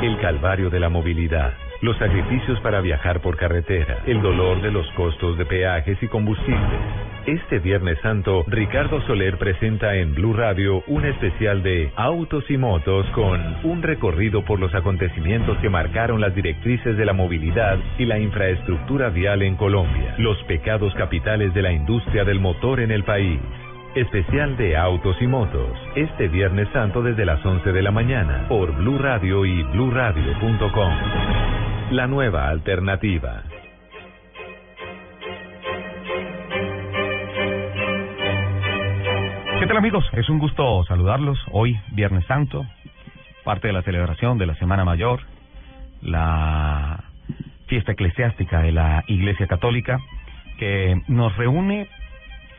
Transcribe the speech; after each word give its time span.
El 0.00 0.16
calvario 0.20 0.70
de 0.70 0.78
la 0.78 0.88
movilidad, 0.88 1.54
los 1.82 1.98
sacrificios 1.98 2.60
para 2.60 2.80
viajar 2.80 3.20
por 3.20 3.36
carretera, 3.36 3.98
el 4.06 4.22
dolor 4.22 4.62
de 4.62 4.70
los 4.70 4.88
costos 4.92 5.36
de 5.36 5.44
peajes 5.44 6.00
y 6.00 6.06
combustibles. 6.06 6.80
Este 7.26 7.58
Viernes 7.58 7.98
Santo, 8.00 8.44
Ricardo 8.46 9.00
Soler 9.08 9.38
presenta 9.38 9.96
en 9.96 10.14
Blue 10.14 10.34
Radio 10.34 10.84
un 10.86 11.04
especial 11.04 11.64
de 11.64 11.90
Autos 11.96 12.48
y 12.48 12.56
Motos 12.56 13.06
con 13.10 13.40
un 13.64 13.82
recorrido 13.82 14.44
por 14.44 14.60
los 14.60 14.72
acontecimientos 14.72 15.58
que 15.58 15.68
marcaron 15.68 16.20
las 16.20 16.32
directrices 16.32 16.96
de 16.96 17.04
la 17.04 17.12
movilidad 17.12 17.78
y 17.98 18.04
la 18.04 18.20
infraestructura 18.20 19.10
vial 19.10 19.42
en 19.42 19.56
Colombia, 19.56 20.14
los 20.18 20.40
pecados 20.44 20.94
capitales 20.94 21.52
de 21.54 21.62
la 21.62 21.72
industria 21.72 22.24
del 22.24 22.38
motor 22.38 22.78
en 22.78 22.92
el 22.92 23.02
país. 23.02 23.40
Especial 23.94 24.56
de 24.58 24.76
Autos 24.76 25.16
y 25.20 25.26
Motos, 25.26 25.72
este 25.96 26.28
Viernes 26.28 26.68
Santo 26.74 27.02
desde 27.02 27.24
las 27.24 27.44
11 27.44 27.72
de 27.72 27.82
la 27.82 27.90
mañana 27.90 28.46
por 28.46 28.70
Blue 28.76 28.98
Radio 28.98 29.46
y 29.46 29.62
bluradio.com. 29.62 30.94
La 31.92 32.06
nueva 32.06 32.50
alternativa. 32.50 33.42
¿Qué 39.58 39.66
tal 39.66 39.78
amigos? 39.78 40.04
Es 40.12 40.28
un 40.28 40.38
gusto 40.38 40.84
saludarlos 40.84 41.38
hoy, 41.50 41.80
Viernes 41.92 42.26
Santo, 42.26 42.66
parte 43.42 43.68
de 43.68 43.72
la 43.72 43.82
celebración 43.82 44.36
de 44.36 44.46
la 44.46 44.54
Semana 44.56 44.84
Mayor, 44.84 45.20
la 46.02 47.04
fiesta 47.66 47.92
eclesiástica 47.92 48.60
de 48.60 48.72
la 48.72 49.02
Iglesia 49.06 49.46
Católica, 49.46 49.98
que 50.58 51.00
nos 51.08 51.34
reúne 51.38 51.88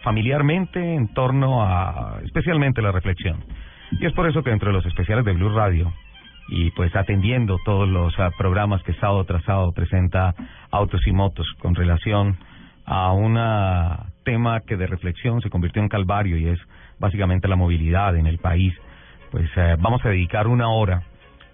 familiarmente 0.03 0.79
en 0.95 1.13
torno 1.13 1.63
a 1.63 2.19
especialmente 2.23 2.81
la 2.81 2.91
reflexión. 2.91 3.43
Y 3.91 4.05
es 4.05 4.13
por 4.13 4.27
eso 4.27 4.43
que 4.43 4.51
entre 4.51 4.71
los 4.71 4.85
especiales 4.85 5.25
de 5.25 5.33
Blue 5.33 5.49
Radio 5.49 5.91
y 6.49 6.71
pues 6.71 6.95
atendiendo 6.95 7.59
todos 7.63 7.87
los 7.87 8.17
ah, 8.19 8.31
programas 8.37 8.81
que 8.83 8.93
sábado 8.93 9.23
tras 9.23 9.43
sábado 9.43 9.71
presenta 9.71 10.33
Autos 10.71 11.05
y 11.05 11.11
Motos 11.11 11.47
con 11.59 11.75
relación 11.75 12.37
a 12.85 13.11
un 13.11 13.37
tema 14.23 14.61
que 14.61 14.75
de 14.75 14.87
reflexión 14.87 15.41
se 15.41 15.49
convirtió 15.49 15.81
en 15.81 15.89
calvario 15.89 16.37
y 16.37 16.47
es 16.47 16.59
básicamente 16.97 17.47
la 17.47 17.55
movilidad 17.55 18.15
en 18.15 18.25
el 18.25 18.39
país, 18.39 18.73
pues 19.31 19.47
eh, 19.55 19.75
vamos 19.79 20.03
a 20.03 20.09
dedicar 20.09 20.47
una 20.47 20.69
hora 20.69 21.03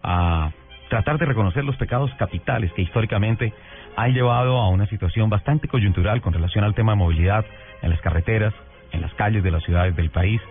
a 0.02 0.52
tratar 0.90 1.18
de 1.18 1.26
reconocer 1.26 1.66
los 1.66 1.76
pecados 1.76 2.10
capitales 2.18 2.72
que 2.74 2.84
históricamente 2.84 3.54
han 3.98 4.14
llevado 4.14 4.58
a 4.60 4.70
una 4.70 4.88
situación 4.88 5.30
bastante 5.30 5.68
coyuntural 5.68 6.22
con 6.22 6.32
relación 6.32 6.64
al 6.64 6.74
tema 6.74 6.94
de 6.94 7.00
movilidad 7.00 7.46
en 7.86 7.92
las 7.92 8.02
carreteras, 8.02 8.54
en 8.92 9.02
las 9.02 9.14
calles 9.14 9.44
de 9.44 9.52
las 9.52 9.64
ciudades 9.64 9.96
del 9.96 10.10
país 10.10 10.42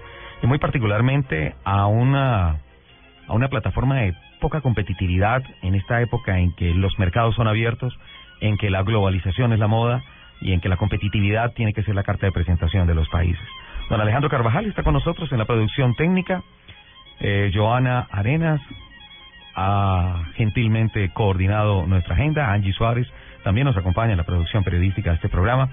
y 0.42 0.46
muy 0.46 0.58
particularmente 0.58 1.54
a 1.64 1.86
una 1.86 2.60
a 3.26 3.32
una 3.32 3.48
plataforma 3.48 3.96
de 3.96 4.14
poca 4.40 4.60
competitividad 4.60 5.42
en 5.62 5.74
esta 5.74 6.00
época 6.02 6.38
en 6.38 6.52
que 6.54 6.74
los 6.74 6.98
mercados 6.98 7.34
son 7.34 7.48
abiertos, 7.48 7.98
en 8.40 8.58
que 8.58 8.70
la 8.70 8.82
globalización 8.82 9.52
es 9.52 9.58
la 9.58 9.66
moda 9.66 10.02
y 10.40 10.52
en 10.52 10.60
que 10.60 10.68
la 10.68 10.76
competitividad 10.76 11.54
tiene 11.54 11.72
que 11.72 11.82
ser 11.82 11.94
la 11.94 12.02
carta 12.02 12.26
de 12.26 12.32
presentación 12.32 12.86
de 12.86 12.94
los 12.94 13.08
países. 13.08 13.42
Don 13.88 14.00
Alejandro 14.00 14.28
Carvajal 14.28 14.66
está 14.66 14.82
con 14.82 14.92
nosotros 14.92 15.32
en 15.32 15.38
la 15.38 15.46
producción 15.46 15.94
técnica. 15.94 16.42
Eh, 17.20 17.50
Joana 17.54 18.06
Arenas 18.10 18.60
ha 19.54 20.24
gentilmente 20.34 21.10
coordinado 21.14 21.86
nuestra 21.86 22.14
agenda. 22.14 22.52
Angie 22.52 22.72
Suárez 22.74 23.06
también 23.44 23.66
nos 23.66 23.76
acompaña 23.76 24.12
en 24.12 24.18
la 24.18 24.24
producción 24.24 24.64
periodística 24.64 25.10
de 25.10 25.16
este 25.16 25.28
programa. 25.30 25.70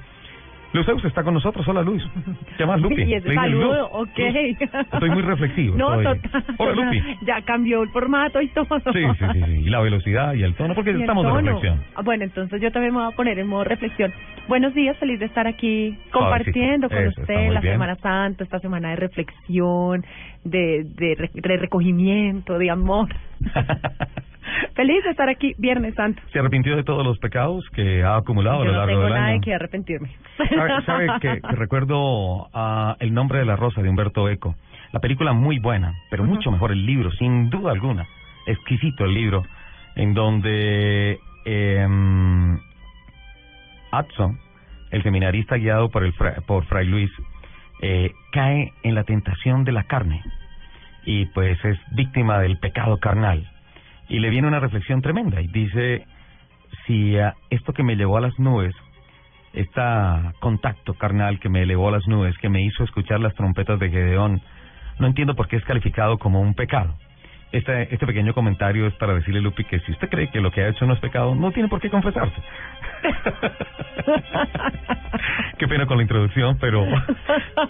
Luz 0.74 0.88
Eus 0.88 1.04
está 1.04 1.22
con 1.24 1.34
nosotros. 1.34 1.68
Hola, 1.68 1.82
Luis. 1.82 2.02
¿Qué 2.58 2.66
más, 2.66 2.80
Lupi? 2.80 3.02
Y 3.04 3.14
ese 3.16 3.34
saludo, 3.34 3.74
Luz. 3.82 4.10
ok. 4.10 4.18
Luz. 4.18 4.70
Estoy 4.94 5.10
muy 5.10 5.22
reflexivo. 5.22 5.76
No, 5.76 6.00
estoy- 6.02 6.20
total. 6.22 6.44
Hola, 6.58 6.74
Lupi. 6.74 7.02
Ya 7.26 7.42
cambió 7.42 7.84
el 7.84 7.90
formato 7.90 8.42
y 8.42 8.48
todo. 8.50 8.66
Sí, 8.94 9.04
sí, 9.20 9.26
sí, 9.34 9.42
sí. 9.46 9.52
Y 9.52 9.70
la 9.70 9.82
velocidad 9.82 10.34
y 10.34 10.44
el 10.44 10.56
tono, 10.56 10.74
porque 10.74 10.92
el 10.92 11.02
estamos 11.02 11.26
de 11.26 11.30
tono. 11.30 11.42
reflexión. 11.42 11.84
Ah, 11.96 12.02
Bueno, 12.04 12.24
entonces 12.24 12.62
yo 12.62 12.72
también 12.72 12.94
me 12.94 13.02
voy 13.02 13.12
a 13.12 13.16
poner 13.16 13.38
en 13.40 13.48
modo 13.48 13.66
reflexión. 13.66 14.14
Buenos 14.48 14.74
días, 14.74 14.98
feliz 14.98 15.20
de 15.20 15.26
estar 15.26 15.46
aquí 15.46 15.98
compartiendo 16.12 16.88
con 16.90 16.98
Eso, 17.00 17.22
usted 17.22 17.52
la 17.52 17.60
bien. 17.60 17.74
Semana 17.76 17.96
Santa, 17.96 18.44
esta 18.44 18.60
semana 18.60 18.90
de 18.92 18.96
reflexión, 18.96 20.04
de, 20.46 20.86
de, 20.96 21.30
de 21.34 21.58
recogimiento, 21.58 22.58
de 22.58 22.70
amor. 22.72 23.10
feliz 24.76 25.04
de 25.04 25.10
estar 25.12 25.30
aquí, 25.30 25.54
Viernes 25.58 25.96
Santo. 25.96 26.22
¿Se 26.32 26.40
arrepintió 26.40 26.76
de 26.76 26.84
todos 26.84 27.06
los 27.06 27.18
pecados 27.20 27.64
que 27.74 28.04
ha 28.04 28.16
acumulado 28.18 28.58
a 28.62 28.66
Yo 28.66 28.66
lo 28.66 28.72
no 28.74 28.78
largo 28.80 28.92
tengo 28.94 29.04
del 29.06 29.14
nada 29.14 29.26
año? 29.28 29.36
de 29.36 29.42
que 29.42 29.54
arrepentirme. 29.56 30.10
¿Sabe, 30.38 30.86
sabe 30.86 31.08
que, 31.22 31.42
que 31.50 31.56
recuerdo 31.56 32.48
ah, 32.54 32.96
El 33.00 33.14
nombre 33.14 33.40
de 33.40 33.46
la 33.46 33.56
rosa 33.56 33.82
de 33.82 33.90
Humberto 33.90 34.28
Eco? 34.30 34.56
La 34.92 35.00
película 35.00 35.34
muy 35.34 35.60
buena, 35.60 35.94
pero 36.10 36.24
mucho 36.26 36.52
mejor 36.52 36.72
el 36.72 36.86
libro, 36.86 37.12
sin 37.12 37.50
duda 37.50 37.72
alguna. 37.72 38.06
Exquisito 38.46 39.06
el 39.06 39.14
libro, 39.14 39.44
en 39.96 40.14
donde 40.14 41.18
eh, 41.46 41.88
Hudson, 43.94 44.40
el 44.92 45.04
seminarista 45.04 45.56
guiado 45.58 45.90
por, 45.90 46.04
el 46.04 46.14
fra- 46.14 46.36
por 46.46 46.66
Fray 46.66 46.88
Luis, 46.88 47.12
eh, 47.82 48.12
cae 48.32 48.74
en 48.84 48.96
la 48.96 49.04
tentación 49.04 49.64
de 49.64 49.72
la 49.72 49.84
carne 49.84 50.22
y 51.06 51.26
pues 51.28 51.58
es 51.66 51.78
víctima 51.96 52.40
del 52.40 52.58
pecado 52.58 52.98
carnal. 52.98 53.50
Y 54.12 54.20
le 54.20 54.30
viene 54.30 54.50
una 54.50 54.60
reflexión 54.60 55.02
tremenda 55.02 55.40
y 55.40 55.48
dice, 55.48 56.06
si 56.86 57.18
ah, 57.18 57.34
esto 57.50 57.72
que 57.72 57.82
me 57.82 57.96
llevó 57.96 58.18
a 58.18 58.22
las 58.22 58.38
nubes 58.38 58.76
este 59.54 59.82
contacto 60.42 60.96
carnal 60.96 61.40
que 61.40 61.48
me 61.48 61.64
elevó 61.64 61.88
a 61.88 61.94
las 61.94 62.06
nubes, 62.08 62.38
que 62.40 62.50
me 62.50 62.62
hizo 62.62 62.84
escuchar 62.84 63.22
las 63.22 63.34
trompetas 63.36 63.80
de 63.80 63.90
Gedeón, 63.90 64.42
no 65.00 65.08
entiendo 65.08 65.34
por 65.34 65.48
qué 65.48 65.56
es 65.56 65.64
calificado 65.64 66.18
como 66.18 66.42
un 66.42 66.56
pecado. 66.56 66.94
Este, 67.54 67.94
este 67.94 68.06
pequeño 68.06 68.34
comentario 68.34 68.86
es 68.86 68.94
para 68.96 69.14
decirle, 69.14 69.40
Lupi, 69.40 69.64
que 69.64 69.80
si 69.80 69.94
usted 69.94 70.10
cree 70.10 70.30
que 70.30 70.42
lo 70.42 70.52
que 70.52 70.62
ha 70.62 70.70
hecho 70.70 70.86
no 70.86 70.94
es 70.94 71.00
pecado, 71.00 71.34
no 71.34 71.52
tiene 71.52 71.70
por 71.70 71.80
qué 71.80 71.90
confesarse. 71.90 72.36
qué 75.58 75.68
pena 75.70 75.86
con 75.86 75.98
la 75.98 76.04
introducción, 76.04 76.58
pero 76.60 76.86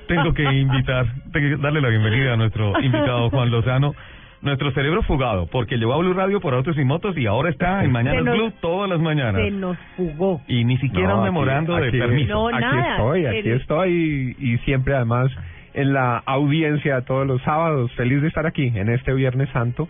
tengo 0.07 0.33
que 0.33 0.43
invitar, 0.43 1.05
tengo 1.31 1.55
que 1.55 1.61
darle 1.61 1.81
la 1.81 1.89
bienvenida 1.89 2.33
a 2.33 2.37
nuestro 2.37 2.81
invitado 2.81 3.29
Juan 3.29 3.51
Lozano, 3.51 3.93
nuestro 4.41 4.71
cerebro 4.71 5.03
fugado, 5.03 5.45
porque 5.47 5.77
llevó 5.77 5.93
a 5.93 5.97
Blue 5.97 6.13
Radio 6.13 6.39
por 6.41 6.53
autos 6.53 6.77
y 6.77 6.83
motos 6.83 7.15
y 7.17 7.27
ahora 7.27 7.49
está 7.49 7.83
en 7.83 7.91
nos- 7.91 8.35
Blue 8.35 8.51
todas 8.59 8.89
las 8.89 8.99
mañanas. 8.99 9.41
Se 9.41 9.51
nos 9.51 9.77
fugó. 9.95 10.41
Y 10.47 10.63
ni 10.63 10.77
siquiera 10.77 11.09
No, 11.09 11.15
un 11.15 11.21
aquí- 11.21 11.25
memorando 11.31 11.75
de 11.75 11.87
aquí- 11.89 11.99
permiso. 11.99 12.33
No, 12.33 12.47
aquí 12.47 12.59
nada. 12.59 12.91
estoy, 12.95 13.25
aquí 13.27 13.49
estoy 13.49 14.35
y, 14.39 14.53
y 14.53 14.57
siempre 14.59 14.95
además 14.95 15.31
en 15.73 15.93
la 15.93 16.17
audiencia 16.25 17.01
todos 17.01 17.25
los 17.27 17.41
sábados. 17.43 17.91
Feliz 17.93 18.21
de 18.21 18.27
estar 18.29 18.45
aquí 18.47 18.71
en 18.75 18.89
este 18.89 19.13
Viernes 19.13 19.49
Santo 19.51 19.87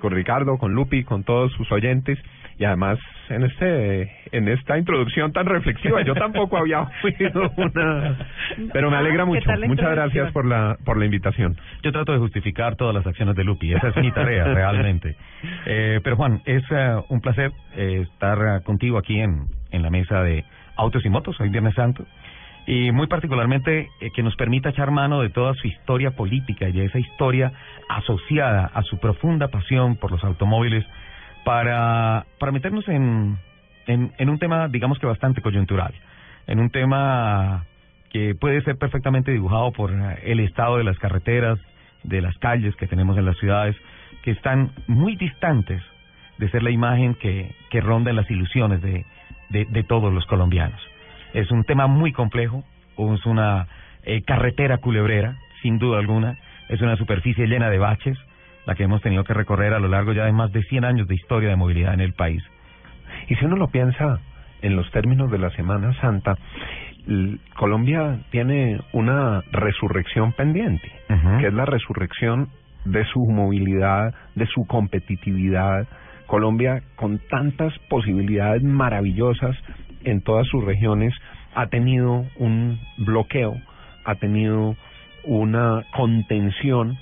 con 0.00 0.12
Ricardo, 0.12 0.58
con 0.58 0.72
Lupi, 0.74 1.04
con 1.04 1.24
todos 1.24 1.52
sus 1.52 1.70
oyentes 1.72 2.18
y 2.58 2.64
además 2.64 2.98
en 3.28 3.44
este 3.44 4.12
en 4.32 4.48
esta 4.48 4.78
introducción 4.78 5.32
tan 5.32 5.46
reflexiva. 5.46 6.02
Yo 6.02 6.14
tampoco 6.14 6.56
había 6.56 6.80
oído 7.04 7.50
una, 7.56 8.16
pero 8.72 8.90
me 8.90 8.96
alegra 8.96 9.22
Ah, 9.22 9.26
¿qué 9.26 9.56
mucho. 9.56 9.68
Muchas 9.68 9.90
gracias 9.90 10.32
por 10.32 10.44
la 10.44 10.76
por 10.84 10.96
la 10.96 11.04
invitación. 11.04 11.56
Yo 11.82 11.92
trato 11.92 12.12
de 12.12 12.18
justificar 12.18 12.76
todas 12.76 12.94
las 12.94 13.06
acciones 13.06 13.36
de 13.36 13.44
Lupi, 13.44 13.72
esa 13.72 13.88
es 13.88 13.96
mi 13.96 14.10
tarea 14.10 14.44
realmente. 14.54 15.16
Eh, 15.66 16.00
pero 16.02 16.16
Juan, 16.16 16.40
es 16.44 16.62
eh, 16.70 16.96
un 17.08 17.20
placer 17.20 17.52
eh, 17.76 18.02
estar 18.02 18.38
eh, 18.38 18.64
contigo 18.64 18.98
aquí 18.98 19.20
en, 19.20 19.46
en 19.70 19.82
la 19.82 19.90
mesa 19.90 20.22
de 20.22 20.44
Autos 20.76 21.04
y 21.04 21.08
Motos, 21.08 21.38
hoy 21.40 21.50
Viernes 21.50 21.74
Santo, 21.74 22.04
y 22.66 22.92
muy 22.92 23.06
particularmente 23.06 23.88
eh, 24.00 24.10
que 24.14 24.22
nos 24.22 24.36
permita 24.36 24.70
echar 24.70 24.90
mano 24.90 25.20
de 25.20 25.30
toda 25.30 25.54
su 25.54 25.66
historia 25.66 26.12
política 26.12 26.68
y 26.68 26.72
de 26.72 26.84
esa 26.84 26.98
historia 26.98 27.52
asociada 27.88 28.70
a 28.72 28.82
su 28.82 28.98
profunda 28.98 29.48
pasión 29.48 29.96
por 29.96 30.10
los 30.10 30.22
automóviles 30.22 30.84
para, 31.44 32.26
para 32.38 32.52
meternos 32.52 32.86
en, 32.88 33.38
en, 33.86 34.28
un 34.28 34.38
tema, 34.38 34.68
digamos 34.68 34.98
que 34.98 35.06
bastante 35.06 35.42
coyuntural, 35.42 35.92
en 36.46 36.60
un 36.60 36.70
tema 36.70 37.64
que 38.10 38.34
puede 38.34 38.62
ser 38.62 38.76
perfectamente 38.76 39.32
dibujado 39.32 39.72
por 39.72 39.90
el 39.90 40.40
estado 40.40 40.76
de 40.76 40.84
las 40.84 40.98
carreteras, 40.98 41.58
de 42.02 42.20
las 42.20 42.36
calles 42.38 42.76
que 42.76 42.86
tenemos 42.86 43.16
en 43.16 43.24
las 43.24 43.36
ciudades, 43.38 43.76
que 44.22 44.32
están 44.32 44.72
muy 44.86 45.16
distantes 45.16 45.82
de 46.38 46.50
ser 46.50 46.62
la 46.62 46.70
imagen 46.70 47.14
que, 47.14 47.54
que 47.70 47.80
ronda 47.80 48.10
en 48.10 48.16
las 48.16 48.30
ilusiones 48.30 48.82
de, 48.82 49.06
de, 49.50 49.64
de 49.66 49.82
todos 49.84 50.12
los 50.12 50.26
colombianos. 50.26 50.80
Es 51.32 51.50
un 51.50 51.64
tema 51.64 51.86
muy 51.86 52.12
complejo, 52.12 52.64
es 52.96 53.26
una 53.26 53.66
eh, 54.04 54.22
carretera 54.22 54.78
culebrera, 54.78 55.36
sin 55.62 55.78
duda 55.78 55.98
alguna, 55.98 56.36
es 56.68 56.80
una 56.80 56.96
superficie 56.96 57.46
llena 57.46 57.70
de 57.70 57.78
baches, 57.78 58.18
la 58.66 58.74
que 58.74 58.84
hemos 58.84 59.02
tenido 59.02 59.24
que 59.24 59.34
recorrer 59.34 59.74
a 59.74 59.78
lo 59.78 59.88
largo 59.88 60.12
ya 60.12 60.24
de 60.24 60.32
más 60.32 60.52
de 60.52 60.62
100 60.62 60.84
años 60.84 61.08
de 61.08 61.14
historia 61.14 61.50
de 61.50 61.56
movilidad 61.56 61.94
en 61.94 62.00
el 62.00 62.12
país. 62.14 62.42
Y 63.28 63.34
si 63.36 63.44
uno 63.44 63.56
lo 63.56 63.68
piensa 63.68 64.20
en 64.62 64.76
los 64.76 64.90
términos 64.90 65.30
de 65.30 65.38
la 65.38 65.50
Semana 65.50 65.92
Santa, 66.00 66.36
Colombia 67.56 68.20
tiene 68.30 68.80
una 68.92 69.42
resurrección 69.50 70.32
pendiente, 70.32 70.90
que 71.40 71.48
es 71.48 71.54
la 71.54 71.64
resurrección 71.64 72.48
de 72.84 73.04
su 73.06 73.20
movilidad, 73.26 74.14
de 74.34 74.46
su 74.46 74.64
competitividad. 74.66 75.86
Colombia, 76.26 76.82
con 76.96 77.18
tantas 77.28 77.76
posibilidades 77.88 78.62
maravillosas 78.62 79.56
en 80.04 80.22
todas 80.22 80.46
sus 80.46 80.64
regiones, 80.64 81.12
ha 81.54 81.66
tenido 81.66 82.24
un 82.38 82.80
bloqueo, 82.98 83.56
ha 84.04 84.14
tenido 84.14 84.76
una 85.24 85.84
contención 85.94 86.96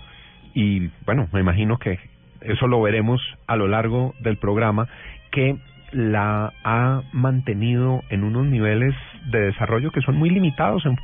y 0.54 0.90
bueno, 1.06 1.28
me 1.32 1.40
imagino 1.40 1.78
que 1.78 1.98
eso 2.40 2.66
lo 2.66 2.80
veremos 2.80 3.20
a 3.46 3.56
lo 3.56 3.68
largo 3.68 4.14
del 4.20 4.36
programa, 4.36 4.88
que 5.30 5.56
la 5.92 6.52
ha 6.64 7.02
mantenido 7.12 8.02
en 8.10 8.24
unos 8.24 8.46
niveles 8.46 8.94
de 9.30 9.40
desarrollo 9.40 9.90
que 9.90 10.00
son 10.00 10.16
muy 10.16 10.30
limitados 10.30 10.86
en 10.86 10.96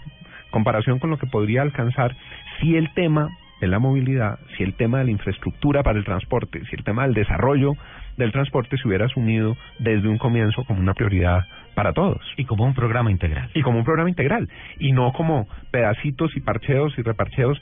comparación 0.51 0.99
con 0.99 1.11
lo 1.11 1.19
que 1.19 1.27
podría 1.27 1.63
alcanzar 1.63 2.17
si 2.61 2.77
el 2.77 2.93
tema 2.95 3.29
de 3.61 3.67
la 3.67 3.79
movilidad, 3.79 4.39
si 4.57 4.63
el 4.63 4.75
tema 4.75 4.99
de 4.99 5.05
la 5.05 5.11
infraestructura 5.11 5.83
para 5.83 5.99
el 5.99 6.05
transporte, 6.05 6.63
si 6.67 6.77
el 6.77 6.85
tema 6.85 7.05
del 7.05 7.15
desarrollo 7.15 7.75
del 8.17 8.33
transporte 8.33 8.77
se 8.77 8.87
hubiera 8.87 9.07
asumido 9.07 9.57
desde 9.79 10.09
un 10.09 10.19
comienzo 10.19 10.65
como 10.65 10.81
una 10.81 10.95
prioridad 10.95 11.45
para 11.75 11.93
todos. 11.93 12.21
Y 12.37 12.45
como 12.45 12.65
un 12.65 12.75
programa 12.75 13.11
integral. 13.11 13.51
Y 13.55 13.63
como 13.63 13.79
un 13.79 13.85
programa 13.85 14.09
integral, 14.09 14.49
y 14.79 14.93
no 14.93 15.13
como 15.13 15.47
pedacitos 15.71 16.35
y 16.37 16.41
parcheos 16.41 16.95
y 16.99 17.03
reparcheos, 17.03 17.61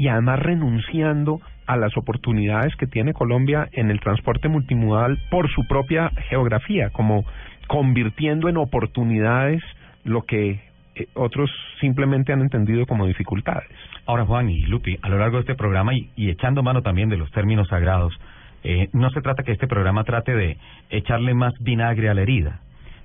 y 0.00 0.08
además 0.08 0.38
renunciando 0.38 1.42
a 1.66 1.76
las 1.76 1.94
oportunidades 1.94 2.74
que 2.76 2.86
tiene 2.86 3.12
Colombia 3.12 3.68
en 3.72 3.90
el 3.90 4.00
transporte 4.00 4.48
multimodal 4.48 5.18
por 5.30 5.50
su 5.50 5.66
propia 5.66 6.10
geografía, 6.30 6.88
como 6.88 7.26
convirtiendo 7.66 8.48
en 8.48 8.56
oportunidades 8.56 9.62
lo 10.04 10.22
que 10.22 10.58
eh, 10.94 11.06
otros 11.12 11.50
simplemente 11.80 12.32
han 12.32 12.40
entendido 12.40 12.86
como 12.86 13.06
dificultades. 13.06 13.68
Ahora, 14.06 14.24
Juan 14.24 14.48
y 14.48 14.62
Lupi, 14.62 14.98
a 15.02 15.10
lo 15.10 15.18
largo 15.18 15.36
de 15.36 15.42
este 15.42 15.54
programa 15.54 15.92
y, 15.92 16.08
y 16.16 16.30
echando 16.30 16.62
mano 16.62 16.80
también 16.80 17.10
de 17.10 17.18
los 17.18 17.30
términos 17.32 17.68
sagrados, 17.68 18.18
eh, 18.64 18.88
no 18.94 19.10
se 19.10 19.20
trata 19.20 19.42
que 19.42 19.52
este 19.52 19.66
programa 19.66 20.04
trate 20.04 20.34
de 20.34 20.56
echarle 20.88 21.34
más 21.34 21.52
vinagre 21.60 22.08
a 22.08 22.14
la 22.14 22.22
herida. 22.22 22.60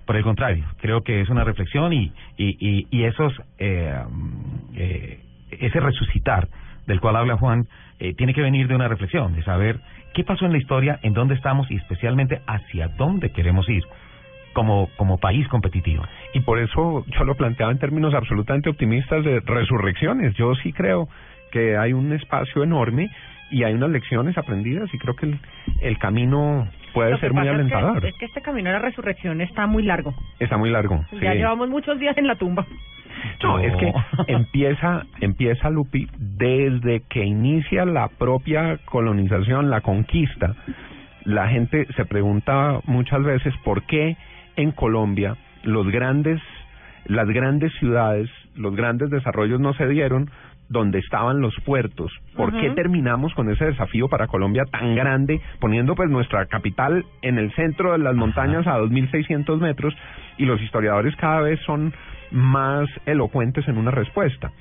Por 0.05 0.15
el 0.15 0.23
contrario, 0.23 0.63
creo 0.79 1.01
que 1.01 1.19
es 1.19 1.27
una 1.27 1.43
reflexión 1.43 1.91
y, 1.91 2.13
y, 2.37 2.55
y, 2.57 2.87
y 2.89 3.03
esos, 3.03 3.33
eh, 3.57 4.01
eh, 4.75 5.19
ese 5.59 5.79
resucitar 5.81 6.47
del 6.87 6.99
cual 6.99 7.15
habla 7.15 7.37
Juan 7.37 7.67
eh, 7.99 8.13
tiene 8.13 8.33
que 8.33 8.41
venir 8.41 8.67
de 8.67 8.75
una 8.75 8.87
reflexión, 8.87 9.33
de 9.35 9.43
saber 9.43 9.79
qué 10.13 10.23
pasó 10.23 10.45
en 10.45 10.51
la 10.51 10.57
historia, 10.57 10.99
en 11.01 11.13
dónde 11.13 11.35
estamos 11.35 11.69
y 11.71 11.75
especialmente 11.75 12.41
hacia 12.47 12.87
dónde 12.89 13.31
queremos 13.31 13.67
ir 13.69 13.83
como, 14.53 14.89
como 14.95 15.17
país 15.17 15.47
competitivo. 15.49 16.03
Y 16.33 16.39
por 16.41 16.59
eso 16.59 17.05
yo 17.07 17.23
lo 17.25 17.35
planteaba 17.35 17.71
en 17.71 17.79
términos 17.79 18.13
absolutamente 18.13 18.69
optimistas 18.69 19.23
de 19.25 19.41
resurrecciones. 19.41 20.33
Yo 20.35 20.55
sí 20.55 20.71
creo 20.71 21.09
que 21.51 21.77
hay 21.77 21.93
un 21.93 22.13
espacio 22.13 22.63
enorme 22.63 23.09
y 23.51 23.63
hay 23.63 23.73
unas 23.73 23.89
lecciones 23.89 24.37
aprendidas 24.37 24.91
y 24.93 24.97
creo 24.97 25.15
que 25.15 25.25
el, 25.27 25.39
el 25.81 25.97
camino 25.99 26.67
puede 26.93 27.17
ser 27.19 27.33
muy 27.33 27.41
pasa 27.45 27.51
es 27.51 27.67
que- 27.67 27.75
alentador. 27.75 28.05
Es 28.05 28.15
que, 28.17 28.25
este 28.25 28.41
camino 28.41 28.69
a 28.69 28.73
la 28.73 28.79
resurrección 28.79 29.41
está 29.41 29.67
muy 29.67 29.83
largo. 29.83 30.13
Está 30.39 30.57
muy 30.57 30.69
largo. 30.69 31.03
Ya 31.11 31.33
sí. 31.33 31.37
llevamos 31.37 31.69
muchos 31.69 31.99
días 31.99 32.17
en 32.17 32.27
la 32.27 32.35
tumba. 32.35 32.65
No, 33.43 33.57
No. 33.57 33.59
es 33.59 33.75
que 33.75 33.93
empieza, 34.27 35.03
empieza 35.21 35.69
Lupi 35.69 36.07
desde 36.17 37.01
que 37.09 37.23
inicia 37.25 37.85
la 37.85 38.07
propia 38.07 38.79
colonización, 38.85 39.69
la 39.69 39.81
conquista. 39.81 40.55
La 41.23 41.47
gente 41.47 41.87
se 41.95 42.05
pregunta 42.05 42.79
muchas 42.85 43.23
veces 43.23 43.53
por 43.63 43.83
qué 43.83 44.15
en 44.55 44.71
Colombia 44.71 45.35
los 45.63 45.87
grandes, 45.87 46.39
las 47.05 47.27
grandes 47.27 47.73
ciudades, 47.79 48.29
los 48.55 48.75
grandes 48.75 49.09
desarrollos 49.09 49.59
no 49.59 49.73
se 49.73 49.87
dieron 49.87 50.29
donde 50.69 50.99
estaban 50.99 51.41
los 51.41 51.53
puertos. 51.63 52.11
¿Por 52.35 52.51
qué 52.59 52.71
terminamos 52.71 53.33
con 53.35 53.51
ese 53.51 53.65
desafío 53.65 54.07
para 54.07 54.27
Colombia 54.27 54.63
tan 54.71 54.95
grande, 54.95 55.39
poniendo 55.59 55.95
pues 55.95 56.09
nuestra 56.09 56.45
capital 56.47 57.05
en 57.21 57.37
el 57.37 57.53
centro 57.53 57.91
de 57.91 57.99
las 57.99 58.15
montañas 58.15 58.65
a 58.65 58.79
2.600 58.79 59.59
metros 59.59 59.95
y 60.37 60.45
los 60.45 60.59
historiadores 60.61 61.15
cada 61.17 61.41
vez 61.41 61.59
son 61.65 61.93
más 62.31 62.87
elocuentes 63.05 63.67
en 63.67 63.77
una 63.77 63.91
respuesta? 63.91 64.51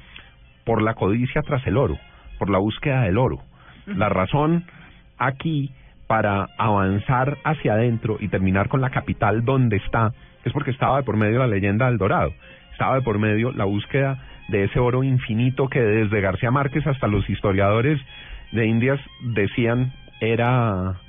Por 0.65 0.83
la 0.83 0.95
codicia 0.95 1.43
tras 1.43 1.67
el 1.67 1.77
oro, 1.77 1.99
por 2.39 2.51
la 2.51 2.59
búsqueda 2.59 3.03
del 3.03 3.19
oro. 3.19 3.41
La 3.87 4.09
razón 4.09 4.65
aquí 5.19 5.73
para 6.07 6.49
avanzar 6.59 7.39
hacia 7.45 7.75
adentro 7.75 8.17
y 8.21 8.29
terminar 8.29 8.69
con 8.69 8.81
la 8.81 8.91
capital 8.91 9.45
donde 9.45 9.77
está 9.77 10.13
es 10.45 10.53
porque 10.53 10.71
estaba 10.71 10.99
de 10.99 11.03
por 11.03 11.17
medio 11.17 11.39
la 11.39 11.47
leyenda 11.47 11.87
del 11.87 11.99
Dorado, 11.99 12.33
estaba 12.73 12.97
de 12.97 13.03
por 13.03 13.19
medio 13.19 13.53
la 13.53 13.65
búsqueda 13.65 14.19
de 14.49 14.65
ese 14.65 14.79
oro 14.79 15.03
infinito 15.03 15.69
que 15.69 15.81
desde 15.81 16.21
García 16.21 16.51
Márquez 16.51 16.87
hasta 16.87 17.07
los 17.07 17.29
historiadores 17.31 17.99
de 18.53 18.67
Indias 18.67 19.01
decían 19.21 19.93
era 20.21 21.01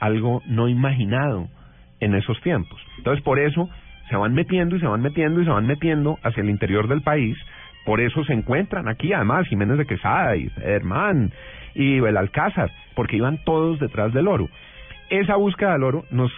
algo 0.00 0.42
no 0.46 0.68
imaginado 0.68 1.48
en 2.00 2.14
esos 2.14 2.40
tiempos. 2.42 2.80
Entonces, 2.98 3.22
por 3.24 3.38
eso 3.38 3.68
se 4.08 4.16
van 4.16 4.34
metiendo 4.34 4.76
y 4.76 4.80
se 4.80 4.86
van 4.86 5.02
metiendo 5.02 5.40
y 5.40 5.44
se 5.44 5.50
van 5.50 5.66
metiendo 5.66 6.18
hacia 6.22 6.42
el 6.42 6.50
interior 6.50 6.88
del 6.88 7.02
país. 7.02 7.36
Por 7.84 8.00
eso 8.00 8.24
se 8.24 8.32
encuentran 8.32 8.88
aquí, 8.88 9.12
además, 9.12 9.46
Jiménez 9.46 9.78
de 9.78 9.86
Quesada 9.86 10.36
y 10.36 10.50
Hermán 10.62 11.32
y 11.74 12.00
Belalcázar, 12.00 12.70
porque 12.94 13.16
iban 13.16 13.38
todos 13.44 13.78
detrás 13.78 14.12
del 14.12 14.28
oro. 14.28 14.48
Esa 15.08 15.36
búsqueda 15.36 15.74
del 15.74 15.84
oro 15.84 16.04
nos 16.10 16.32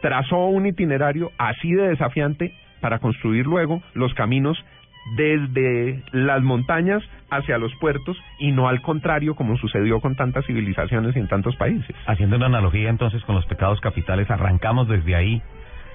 trazó 0.00 0.46
un 0.46 0.66
itinerario 0.66 1.30
así 1.36 1.72
de 1.72 1.88
desafiante 1.88 2.54
para 2.80 2.98
construir 2.98 3.46
luego 3.46 3.82
los 3.94 4.14
caminos 4.14 4.62
desde 5.16 6.02
las 6.12 6.42
montañas 6.42 7.02
hacia 7.30 7.58
los 7.58 7.74
puertos 7.76 8.16
y 8.38 8.52
no 8.52 8.68
al 8.68 8.80
contrario 8.82 9.34
como 9.34 9.56
sucedió 9.56 10.00
con 10.00 10.14
tantas 10.16 10.46
civilizaciones 10.46 11.16
y 11.16 11.18
en 11.18 11.28
tantos 11.28 11.56
países. 11.56 11.94
Haciendo 12.06 12.36
una 12.36 12.46
analogía 12.46 12.88
entonces 12.88 13.22
con 13.24 13.34
los 13.34 13.46
pecados 13.46 13.80
capitales, 13.80 14.30
arrancamos 14.30 14.88
desde 14.88 15.14
ahí 15.14 15.42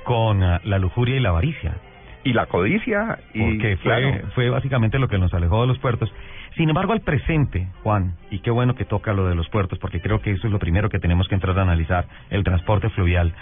con 0.08 0.42
ah, 0.42 0.62
la 0.64 0.80
lujuria 0.80 1.18
y 1.18 1.20
la 1.20 1.30
avaricia. 1.30 1.76
Y 2.24 2.34
la 2.34 2.46
codicia 2.46 3.20
y 3.34 3.42
porque 3.42 3.78
fue, 3.78 3.84
claro, 3.84 4.28
fue 4.34 4.50
básicamente 4.50 5.00
lo 5.00 5.08
que 5.08 5.18
nos 5.18 5.34
alejó 5.34 5.62
de 5.62 5.68
los 5.68 5.80
puertos. 5.80 6.12
Sin 6.56 6.70
embargo, 6.70 6.94
al 6.94 7.02
presente, 7.02 7.68
Juan, 7.84 8.16
y 8.32 8.40
qué 8.40 8.50
bueno 8.50 8.74
que 8.74 8.86
toca 8.86 9.14
lo 9.14 9.28
de 9.28 9.36
los 9.36 9.48
puertos, 9.50 9.78
porque 9.80 10.02
creo 10.02 10.22
que 10.22 10.32
eso 10.32 10.48
es 10.48 10.54
lo 10.54 10.60
primero 10.60 10.90
que 10.90 11.00
tenemos 11.00 11.28
que 11.28 11.36
entrar 11.36 11.60
a 11.60 11.62
analizar, 11.62 12.08
el 12.30 12.44
transporte 12.44 12.90
fluvial. 12.90 13.34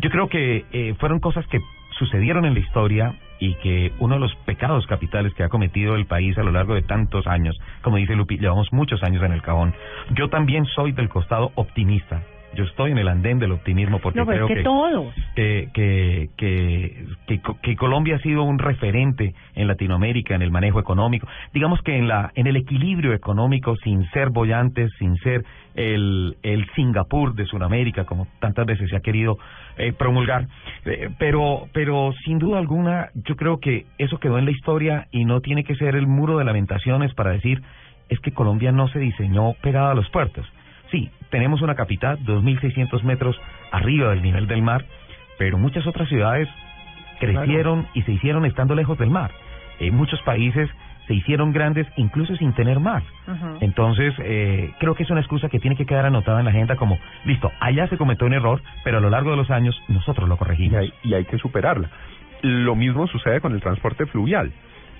Yo 0.00 0.10
creo 0.10 0.28
que 0.28 0.64
eh, 0.72 0.94
fueron 0.98 1.20
cosas 1.20 1.46
que 1.48 1.60
sucedieron 1.98 2.44
en 2.44 2.54
la 2.54 2.60
historia 2.60 3.14
y 3.38 3.54
que 3.56 3.92
uno 3.98 4.14
de 4.14 4.20
los 4.20 4.34
pecados 4.46 4.86
capitales 4.86 5.34
que 5.34 5.42
ha 5.42 5.48
cometido 5.48 5.96
el 5.96 6.06
país 6.06 6.38
a 6.38 6.42
lo 6.42 6.52
largo 6.52 6.74
de 6.74 6.82
tantos 6.82 7.26
años, 7.26 7.60
como 7.82 7.96
dice 7.96 8.14
Lupi, 8.14 8.38
llevamos 8.38 8.72
muchos 8.72 9.02
años 9.02 9.22
en 9.22 9.32
el 9.32 9.42
cajón. 9.42 9.74
Yo 10.14 10.28
también 10.28 10.64
soy 10.66 10.92
del 10.92 11.08
costado 11.08 11.52
optimista. 11.56 12.22
Yo 12.54 12.64
estoy 12.64 12.90
en 12.92 12.98
el 12.98 13.08
andén 13.08 13.38
del 13.38 13.52
optimismo 13.52 13.98
porque 13.98 14.18
No, 14.18 14.26
pues 14.26 14.36
creo 14.36 14.46
es 14.46 14.48
que, 14.50 14.54
que 14.56 14.62
todos. 14.62 15.14
que, 15.34 15.68
que, 15.72 16.28
que, 16.36 17.04
que, 17.26 17.40
Co- 17.40 17.56
que 17.62 17.76
Colombia 17.76 18.16
ha 18.16 18.18
sido 18.18 18.42
un 18.42 18.58
referente 18.58 19.34
en 19.54 19.66
Latinoamérica 19.68 20.34
en 20.34 20.42
el 20.42 20.50
manejo 20.50 20.78
económico, 20.78 21.26
digamos 21.54 21.80
que 21.82 21.96
en 21.96 22.08
la 22.08 22.30
en 22.34 22.46
el 22.46 22.56
equilibrio 22.56 23.14
económico 23.14 23.76
sin 23.76 24.04
ser 24.10 24.28
bollantes, 24.30 24.90
sin 24.98 25.16
ser 25.18 25.44
el, 25.74 26.36
el 26.42 26.66
Singapur 26.74 27.34
de 27.34 27.46
Sudamérica 27.46 28.04
como 28.04 28.26
tantas 28.40 28.66
veces 28.66 28.90
se 28.90 28.96
ha 28.96 29.00
querido 29.00 29.38
eh, 29.78 29.92
promulgar, 29.92 30.46
Eh, 30.84 31.08
pero 31.18 31.68
pero 31.72 32.12
sin 32.24 32.38
duda 32.38 32.58
alguna 32.58 33.08
yo 33.14 33.36
creo 33.36 33.60
que 33.60 33.86
eso 33.98 34.18
quedó 34.18 34.38
en 34.38 34.44
la 34.44 34.50
historia 34.50 35.06
y 35.10 35.24
no 35.24 35.40
tiene 35.40 35.64
que 35.64 35.74
ser 35.76 35.96
el 35.96 36.06
muro 36.06 36.36
de 36.38 36.44
lamentaciones 36.44 37.14
para 37.14 37.30
decir 37.30 37.62
es 38.10 38.20
que 38.20 38.32
Colombia 38.32 38.72
no 38.72 38.88
se 38.88 38.98
diseñó 38.98 39.54
pegada 39.62 39.92
a 39.92 39.94
los 39.94 40.10
puertos. 40.10 40.44
Sí, 40.90 41.10
tenemos 41.32 41.62
una 41.62 41.74
capital 41.74 42.18
2.600 42.20 43.02
metros 43.02 43.40
arriba 43.72 44.10
del 44.10 44.22
nivel 44.22 44.46
del 44.46 44.62
mar, 44.62 44.84
pero 45.38 45.58
muchas 45.58 45.86
otras 45.86 46.08
ciudades 46.08 46.48
crecieron 47.18 47.88
y 47.94 48.02
se 48.02 48.12
hicieron 48.12 48.44
estando 48.44 48.74
lejos 48.74 48.98
del 48.98 49.10
mar. 49.10 49.32
En 49.80 49.96
muchos 49.96 50.20
países 50.22 50.68
se 51.06 51.14
hicieron 51.14 51.52
grandes 51.52 51.88
incluso 51.96 52.36
sin 52.36 52.52
tener 52.52 52.80
mar. 52.80 53.02
Ujú. 53.26 53.56
Entonces, 53.60 54.14
eh, 54.18 54.72
creo 54.78 54.94
que 54.94 55.04
es 55.04 55.10
una 55.10 55.20
excusa 55.20 55.48
que 55.48 55.58
tiene 55.58 55.74
que 55.74 55.86
quedar 55.86 56.04
anotada 56.04 56.38
en 56.38 56.44
la 56.44 56.50
agenda 56.50 56.76
como, 56.76 56.98
listo, 57.24 57.50
allá 57.60 57.88
se 57.88 57.96
cometió 57.96 58.26
un 58.26 58.34
error, 58.34 58.60
pero 58.84 58.98
a 58.98 59.00
lo 59.00 59.08
largo 59.08 59.30
de 59.30 59.38
los 59.38 59.50
años 59.50 59.74
nosotros 59.88 60.28
lo 60.28 60.34
y 60.34 60.38
corregimos. 60.38 60.78
hay, 60.78 60.92
y 61.02 61.14
hay 61.14 61.24
que 61.24 61.38
superarla. 61.38 61.88
Lo 62.42 62.76
mismo 62.76 63.06
sucede 63.06 63.40
con 63.40 63.54
el 63.54 63.62
transporte 63.62 64.04
fluvial. 64.04 64.52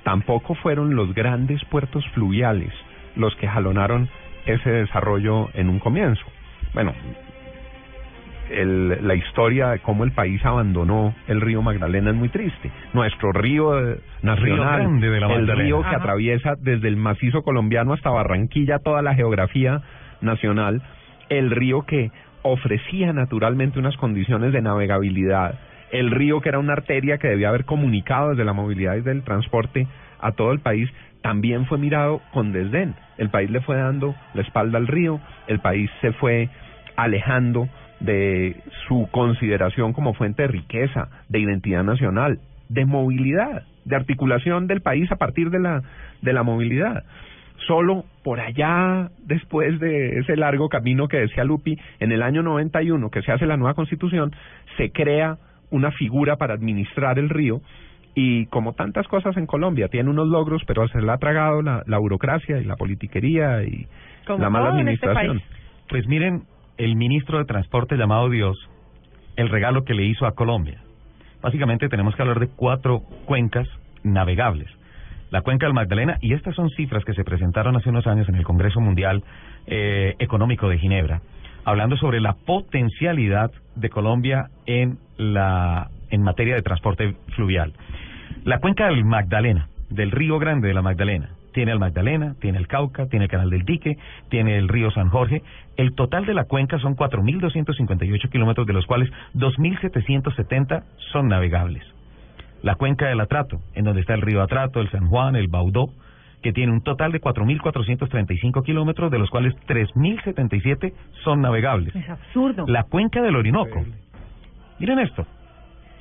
Tampoco 0.03 0.55
fueron 0.55 0.97
los 0.97 1.15
grandes 1.15 1.63
puertos 1.67 2.05
fluviales 2.15 2.73
los 3.15 3.37
que 3.37 3.47
jalonaron 3.47 4.09
ese 4.47 4.71
desarrollo 4.71 5.49
en 5.55 5.69
un 5.69 5.79
comienzo. 5.79 6.25
Bueno, 6.75 6.93
el, 8.51 9.07
la 9.07 9.15
historia 9.15 9.69
de 9.71 9.79
cómo 9.81 10.05
el 10.05 10.13
país 10.13 10.45
abandonó 10.45 11.15
el 11.27 11.41
río 11.41 11.63
Magdalena 11.63 12.11
es 12.11 12.17
muy 12.17 12.29
triste. 12.29 12.71
Nuestro 12.93 13.33
río 13.33 13.79
eh, 13.79 13.99
nacional, 14.23 14.81
Grande 14.81 15.11
de 15.11 15.21
la 15.21 15.33
el 15.35 15.49
río 15.49 15.81
que 15.81 15.89
Ajá. 15.89 15.97
atraviesa 15.97 16.55
desde 16.59 16.89
el 16.89 16.97
macizo 16.97 17.43
colombiano 17.43 17.93
hasta 17.93 18.11
Barranquilla 18.11 18.79
toda 18.79 19.03
la 19.03 19.15
geografía 19.15 19.83
nacional, 20.21 20.83
el 21.29 21.51
río 21.51 21.83
que 21.83 22.11
ofrecía 22.43 23.13
naturalmente 23.13 23.79
unas 23.79 23.97
condiciones 23.97 24.53
de 24.53 24.63
navegabilidad, 24.63 25.59
el 25.91 26.11
río 26.11 26.41
que 26.41 26.49
era 26.49 26.59
una 26.59 26.73
arteria 26.73 27.19
que 27.19 27.29
debía 27.29 27.49
haber 27.49 27.65
comunicado 27.65 28.31
desde 28.31 28.45
la 28.45 28.53
movilidad 28.53 28.97
y 28.97 29.03
del 29.03 29.23
transporte 29.23 29.87
a 30.23 30.33
todo 30.33 30.53
el 30.53 30.61
país, 30.61 30.89
también 31.23 31.67
fue 31.67 31.79
mirado 31.79 32.21
con 32.33 32.53
desdén. 32.53 32.95
El 33.19 33.31
país 33.31 33.51
le 33.51 33.61
fue 33.61 33.77
dando 33.77 34.15
la 34.35 34.43
espalda 34.43 34.79
al 34.79 34.87
río, 34.87 35.21
el 35.47 35.61
país 35.61 35.91
se 36.01 36.13
fue 36.13 36.49
alejando 36.97 37.69
de 38.01 38.57
su 38.89 39.09
consideración 39.11 39.93
como 39.93 40.15
fuente 40.15 40.43
de 40.43 40.49
riqueza, 40.49 41.09
de 41.29 41.41
identidad 41.41 41.85
nacional, 41.85 42.41
de 42.69 42.85
movilidad, 42.85 43.63
de 43.85 43.97
articulación 43.97 44.67
del 44.67 44.81
país 44.81 45.11
a 45.13 45.17
partir 45.17 45.51
de 45.51 45.61
la, 45.61 45.83
de 46.21 46.33
la 46.33 46.43
movilidad. 46.43 47.05
Solo 47.67 48.05
por 48.25 48.41
allá, 48.41 49.11
después 49.25 49.79
de 49.79 50.19
ese 50.19 50.37
largo 50.37 50.69
camino 50.69 51.07
que 51.07 51.19
decía 51.19 51.45
Lupi, 51.45 51.79
en 52.01 52.11
el 52.11 52.23
año 52.23 52.43
91, 52.43 53.11
que 53.11 53.23
se 53.23 53.31
hace 53.31 53.47
la 53.47 53.57
nueva 53.57 53.75
constitución, 53.75 54.35
se 54.77 54.91
crea 54.91 55.39
una 55.71 55.93
figura 55.93 56.37
para 56.37 56.55
administrar 56.55 57.19
el 57.21 57.29
río 57.29 57.61
y 58.15 58.47
como 58.47 58.75
tantas 58.75 59.09
cosas 59.09 59.37
en 59.37 59.47
Colombia, 59.47 59.89
tiene 59.89 60.11
unos 60.11 60.29
logros, 60.29 60.63
pero 60.67 60.87
se 60.89 61.01
le 61.01 61.11
ha 61.11 61.17
tragado 61.19 61.63
la, 61.63 61.83
la 61.87 61.99
burocracia 61.99 62.59
y 62.59 62.65
la 62.65 62.77
politiquería 62.77 63.63
y 63.65 63.87
la 64.29 64.51
mala 64.51 64.69
este 64.69 64.81
administración. 64.81 65.43
Pues 65.89 66.07
miren, 66.07 66.43
el 66.77 66.97
ministro 66.97 67.39
de 67.39 67.45
Transporte 67.45 67.97
llamado 67.97 68.29
Dios, 68.29 68.59
el 69.37 69.49
regalo 69.49 69.85
que 69.85 69.95
le 69.95 70.05
hizo 70.05 70.27
a 70.27 70.33
Colombia. 70.33 70.83
Básicamente 71.41 71.89
tenemos 71.89 72.15
que 72.15 72.23
hablar 72.23 72.41
de 72.41 72.49
cuatro 72.49 73.01
cuencas 73.25 73.69
navegables. 74.03 74.69
La 75.31 75.41
cuenca 75.41 75.67
del 75.67 75.75
Magdalena, 75.75 76.19
y 76.21 76.35
estas 76.35 76.55
son 76.55 76.69
cifras 76.71 77.05
que 77.05 77.15
se 77.15 77.25
presentaron 77.25 77.75
hace 77.77 77.89
unos 77.89 78.07
años 78.07 78.29
en 78.29 78.35
el 78.35 78.45
Congreso 78.45 78.81
Mundial 78.81 79.25
eh, 79.67 80.15
Económico 80.19 80.69
de 80.69 80.79
Ginebra, 80.79 81.23
hablando 81.65 81.97
sobre 81.97 82.21
la 82.21 82.35
potencialidad 82.35 83.51
de 83.75 83.89
Colombia 83.89 84.51
en 84.67 84.99
la 85.17 85.89
en 86.13 86.23
materia 86.23 86.55
de 86.55 86.63
transporte 86.63 87.17
fluvial. 87.35 87.73
La 88.45 88.61
cuenca 88.61 88.87
del 88.87 89.05
Magdalena, 89.05 89.69
del 89.91 90.13
río 90.13 90.39
Grande 90.39 90.69
de 90.69 90.75
la 90.75 90.83
Magdalena, 90.83 91.31
tiene 91.53 91.73
el 91.73 91.79
Magdalena, 91.79 92.35
tiene 92.41 92.59
el 92.59 92.67
Cauca, 92.67 93.07
tiene 93.07 93.27
el 93.27 93.31
Canal 93.31 93.51
del 93.51 93.65
Dique, 93.65 93.99
tiene 94.31 94.57
el 94.57 94.69
río 94.69 94.91
San 94.91 95.09
Jorge. 95.09 95.43
El 95.77 95.95
total 95.95 96.25
de 96.25 96.35
la 96.35 96.45
cuenca 96.45 96.79
son 96.79 96.97
4.258 96.97 98.31
kilómetros, 98.31 98.67
de 98.67 98.73
los 98.73 98.87
cuales 98.87 99.11
2.770 99.35 100.85
son 101.13 101.29
navegables. 101.29 101.83
La 102.63 102.77
cuenca 102.77 103.09
del 103.09 103.21
Atrato, 103.21 103.61
en 103.75 103.85
donde 103.85 104.01
está 104.01 104.15
el 104.15 104.23
río 104.23 104.43
Atrato, 104.43 104.81
el 104.81 104.91
San 104.91 105.09
Juan, 105.09 105.37
el 105.37 105.49
Baudó, 105.49 105.91
que 106.43 106.53
tiene 106.53 106.73
un 106.73 106.83
total 106.83 107.13
de 107.13 107.21
4.435 107.21 108.65
kilómetros, 108.65 109.11
de 109.11 109.19
los 109.19 109.31
cuales 109.31 109.55
3.077 109.67 110.93
son 111.23 111.41
navegables. 111.41 111.95
Es 111.95 112.09
absurdo. 112.09 112.65
La 112.67 112.85
cuenca 112.85 113.23
del 113.23 113.37
Orinoco. 113.37 113.85
Miren 114.79 114.99
esto. 114.99 115.27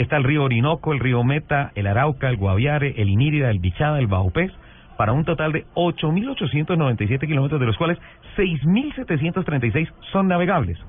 Está 0.02 0.18
el 0.18 0.24
río 0.24 0.46
Orinoco, 0.46 0.94
el 0.94 1.00
río 1.00 1.24
Meta, 1.24 1.72
el 1.76 1.86
Arauca, 1.86 2.28
el 2.28 2.36
Guaviare, 2.36 2.96
el 2.98 3.08
Inírida, 3.08 3.52
el 3.52 3.60
Bichada, 3.60 4.00
el 4.00 4.08
Baupés, 4.08 4.52
para 4.98 5.14
un 5.14 5.26
total 5.26 5.52
de 5.52 5.68
8.897 5.76 7.28
kilómetros, 7.28 7.60
de 7.60 7.68
los 7.68 7.78
cuales 7.78 8.00
6.736 8.36 9.88
son 10.12 10.28
navegables. 10.28 10.80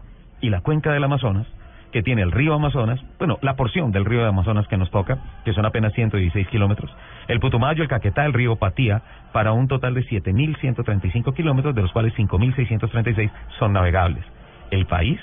Y 0.40 0.48
la 0.48 0.62
cuenca 0.62 0.94
del 0.94 1.04
Amazonas, 1.04 1.46
que 1.92 2.02
tiene 2.02 2.22
el 2.22 2.32
río 2.32 2.54
Amazonas, 2.54 3.04
bueno, 3.18 3.38
la 3.42 3.54
porción 3.54 3.92
del 3.92 4.06
río 4.06 4.22
de 4.22 4.28
Amazonas 4.28 4.66
que 4.66 4.78
nos 4.78 4.90
toca, 4.90 5.18
que 5.44 5.52
son 5.52 5.66
apenas 5.66 5.92
116 5.92 6.48
kilómetros, 6.48 6.90
el 7.28 7.38
Putumayo, 7.38 7.82
el 7.82 7.90
Caquetá, 7.90 8.24
el 8.24 8.32
río 8.32 8.56
Patía, 8.56 9.02
para 9.34 9.52
un 9.52 9.68
total 9.68 9.92
de 9.92 10.06
7.135 10.06 11.34
kilómetros, 11.34 11.74
de 11.74 11.82
los 11.82 11.92
cuales 11.92 12.14
5.636 12.14 13.30
son 13.58 13.74
navegables. 13.74 14.24
El 14.70 14.86
país 14.86 15.20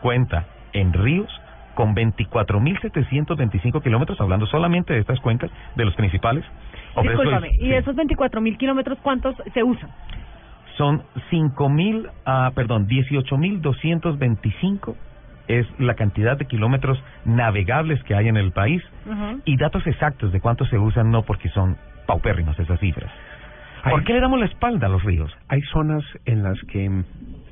cuenta 0.00 0.46
en 0.72 0.92
ríos 0.92 1.41
con 1.74 1.94
24.725 1.94 3.82
kilómetros, 3.82 4.18
hablando 4.20 4.46
solamente 4.46 4.94
de 4.94 5.00
estas 5.00 5.20
cuencas, 5.20 5.50
de 5.74 5.84
los 5.84 5.94
principales. 5.94 6.44
Discúlpame, 7.00 7.50
y 7.54 7.58
sí. 7.58 7.68
de 7.68 7.78
esos 7.78 7.96
24 7.96 8.40
mil 8.40 8.58
kilómetros, 8.58 8.98
¿cuántos 9.02 9.36
se 9.52 9.62
usan? 9.62 9.90
Son 10.76 11.02
5.000, 11.30 12.10
ah, 12.24 12.50
perdón, 12.54 12.88
18.225 12.88 14.96
es 15.48 15.66
la 15.78 15.94
cantidad 15.94 16.36
de 16.36 16.46
kilómetros 16.46 17.02
navegables 17.24 18.02
que 18.04 18.14
hay 18.14 18.28
en 18.28 18.36
el 18.36 18.52
país 18.52 18.82
y 19.44 19.56
datos 19.56 19.86
exactos 19.86 20.32
de 20.32 20.40
cuántos 20.40 20.68
se 20.68 20.78
usan 20.78 21.10
no 21.10 21.22
porque 21.22 21.48
son 21.50 21.76
paupérrimas 22.06 22.58
esas 22.58 22.80
cifras. 22.80 23.10
¿Por 23.88 24.04
qué 24.04 24.12
le 24.12 24.20
damos 24.20 24.38
la 24.38 24.46
espalda 24.46 24.86
a 24.86 24.90
los 24.90 25.02
ríos? 25.02 25.32
Hay 25.48 25.60
zonas 25.72 26.04
en 26.24 26.44
las 26.44 26.58
que 26.68 27.02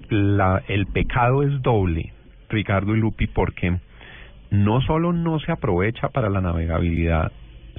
la, 0.08 0.62
el 0.68 0.86
pecado 0.86 1.42
es 1.42 1.60
doble, 1.62 2.12
Ricardo 2.48 2.94
y 2.94 3.00
Lupi, 3.00 3.26
porque 3.26 3.80
no 4.50 4.80
solo 4.82 5.12
no 5.12 5.38
se 5.40 5.52
aprovecha 5.52 6.08
para 6.08 6.28
la 6.28 6.40
navegabilidad, 6.40 7.32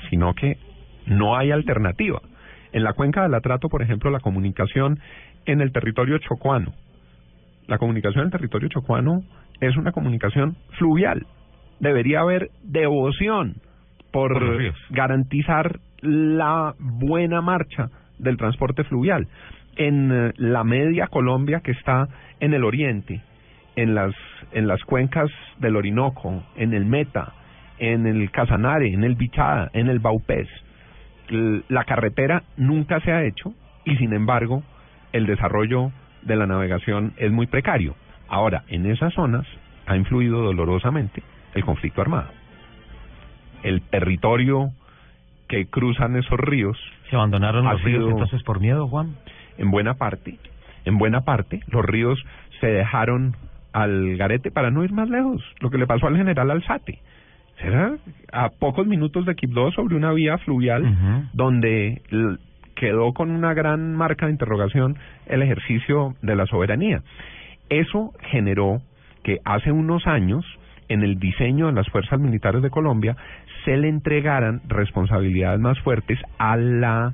sino 0.09 0.33
que 0.33 0.57
no 1.05 1.35
hay 1.35 1.51
alternativa. 1.51 2.21
En 2.71 2.83
la 2.83 2.93
cuenca 2.93 3.23
del 3.23 3.33
Atrato, 3.33 3.69
por 3.69 3.81
ejemplo, 3.81 4.09
la 4.09 4.19
comunicación 4.19 4.99
en 5.45 5.61
el 5.61 5.71
territorio 5.71 6.17
chocuano, 6.19 6.73
la 7.67 7.77
comunicación 7.77 8.21
en 8.21 8.25
el 8.27 8.31
territorio 8.31 8.69
chocuano 8.69 9.23
es 9.59 9.77
una 9.77 9.91
comunicación 9.91 10.55
fluvial. 10.77 11.25
Debería 11.79 12.21
haber 12.21 12.49
devoción 12.63 13.55
por, 14.11 14.41
garantizar 14.89 15.79
la 16.01 16.75
buena 16.79 17.41
marcha 17.41 17.89
del 18.17 18.37
transporte 18.37 18.83
fluvial. 18.83 19.27
En 19.77 20.11
eh, 20.11 20.33
la 20.35 20.63
media 20.63 21.07
Colombia 21.07 21.61
que 21.61 21.71
está 21.71 22.07
en 22.39 22.53
el 22.53 22.63
oriente, 22.63 23.21
en 23.75 23.95
las, 23.95 24.13
en 24.51 24.67
las 24.67 24.83
cuencas 24.83 25.29
del 25.57 25.75
Orinoco, 25.75 26.43
en 26.55 26.73
el 26.73 26.85
Meta, 26.85 27.33
en 27.77 28.05
el 28.05 28.29
Casanare, 28.31 28.93
en 28.93 29.03
el 29.03 29.15
Bichada, 29.15 29.69
en 29.73 29.87
el 29.87 29.99
Baupés, 29.99 30.47
la 31.29 31.85
carretera 31.85 32.43
nunca 32.57 32.99
se 33.01 33.11
ha 33.11 33.23
hecho 33.23 33.53
y 33.85 33.95
sin 33.95 34.13
embargo 34.13 34.63
el 35.13 35.25
desarrollo 35.25 35.91
de 36.23 36.35
la 36.35 36.45
navegación 36.45 37.13
es 37.17 37.31
muy 37.31 37.47
precario. 37.47 37.95
Ahora, 38.27 38.63
en 38.67 38.85
esas 38.85 39.13
zonas 39.13 39.47
ha 39.85 39.95
influido 39.95 40.41
dolorosamente 40.41 41.23
el 41.53 41.63
conflicto 41.63 42.01
armado. 42.01 42.29
El 43.63 43.81
territorio 43.81 44.71
que 45.47 45.65
cruzan 45.67 46.15
esos 46.15 46.39
ríos 46.39 46.77
¿Se 47.09 47.15
abandonaron 47.15 47.65
los 47.65 47.83
ríos 47.83 48.09
entonces 48.09 48.41
por 48.43 48.59
miedo, 48.59 48.87
Juan? 48.87 49.15
en 49.57 49.69
buena 49.69 49.95
parte, 49.95 50.39
en 50.85 50.97
buena 50.97 51.21
parte, 51.21 51.59
los 51.67 51.85
ríos 51.85 52.23
se 52.59 52.67
dejaron 52.67 53.35
al 53.73 54.17
garete 54.17 54.51
para 54.51 54.71
no 54.71 54.83
ir 54.83 54.91
más 54.91 55.09
lejos. 55.09 55.41
Lo 55.59 55.69
que 55.69 55.77
le 55.77 55.87
pasó 55.87 56.07
al 56.07 56.17
general 56.17 56.51
Alzate. 56.51 56.99
Era 57.59 57.95
a 58.31 58.49
pocos 58.49 58.87
minutos 58.87 59.25
de 59.25 59.35
Quibdó 59.35 59.71
sobre 59.71 59.95
una 59.95 60.11
vía 60.13 60.37
fluvial 60.39 61.29
donde 61.33 62.01
quedó 62.75 63.13
con 63.13 63.29
una 63.29 63.53
gran 63.53 63.93
marca 63.95 64.25
de 64.25 64.31
interrogación 64.31 64.97
el 65.27 65.43
ejercicio 65.43 66.15
de 66.23 66.35
la 66.35 66.47
soberanía. 66.47 67.03
Eso 67.69 68.13
generó 68.31 68.81
que 69.23 69.37
hace 69.45 69.71
unos 69.71 70.07
años, 70.07 70.43
en 70.89 71.03
el 71.03 71.19
diseño 71.19 71.67
de 71.67 71.73
las 71.73 71.87
fuerzas 71.89 72.19
militares 72.19 72.63
de 72.63 72.71
Colombia, 72.71 73.15
se 73.63 73.77
le 73.77 73.87
entregaran 73.87 74.61
responsabilidades 74.67 75.59
más 75.59 75.79
fuertes 75.81 76.19
a 76.39 76.57
la 76.57 77.13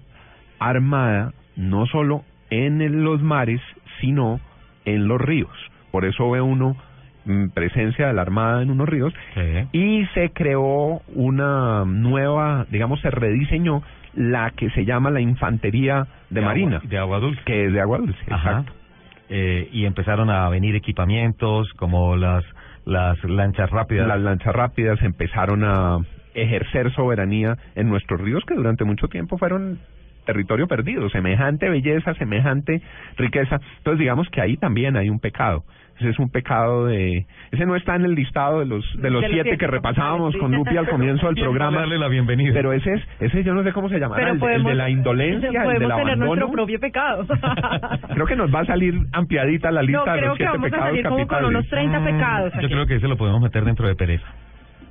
Armada, 0.59 1.33
no 1.55 1.85
solo 1.85 2.23
en 2.49 3.03
los 3.03 3.21
mares, 3.21 3.61
sino 3.99 4.39
en 4.85 5.07
los 5.07 5.19
ríos. 5.19 5.51
Por 5.97 6.05
eso 6.05 6.29
ve 6.29 6.39
uno 6.39 6.77
mm, 7.25 7.47
presencia 7.55 8.05
de 8.05 8.13
la 8.13 8.21
Armada 8.21 8.61
en 8.61 8.69
unos 8.69 8.87
ríos 8.87 9.11
Sí. 9.33 9.41
y 9.71 10.05
se 10.13 10.29
creó 10.29 11.01
una 11.15 11.85
nueva, 11.85 12.67
digamos, 12.69 13.01
se 13.01 13.09
rediseñó 13.09 13.81
la 14.13 14.51
que 14.51 14.69
se 14.69 14.85
llama 14.85 15.09
la 15.09 15.21
Infantería 15.21 16.05
de, 16.29 16.41
Marina, 16.41 16.81
de 16.83 16.99
agua 16.99 17.17
dulce. 17.19 17.41
que 17.45 17.65
es 17.65 17.73
de 17.73 17.81
agua 17.81 17.97
dulce. 17.97 18.19
Ajá. 18.29 18.49
Exacto. 18.59 18.73
Eh, 19.29 19.69
y 19.71 19.85
empezaron 19.85 20.29
a 20.29 20.47
venir 20.49 20.75
equipamientos 20.75 21.67
como 21.77 22.15
las 22.15 22.45
las 22.85 23.17
lanchas 23.23 23.71
rápidas. 23.71 24.07
Las 24.07 24.21
lanchas 24.21 24.53
rápidas 24.53 25.01
empezaron 25.01 25.63
a 25.63 25.97
ejercer 26.35 26.93
soberanía 26.93 27.57
en 27.73 27.89
nuestros 27.89 28.21
ríos 28.21 28.43
que 28.45 28.53
durante 28.53 28.83
mucho 28.83 29.07
tiempo 29.07 29.39
fueron 29.39 29.79
territorio 30.27 30.67
perdido, 30.67 31.09
semejante 31.09 31.69
belleza, 31.69 32.13
semejante 32.15 32.81
riqueza. 33.17 33.59
Entonces 33.77 33.97
digamos 33.97 34.29
que 34.29 34.41
ahí 34.41 34.57
también 34.57 34.95
hay 34.95 35.09
un 35.09 35.19
pecado. 35.19 35.63
Ese 35.99 36.09
es 36.09 36.19
un 36.19 36.29
pecado 36.29 36.85
de... 36.85 37.25
Ese 37.51 37.65
no 37.65 37.75
está 37.75 37.95
en 37.95 38.05
el 38.05 38.13
listado 38.13 38.59
de 38.59 38.65
los 38.67 38.85
de 39.01 39.09
los 39.09 39.21
De 39.23 39.29
siete 39.29 39.57
que 39.57 39.65
repasábamos 39.65 40.35
con 40.37 40.51
Lupi 40.51 40.77
al 40.77 40.87
comienzo 40.87 41.25
del 41.25 41.35
programa. 41.43 41.79
darle 41.79 41.97
la 41.97 42.07
bienvenida. 42.07 42.51
Pero 42.53 42.71
ese 42.71 42.93
es, 42.93 43.01
ese 43.19 43.43
yo 43.43 43.53
no 43.55 43.63
sé 43.63 43.73
cómo 43.73 43.89
se 43.89 43.99
llamará, 43.99 44.21
Pero 44.21 44.47
el, 44.49 44.63
de- 44.63 44.71
el 44.71 44.77
la 44.77 44.89
indolencia, 44.91 45.49
el 45.49 45.55
podemos 45.55 45.79
del 45.79 45.89
tener 45.97 46.17
nuestro 46.19 46.25
abandono. 46.45 46.51
propio 46.51 46.79
pecado. 46.79 47.25
Creo 48.13 48.25
que 48.27 48.35
nos 48.35 48.53
va 48.53 48.59
a 48.59 48.65
salir 48.65 48.93
ampliadita 49.11 49.71
la 49.71 49.81
no, 49.81 49.87
lista 49.87 50.13
de 50.13 50.19
creo 50.19 50.29
los 50.29 50.37
que 50.37 50.43
siete 50.43 50.57
vamos 50.57 50.67
a 50.67 50.69
pecados 50.71 50.89
salir 50.89 51.03
como 51.03 51.15
con 51.17 51.27
capitales. 51.27 51.49
unos 51.49 51.67
30 51.69 52.03
pecados. 52.05 52.53
Yo 52.61 52.67
creo 52.69 52.85
que 52.85 52.95
ese 52.95 53.07
lo 53.07 53.17
podemos 53.17 53.41
meter 53.41 53.65
dentro 53.65 53.87
de 53.87 53.95
pereza. 53.95 54.27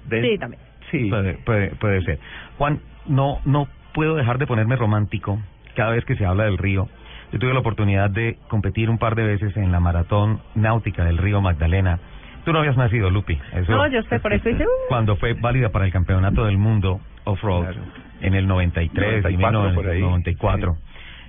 De- 0.09 0.23
Sí, 0.23 0.39
también. 0.39 0.63
Sí. 0.91 1.09
Puede, 1.11 1.35
puede, 1.45 1.69
puede 1.77 2.03
ser. 2.03 2.19
Juan, 2.59 2.81
no, 3.07 3.39
no 3.45 3.69
puedo 3.95 4.17
dejar 4.17 4.39
de 4.39 4.47
ponerme 4.47 4.75
romántico 4.77 5.41
cada 5.77 5.91
vez 5.93 6.05
que 6.05 6.17
se 6.17 6.25
habla 6.27 6.45
del 6.45 6.59
río, 6.59 6.89
Yo 7.33 7.39
tuve 7.39 7.53
la 7.53 7.61
oportunidad 7.61 8.11
de 8.11 8.39
competir 8.49 8.89
un 8.91 8.99
par 8.99 9.15
de 9.15 9.25
veces 9.25 9.57
en 9.57 9.73
la 9.73 9.81
maratón 9.81 10.41
náutica 10.55 11.05
del 11.05 11.19
río 11.19 11.41
Magdalena. 11.41 11.99
Tú 12.45 12.53
no 12.53 12.61
habías 12.61 12.77
nacido, 12.77 13.11
Lupi. 13.11 13.39
Eso, 13.53 13.73
No, 13.73 13.87
yo 13.89 14.03
sé, 14.05 14.21
por 14.21 14.33
eso 14.33 14.49
hice... 14.49 14.63
uh, 14.65 14.69
Cuando 14.89 15.17
fue 15.17 15.35
válida 15.35 15.71
para 15.71 15.85
el 15.85 15.93
campeonato 15.93 16.45
del 16.45 16.59
mundo 16.59 17.01
off-road 17.25 17.65
Claro. 17.73 17.81
en 18.21 18.35
el 18.35 18.47
93 18.47 19.25
y 19.31 19.37
94 19.37 19.75
por 19.75 19.89
ahí. 19.89 20.01
94. 20.01 20.77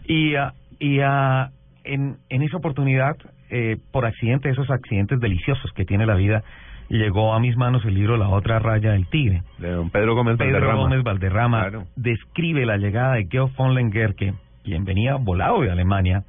Y, 0.06 0.36
ah, 0.36 0.54
y 0.80 1.00
ah, 1.00 1.50
en, 1.84 2.18
en 2.30 2.42
esa 2.44 2.58
oportunidad, 2.58 3.16
eh, 3.50 3.77
por 3.92 4.06
accidente, 4.06 4.50
esos 4.50 4.70
accidentes 4.70 5.20
deliciosos 5.20 5.72
que 5.74 5.86
tiene 5.86 6.06
la 6.06 6.13
vida, 6.13 6.44
llegó 6.89 7.34
a 7.34 7.39
mis 7.39 7.58
manos 7.58 7.84
el 7.86 7.96
libro 7.96 8.16
La 8.18 8.30
otra 8.30 8.60
raya 8.60 8.92
del 8.92 9.08
tigre. 9.08 9.42
De 9.58 9.72
don 9.72 9.89
Pedro 9.89 10.13
Gómez 10.13 10.38
Pedro 10.38 10.51
Valderrama. 10.54 10.82
Gómez 10.84 11.04
Valderrama 11.04 11.60
Claro. 11.62 11.84
describe 11.96 12.66
la 12.68 12.77
llegada 12.77 13.16
de 13.16 13.27
Georg 13.30 13.51
von 13.58 13.74
Lengerke, 13.74 14.34
quien 14.68 14.84
venía 14.84 15.16
volado 15.16 15.62
de 15.62 15.72
Alemania, 15.72 16.24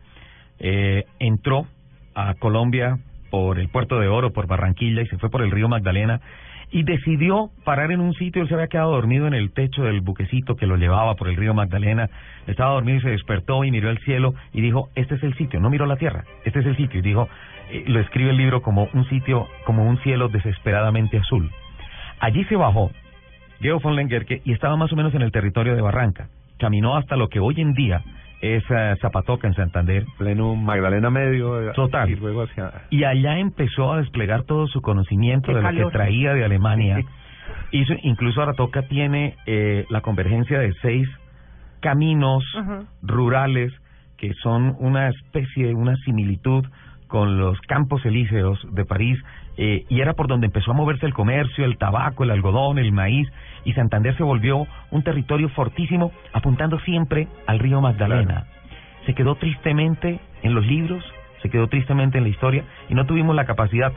eh, 0.61 1.07
entró 1.19 1.67
a 2.15 2.35
Colombia 2.35 2.99
por 3.31 3.59
el 3.59 3.69
Puerto 3.69 3.99
de 3.99 4.07
Oro, 4.07 4.33
por 4.33 4.47
Barranquilla, 4.47 5.03
y 5.03 5.07
se 5.07 5.19
fue 5.19 5.29
por 5.29 5.43
el 5.43 5.51
río 5.51 5.69
Magdalena, 5.69 6.21
y 6.71 6.85
decidió 6.85 7.51
parar 7.65 7.91
en 7.91 8.01
un 8.01 8.15
sitio, 8.15 8.43
él 8.43 8.49
se 8.49 8.55
había 8.55 8.69
quedado 8.69 8.93
dormido 8.93 9.27
en 9.27 9.35
el 9.35 9.51
techo 9.51 9.83
del 9.83 10.03
buquecito 10.03 10.55
que 10.55 10.69
lo 10.69 10.77
llevaba 10.77 11.17
por 11.17 11.27
el 11.27 11.35
río 11.35 11.53
Magdalena, 11.53 12.09
estaba 12.47 12.75
dormido 12.75 12.99
y 12.99 13.03
se 13.03 13.11
despertó 13.11 13.65
y 13.65 13.73
miró 13.73 13.91
al 13.91 13.99
cielo 13.99 14.35
y 14.53 14.61
dijo, 14.61 14.89
este 14.95 15.17
es 15.17 15.23
el 15.25 15.35
sitio, 15.35 15.59
no 15.59 15.69
miró 15.69 15.85
la 15.87 15.97
tierra, 15.97 16.23
este 16.45 16.61
es 16.61 16.67
el 16.67 16.77
sitio, 16.77 17.01
y 17.01 17.03
dijo, 17.03 17.29
eh, 17.71 17.83
lo 17.89 17.99
escribe 17.99 18.31
el 18.31 18.37
libro 18.37 18.63
como 18.63 18.89
un 18.93 19.05
sitio, 19.09 19.49
como 19.65 19.85
un 19.85 19.99
cielo 20.03 20.29
desesperadamente 20.29 21.19
azul. 21.19 21.51
Allí 22.21 22.45
se 22.45 22.55
bajó 22.55 22.93
Georg 23.61 23.83
von 23.83 23.97
Lengerke 23.97 24.43
y 24.45 24.53
estaba 24.53 24.77
más 24.77 24.93
o 24.93 24.97
menos 24.97 25.13
en 25.15 25.23
el 25.23 25.33
territorio 25.33 25.75
de 25.75 25.83
Barranca. 25.83 26.29
Caminó 26.59 26.97
hasta 26.97 27.17
lo 27.17 27.29
que 27.29 27.41
hoy 27.41 27.61
en 27.61 27.73
día 27.73 28.03
es 28.41 28.63
Zapatoca 29.01 29.49
en 29.49 29.55
Santander 29.55 30.05
Pleno 30.17 30.55
Magdalena 30.55 31.11
Medio. 31.11 31.73
Total. 31.73 32.09
Y 32.11 32.17
luego 32.17 32.43
hacia... 32.43 32.73
y 32.91 33.05
allá 33.05 33.39
empezó 33.39 33.93
a 33.93 33.99
desplegar 33.99 34.45
todo 34.45 34.67
su 34.67 34.81
conocimiento 34.81 35.49
Qué 35.49 35.59
de 35.59 35.63
lo 35.63 35.87
que 35.87 35.93
traía 35.93 36.35
de 36.35 36.45
Alemania. 36.45 37.05
Hizo, 37.71 37.95
incluso 38.03 38.43
Aratoca 38.43 38.83
tiene 38.83 39.35
eh, 39.47 39.85
la 39.91 40.01
convergencia 40.01 40.59
de 40.59 40.73
seis 40.81 41.09
caminos 41.81 42.45
rurales 43.03 43.73
que 44.17 44.35
son 44.43 44.77
una 44.79 45.09
especie, 45.09 45.75
una 45.75 45.97
similitud 45.97 46.65
con 47.07 47.39
los 47.39 47.59
campos 47.63 48.05
elíseos 48.05 48.61
de 48.73 48.85
París 48.85 49.19
eh, 49.57 49.85
y 49.89 50.01
era 50.01 50.13
por 50.13 50.29
donde 50.29 50.47
empezó 50.47 50.71
a 50.71 50.75
moverse 50.75 51.07
el 51.07 51.15
comercio, 51.15 51.65
el 51.65 51.79
tabaco, 51.79 52.25
el 52.25 52.31
algodón, 52.31 52.79
el 52.79 52.93
maíz 52.93 53.29
y 53.69 53.75
Santander 53.75 54.17
se 54.17 54.23
volvió 54.23 54.67
un 54.91 55.03
territorio 55.03 55.51
fortísimo 55.51 56.11
apuntando 56.33 56.81
siempre 56.81 57.29
al 57.47 57.59
río 57.59 57.83
Magdalena. 57.83 58.47
Se 59.05 59.15
quedó 59.15 59.35
tristemente 59.35 60.21
en 60.43 60.55
los 60.55 60.67
libros, 60.67 61.05
se 61.43 61.51
quedó 61.51 61.67
tristemente 61.69 62.17
en 62.17 62.25
la 62.25 62.31
historia 62.31 62.65
y 62.89 62.95
no 62.95 63.05
tuvimos 63.05 63.37
la 63.37 63.45
capacidad, 63.45 63.93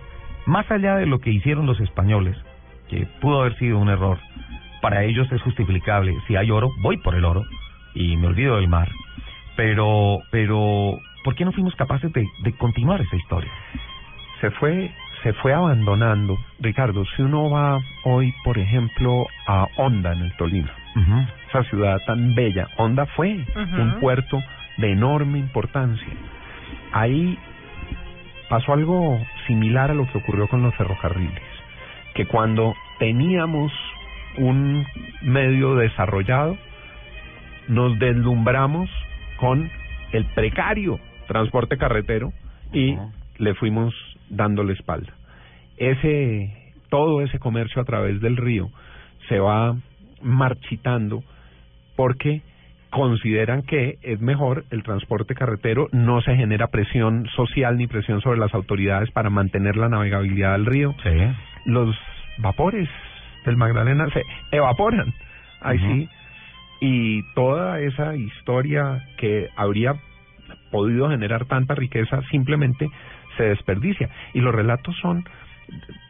más 0.46 0.70
allá 0.70 0.98
de 0.98 1.06
lo 1.06 1.20
que 1.22 1.32
hicieron 1.32 1.68
los 1.68 1.80
españoles, 1.80 2.36
que 2.90 3.08
pudo 3.22 3.40
haber 3.40 3.58
sido 3.60 3.78
un 3.78 3.88
error, 3.88 4.18
para 4.82 5.06
ellos 5.06 5.32
es 5.32 5.42
justificable. 5.42 6.18
Si 6.28 6.36
hay 6.36 6.52
oro, 6.52 6.70
voy 6.82 6.98
por 6.98 7.16
el 7.16 7.24
oro 7.24 7.46
y 7.94 8.18
me 8.18 8.28
olvido 8.28 8.58
del 8.58 8.68
mar. 8.68 8.90
Pero, 9.56 10.20
pero, 10.32 11.00
¿por 11.24 11.36
qué 11.36 11.46
no 11.46 11.54
fuimos 11.54 11.76
capaces 11.76 12.12
de, 12.12 12.28
de 12.44 12.52
continuar 12.58 13.00
esa 13.00 13.16
historia? 13.16 13.52
se 14.42 14.52
fue 14.52 14.92
se 15.24 15.34
fue 15.34 15.54
abandonando. 15.54 16.38
Ricardo 16.60 17.06
si 17.16 17.22
uno 17.22 17.50
va 17.50 17.80
hoy 18.04 18.34
por 18.44 18.58
ejemplo 18.58 19.28
a 19.48 19.68
Honda 19.78 20.14
en 20.14 20.22
el 20.22 20.36
Tolima 20.38 20.72
esa 21.48 21.64
ciudad 21.70 22.00
tan 22.06 22.36
bella 22.36 22.68
Honda 22.78 23.06
fue 23.06 23.46
un 23.56 23.98
puerto 24.00 24.42
de 24.78 24.92
enorme 24.92 25.40
importancia. 25.40 26.08
Ahí 26.92 27.38
pasó 28.50 28.74
algo 28.74 29.20
similar 29.48 29.92
a 29.92 29.94
lo 29.94 30.08
que 30.12 30.18
ocurrió 30.18 30.48
con 30.48 30.64
los 30.64 30.76
ferrocarriles 30.76 31.42
que 32.14 32.26
cuando 32.26 32.76
teníamos 33.00 33.72
un 34.38 34.86
medio 35.22 35.76
desarrollado 35.76 36.58
nos 37.68 37.98
deslumbramos 38.00 38.90
con 39.38 39.70
el 40.12 40.26
precario 40.26 41.00
transporte 41.28 41.78
carretero 41.78 42.34
y 42.74 42.98
le 43.38 43.54
fuimos 43.56 43.94
dando 44.32 44.64
la 44.64 44.74
espalda. 44.74 45.14
Ese, 45.78 46.74
todo 46.90 47.22
ese 47.22 47.40
comercio 47.40 47.82
a 47.82 47.86
través 47.86 48.20
del 48.22 48.38
río 48.38 48.70
se 49.30 49.40
va 49.40 49.76
marchitando 50.22 51.24
porque 51.96 52.42
consideran 52.90 53.64
que 53.64 53.98
es 54.02 54.20
mejor 54.20 54.66
el 54.70 54.84
transporte 54.84 55.34
carretero, 55.34 55.88
no 55.92 56.22
se 56.22 56.36
genera 56.36 56.68
presión 56.68 57.26
social 57.36 57.78
ni 57.78 57.88
presión 57.88 58.22
sobre 58.22 58.40
las 58.40 58.54
autoridades 58.54 59.10
para 59.12 59.30
mantener 59.30 59.78
la 59.78 59.90
navegabilidad 59.90 60.54
del 60.54 60.66
río. 60.66 60.94
Sí. 61.02 61.10
Los 61.66 61.96
vapores 62.38 62.90
del 63.46 63.56
Magdalena 63.56 64.08
se 64.10 64.24
evaporan. 64.52 65.14
Ahí 65.62 65.80
sí. 65.80 66.10
Y 66.82 67.24
toda 67.34 67.80
esa 67.80 68.16
historia 68.16 69.08
que 69.18 69.50
habría 69.56 69.96
podido 70.72 71.10
generar 71.10 71.46
tanta 71.46 71.76
riqueza 71.76 72.22
simplemente 72.30 72.90
se 73.38 73.44
desperdicia. 73.44 74.10
Y 74.34 74.42
los 74.42 74.54
relatos 74.54 74.96
son, 75.02 75.26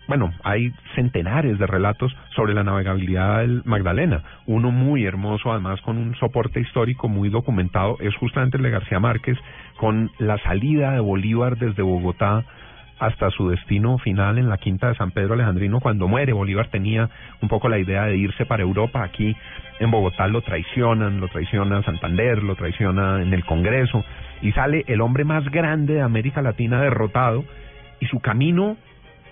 bueno, 0.08 0.34
hay 0.44 0.74
centenares 0.96 1.60
de 1.60 1.68
relatos 1.68 2.16
sobre 2.36 2.54
la 2.54 2.64
navegabilidad 2.64 3.40
del 3.40 3.62
Magdalena. 3.66 4.24
Uno 4.46 4.72
muy 4.72 5.06
hermoso, 5.06 5.52
además 5.52 5.82
con 5.82 5.98
un 5.98 6.16
soporte 6.16 6.60
histórico 6.60 7.08
muy 7.08 7.30
documentado, 7.30 7.98
es 8.00 8.16
justamente 8.16 8.58
el 8.58 8.64
de 8.64 8.72
García 8.72 9.00
Márquez, 9.00 9.38
con 9.78 10.12
la 10.20 10.38
salida 10.40 10.92
de 10.92 11.00
Bolívar 11.00 11.58
desde 11.58 11.82
Bogotá 11.82 12.46
hasta 13.02 13.32
su 13.32 13.50
destino 13.50 13.98
final 13.98 14.38
en 14.38 14.48
la 14.48 14.60
quinta 14.60 14.88
de 14.90 14.96
San 14.96 15.10
Pedro 15.10 15.34
Alejandrino 15.34 15.80
cuando 15.80 16.08
muere. 16.08 16.34
Bolívar 16.34 16.68
tenía 16.68 17.10
un 17.42 17.50
poco 17.50 17.68
la 17.68 17.80
idea 17.80 18.06
de 18.06 18.16
irse 18.16 18.46
para 18.46 18.62
Europa. 18.62 19.04
Aquí 19.04 19.36
en 19.80 19.90
Bogotá 19.90 20.28
lo 20.28 20.44
traicionan, 20.44 21.20
lo 21.20 21.28
traiciona 21.28 21.82
Santander, 21.82 22.44
lo 22.44 22.56
traiciona 22.56 23.24
en 23.24 23.34
el 23.34 23.44
Congreso 23.44 24.06
y 24.44 24.52
sale 24.52 24.86
el 24.88 25.02
hombre 25.02 25.24
más 25.24 25.44
grande 25.50 25.96
de 25.96 26.02
América 26.02 26.44
Latina 26.44 26.80
derrotado 26.80 27.44
y 28.00 28.06
su 28.06 28.20
camino 28.20 28.78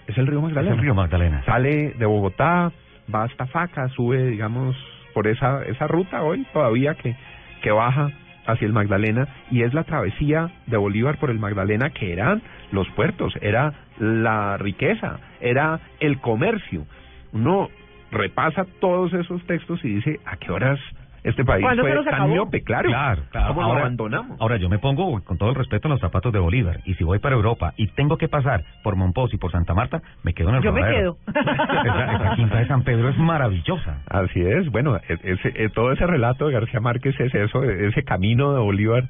es 0.08 0.18
el 0.18 0.26
río 0.26 0.40
Es 0.40 0.46
Magdalena. 0.46 0.76
el 0.76 0.82
río 0.82 0.96
Magdalena. 0.96 1.44
Sale 1.46 1.92
de 1.92 2.06
Bogotá, 2.08 2.72
va 3.14 3.24
hasta 3.26 3.46
Faca, 3.46 3.88
sube, 3.90 4.26
digamos, 4.26 4.76
por 5.14 5.28
esa 5.28 5.64
esa 5.66 5.86
ruta 5.86 6.24
hoy 6.24 6.44
todavía 6.52 6.96
que 6.96 7.16
que 7.62 7.70
baja 7.70 8.10
hacia 8.52 8.66
el 8.66 8.74
Magdalena 8.74 9.28
y 9.52 9.64
es 9.64 9.74
la 9.74 9.84
travesía 9.84 10.50
de 10.68 10.78
Bolívar 10.78 11.18
por 11.18 11.30
el 11.30 11.40
Magdalena 11.40 11.90
que 11.92 12.14
eran 12.14 12.42
los 12.72 12.88
puertos, 12.90 13.34
era 13.42 13.74
la 14.00 14.58
riqueza, 14.58 15.20
era 15.42 15.80
el 16.00 16.20
comercio. 16.20 16.86
Uno 17.32 17.70
repasa 18.12 18.66
todos 18.80 19.14
esos 19.14 19.46
textos 19.46 19.84
y 19.84 19.96
dice, 19.96 20.20
¿a 20.26 20.38
qué 20.38 20.52
horas 20.52 20.80
este 21.24 21.44
país 21.46 21.64
¿Cuándo 21.64 21.84
se 21.84 21.94
fue 21.94 22.04
tan 22.06 22.14
acabó? 22.14 22.34
miope? 22.34 22.64
Claro, 22.64 22.90
Claro, 22.90 23.22
claro. 23.32 23.48
¿cómo 23.50 23.62
lo 23.62 23.68
Ahora- 23.68 23.82
abandonamos? 23.82 24.40
Ahora 24.42 24.58
yo 24.58 24.70
me 24.70 24.80
pongo 24.80 25.22
con 25.24 25.38
todo 25.38 25.50
el 25.50 25.56
respeto 25.56 25.88
en 25.88 25.92
los 25.94 26.02
zapatos 26.02 26.32
de 26.32 26.40
Bolívar 26.40 26.80
y 26.86 26.94
si 26.96 27.04
voy 27.04 27.20
para 27.20 27.36
Europa 27.36 27.74
y 27.78 27.88
tengo 27.88 28.18
que 28.18 28.28
pasar 28.28 28.64
por 28.84 28.96
Monpós 28.96 29.34
y 29.34 29.38
por 29.38 29.52
Santa 29.52 29.74
Marta, 29.74 30.02
me 30.24 30.34
quedo 30.34 30.50
en 30.50 30.56
el 30.56 30.62
Yo 30.64 30.72
me 30.72 30.82
rodadero. 30.82 31.18
quedo. 31.26 31.34
esa, 31.84 32.14
esa 32.16 32.36
quinta 32.36 32.58
de 32.60 32.68
San 32.68 32.84
Pedro 32.84 33.10
es 33.10 33.18
maravillosa. 33.18 34.02
Así 34.08 34.42
es, 34.42 34.70
bueno, 34.72 34.98
e- 34.98 35.20
ese, 35.24 35.52
e- 35.56 35.70
todo 35.70 35.92
ese 35.92 36.06
relato 36.08 36.48
de 36.48 36.54
García 36.54 36.80
Márquez 36.80 37.20
es 37.20 37.34
eso, 37.36 37.64
e- 37.64 37.88
ese 37.88 38.04
camino 38.04 38.54
de 38.54 38.60
Bolívar 38.60 39.04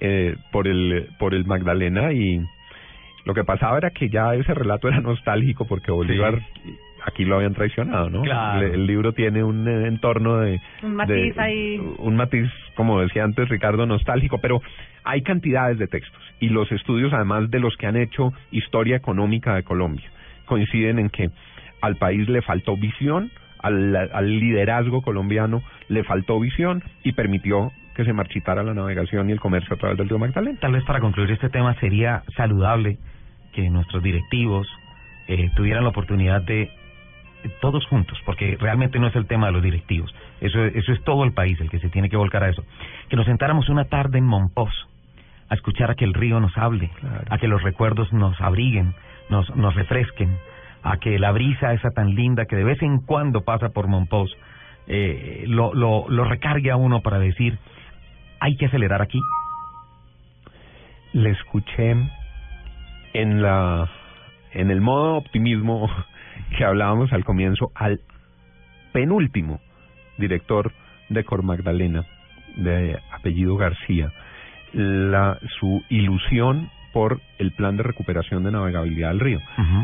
eh, 0.00 0.36
por 0.52 0.68
el 0.68 1.08
por 1.18 1.34
el 1.34 1.44
Magdalena 1.44 2.12
y 2.12 2.40
lo 3.24 3.34
que 3.34 3.42
pasaba 3.44 3.76
era 3.78 3.90
que 3.90 4.08
ya 4.08 4.34
ese 4.34 4.54
relato 4.54 4.86
era 4.88 5.00
nostálgico 5.00 5.66
porque 5.66 5.90
Bolívar 5.90 6.38
aquí 7.06 7.24
lo 7.24 7.36
habían 7.36 7.54
traicionado, 7.54 8.10
¿no? 8.10 8.22
Claro. 8.22 8.66
El, 8.66 8.72
el 8.74 8.86
libro 8.86 9.12
tiene 9.12 9.42
un 9.44 9.66
eh, 9.68 9.86
entorno 9.88 10.38
de 10.38 10.60
Un 10.82 10.94
matiz 10.96 11.34
de- 11.34 11.40
ahí. 11.42 11.80
un 11.98 12.16
matiz, 12.16 12.50
como 12.74 13.00
decía 13.00 13.24
antes 13.24 13.48
Ricardo, 13.48 13.86
nostálgico, 13.86 14.38
pero 14.40 14.60
hay 15.04 15.22
cantidades 15.22 15.78
de 15.78 15.86
textos 15.86 16.20
y 16.40 16.48
los 16.50 16.70
estudios, 16.72 17.12
además 17.12 17.50
de 17.50 17.60
los 17.60 17.76
que 17.76 17.86
han 17.86 17.96
hecho 17.96 18.32
historia 18.50 18.96
económica 18.96 19.54
de 19.54 19.62
Colombia, 19.62 20.08
coinciden 20.46 20.98
en 20.98 21.08
que 21.08 21.30
al 21.80 21.96
país 21.96 22.28
le 22.28 22.42
faltó 22.42 22.76
visión, 22.76 23.30
al, 23.60 23.94
al 23.96 24.38
liderazgo 24.38 25.02
colombiano 25.02 25.62
le 25.88 26.04
faltó 26.04 26.38
visión 26.38 26.82
y 27.02 27.12
permitió 27.12 27.72
que 27.96 28.04
se 28.04 28.12
marchitara 28.12 28.62
la 28.62 28.74
navegación 28.74 29.28
y 29.28 29.32
el 29.32 29.40
comercio 29.40 29.74
a 29.74 29.78
través 29.78 29.98
del 29.98 30.08
río 30.08 30.18
Magdalena. 30.18 30.56
Tal 30.60 30.72
vez 30.72 30.84
para 30.84 31.00
concluir 31.00 31.32
este 31.32 31.48
tema 31.48 31.74
sería 31.80 32.22
saludable 32.36 32.98
que 33.52 33.68
nuestros 33.70 34.02
directivos 34.04 34.68
eh, 35.26 35.50
tuvieran 35.56 35.82
la 35.82 35.90
oportunidad 35.90 36.42
de 36.42 36.70
todos 37.60 37.86
juntos, 37.86 38.18
porque 38.24 38.56
realmente 38.60 38.98
no 38.98 39.06
es 39.08 39.16
el 39.16 39.26
tema 39.26 39.46
de 39.46 39.52
los 39.52 39.62
directivos, 39.62 40.14
eso, 40.40 40.64
eso 40.64 40.92
es 40.92 41.02
todo 41.04 41.24
el 41.24 41.32
país 41.32 41.60
el 41.60 41.70
que 41.70 41.78
se 41.80 41.88
tiene 41.90 42.08
que 42.08 42.16
volcar 42.16 42.44
a 42.44 42.48
eso, 42.50 42.62
que 43.08 43.16
nos 43.16 43.26
sentáramos 43.26 43.68
una 43.68 43.84
tarde 43.86 44.18
en 44.18 44.24
Monpós 44.24 44.72
a 45.48 45.54
escuchar 45.54 45.90
a 45.90 45.94
que 45.94 46.04
el 46.04 46.14
río 46.14 46.40
nos 46.40 46.56
hable, 46.58 46.90
Claro. 47.00 47.24
a 47.30 47.38
que 47.38 47.48
los 47.48 47.62
recuerdos 47.62 48.12
nos 48.12 48.38
abriguen, 48.40 48.94
nos, 49.30 49.48
nos 49.56 49.74
refresquen, 49.74 50.36
a 50.82 50.98
que 50.98 51.18
la 51.18 51.32
brisa 51.32 51.72
esa 51.72 51.90
tan 51.90 52.14
linda 52.14 52.44
que 52.46 52.56
de 52.56 52.64
vez 52.64 52.80
en 52.82 53.00
cuando 53.00 53.42
pasa 53.42 53.70
por 53.70 53.88
Monpós 53.88 54.30
eh, 54.86 55.44
lo, 55.46 55.74
lo, 55.74 56.08
lo 56.08 56.24
recargue 56.24 56.70
a 56.70 56.76
uno 56.76 57.00
para 57.00 57.18
decir 57.18 57.58
hay 58.40 58.56
que 58.56 58.66
acelerar 58.66 59.02
aquí. 59.02 59.20
le 61.12 61.30
escuché 61.30 61.96
en 63.14 63.42
la 63.42 63.88
en 64.52 64.70
el 64.70 64.80
modo 64.80 65.16
optimismo 65.16 65.90
que 66.56 66.64
hablábamos 66.64 67.12
al 67.12 67.24
comienzo 67.24 67.70
al 67.74 68.00
penúltimo 68.92 69.60
director 70.16 70.72
de 71.08 71.24
Cor 71.24 71.42
Magdalena 71.42 72.04
de 72.56 72.98
apellido 73.12 73.56
García 73.56 74.12
la 74.72 75.38
su 75.58 75.82
ilusión 75.88 76.70
por 76.92 77.20
el 77.38 77.52
plan 77.52 77.76
de 77.76 77.82
recuperación 77.82 78.44
de 78.44 78.50
navegabilidad 78.50 79.08
del 79.08 79.20
río 79.20 79.40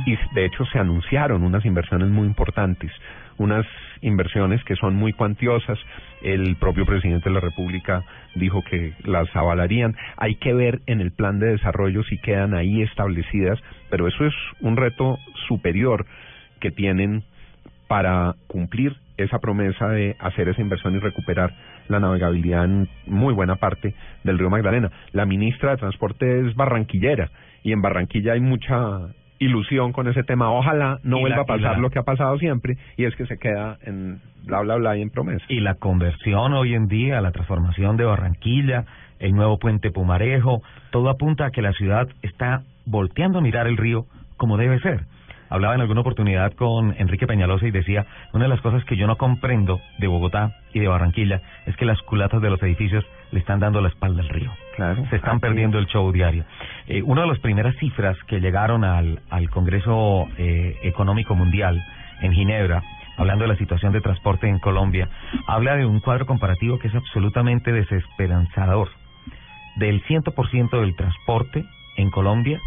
y 0.06 0.16
de 0.34 0.46
hecho 0.46 0.64
se 0.66 0.78
anunciaron 0.78 1.42
unas 1.42 1.64
inversiones 1.64 2.08
muy 2.08 2.26
importantes 2.26 2.90
unas 3.38 3.66
inversiones 4.00 4.62
que 4.64 4.76
son 4.76 4.94
muy 4.94 5.12
cuantiosas. 5.12 5.78
El 6.22 6.56
propio 6.56 6.86
presidente 6.86 7.28
de 7.28 7.34
la 7.34 7.40
República 7.40 8.04
dijo 8.34 8.62
que 8.62 8.92
las 9.04 9.34
avalarían. 9.34 9.96
Hay 10.16 10.36
que 10.36 10.54
ver 10.54 10.80
en 10.86 11.00
el 11.00 11.12
plan 11.12 11.38
de 11.38 11.48
desarrollo 11.48 12.02
si 12.04 12.18
quedan 12.18 12.54
ahí 12.54 12.82
establecidas, 12.82 13.58
pero 13.90 14.08
eso 14.08 14.24
es 14.24 14.34
un 14.60 14.76
reto 14.76 15.18
superior 15.48 16.06
que 16.64 16.70
tienen 16.70 17.22
para 17.88 18.34
cumplir 18.46 18.96
esa 19.18 19.38
promesa 19.38 19.86
de 19.88 20.16
hacer 20.18 20.48
esa 20.48 20.62
inversión 20.62 20.94
y 20.94 20.98
recuperar 20.98 21.52
la 21.88 22.00
navegabilidad 22.00 22.64
en 22.64 22.88
muy 23.06 23.34
buena 23.34 23.56
parte 23.56 23.94
del 24.24 24.38
río 24.38 24.48
Magdalena. 24.48 24.90
La 25.12 25.26
ministra 25.26 25.72
de 25.72 25.76
Transporte 25.76 26.40
es 26.40 26.54
barranquillera 26.56 27.28
y 27.62 27.72
en 27.72 27.82
Barranquilla 27.82 28.32
hay 28.32 28.40
mucha 28.40 29.08
ilusión 29.38 29.92
con 29.92 30.08
ese 30.08 30.22
tema. 30.22 30.50
Ojalá 30.50 31.00
no 31.02 31.18
Y 31.18 31.20
vuelva 31.20 31.36
la- 31.36 31.42
a 31.42 31.46
pasar 31.46 31.72
la- 31.72 31.78
lo 31.78 31.90
que 31.90 31.98
ha 31.98 32.02
pasado 32.04 32.38
siempre 32.38 32.78
y 32.96 33.04
es 33.04 33.14
que 33.16 33.26
se 33.26 33.36
queda 33.36 33.76
en 33.84 34.20
bla 34.46 34.60
bla 34.62 34.76
bla 34.76 34.96
y 34.96 35.02
en 35.02 35.10
promesa. 35.10 35.44
Y 35.50 35.60
la 35.60 35.74
conversión 35.74 36.54
hoy 36.54 36.74
en 36.74 36.88
día, 36.88 37.20
la 37.20 37.30
transformación 37.32 37.98
de 37.98 38.04
Barranquilla, 38.04 38.86
el 39.18 39.32
nuevo 39.34 39.58
puente 39.58 39.90
Pumarejo, 39.90 40.62
todo 40.90 41.10
apunta 41.10 41.44
a 41.46 41.50
que 41.50 41.60
la 41.60 41.72
ciudad 41.72 42.08
está 42.22 42.62
volteando 42.86 43.38
a 43.38 43.42
mirar 43.42 43.66
el 43.66 43.76
río 43.76 44.06
como 44.38 44.56
debe 44.56 44.80
ser. 44.80 45.02
Hablaba 45.54 45.76
en 45.76 45.82
alguna 45.82 46.00
oportunidad 46.00 46.52
con 46.54 46.96
Enrique 46.98 47.28
Peñalosa 47.28 47.64
y 47.68 47.70
decía, 47.70 48.04
una 48.32 48.46
de 48.46 48.48
las 48.48 48.60
cosas 48.60 48.84
que 48.86 48.96
yo 48.96 49.06
no 49.06 49.14
comprendo 49.14 49.80
de 49.98 50.08
Bogotá 50.08 50.56
y 50.72 50.80
de 50.80 50.88
Barranquilla 50.88 51.42
es 51.64 51.76
que 51.76 51.84
las 51.84 52.02
culatas 52.02 52.42
de 52.42 52.50
los 52.50 52.60
edificios 52.60 53.04
le 53.30 53.38
están 53.38 53.60
dando 53.60 53.80
la 53.80 53.86
espalda 53.86 54.22
al 54.22 54.30
río. 54.30 54.50
Claro. 54.74 55.06
Se 55.10 55.14
están 55.14 55.38
perdiendo 55.38 55.78
el 55.78 55.86
show 55.86 56.10
diario. 56.10 56.44
Eh, 56.88 57.02
una 57.02 57.20
de 57.20 57.28
las 57.28 57.38
primeras 57.38 57.76
cifras 57.76 58.16
que 58.26 58.40
llegaron 58.40 58.82
al, 58.82 59.20
al 59.30 59.48
Congreso 59.48 60.26
eh, 60.38 60.76
Económico 60.82 61.36
Mundial 61.36 61.80
en 62.20 62.32
Ginebra, 62.32 62.82
hablando 63.16 63.44
de 63.44 63.48
la 63.52 63.56
situación 63.56 63.92
de 63.92 64.00
transporte 64.00 64.48
en 64.48 64.58
Colombia, 64.58 65.08
habla 65.46 65.76
de 65.76 65.86
un 65.86 66.00
cuadro 66.00 66.26
comparativo 66.26 66.80
que 66.80 66.88
es 66.88 66.94
absolutamente 66.96 67.70
desesperanzador. 67.70 68.88
Del 69.76 70.02
100% 70.02 70.80
del 70.80 70.96
transporte 70.96 71.64
en 71.96 72.10
Colombia, 72.10 72.58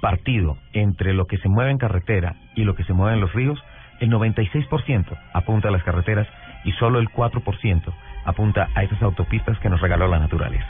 partido 0.00 0.56
entre 0.72 1.14
lo 1.14 1.26
que 1.26 1.38
se 1.38 1.48
mueve 1.48 1.70
en 1.70 1.78
carretera 1.78 2.36
y 2.54 2.64
lo 2.64 2.74
que 2.74 2.84
se 2.84 2.92
mueve 2.92 3.14
en 3.14 3.20
los 3.20 3.32
ríos, 3.32 3.62
el 4.00 4.10
96% 4.10 5.06
apunta 5.32 5.68
a 5.68 5.70
las 5.70 5.82
carreteras 5.82 6.26
y 6.64 6.72
solo 6.72 6.98
el 6.98 7.08
4% 7.08 7.82
apunta 8.24 8.68
a 8.74 8.82
esas 8.82 9.00
autopistas 9.02 9.58
que 9.60 9.68
nos 9.70 9.80
regaló 9.80 10.08
la 10.08 10.18
naturaleza. 10.18 10.66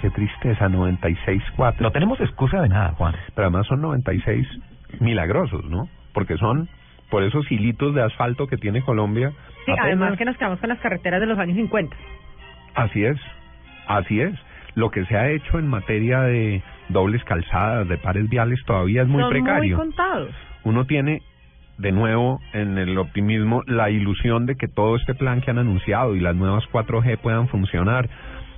Qué 0.00 0.10
tristeza, 0.10 0.68
96.4. 0.68 1.74
No 1.80 1.90
tenemos 1.90 2.20
excusa 2.20 2.62
de 2.62 2.68
nada, 2.68 2.92
Juan. 2.92 3.14
Pero 3.34 3.48
además 3.48 3.66
son 3.66 3.82
96 3.82 4.46
milagrosos, 5.00 5.64
¿no? 5.66 5.88
Porque 6.14 6.36
son 6.38 6.68
por 7.10 7.22
esos 7.22 7.50
hilitos 7.50 7.94
de 7.94 8.02
asfalto 8.02 8.46
que 8.46 8.56
tiene 8.56 8.82
Colombia. 8.82 9.30
Sí, 9.66 9.72
apenas- 9.72 9.84
además 9.86 10.16
que 10.18 10.24
nos 10.24 10.36
quedamos 10.36 10.58
con 10.60 10.68
las 10.70 10.78
carreteras 10.78 11.20
de 11.20 11.26
los 11.26 11.38
años 11.38 11.56
50. 11.56 11.94
Así 12.74 13.04
es, 13.04 13.18
así 13.88 14.20
es. 14.20 14.32
Lo 14.74 14.90
que 14.90 15.04
se 15.06 15.16
ha 15.16 15.28
hecho 15.30 15.58
en 15.58 15.66
materia 15.66 16.20
de 16.22 16.62
dobles 16.92 17.22
calzadas, 17.24 17.88
de 17.88 17.96
pares 17.98 18.28
viales, 18.28 18.58
todavía 18.66 19.02
es 19.02 19.08
muy 19.08 19.22
Son 19.22 19.30
precario. 19.30 19.76
muy 19.76 19.86
contados. 19.86 20.30
Uno 20.64 20.84
tiene, 20.86 21.22
de 21.78 21.92
nuevo, 21.92 22.40
en 22.52 22.76
el 22.78 22.96
optimismo, 22.98 23.62
la 23.66 23.90
ilusión 23.90 24.46
de 24.46 24.56
que 24.56 24.68
todo 24.68 24.96
este 24.96 25.14
plan 25.14 25.40
que 25.40 25.50
han 25.50 25.58
anunciado 25.58 26.14
y 26.16 26.20
las 26.20 26.36
nuevas 26.36 26.64
4G 26.72 27.18
puedan 27.18 27.48
funcionar. 27.48 28.08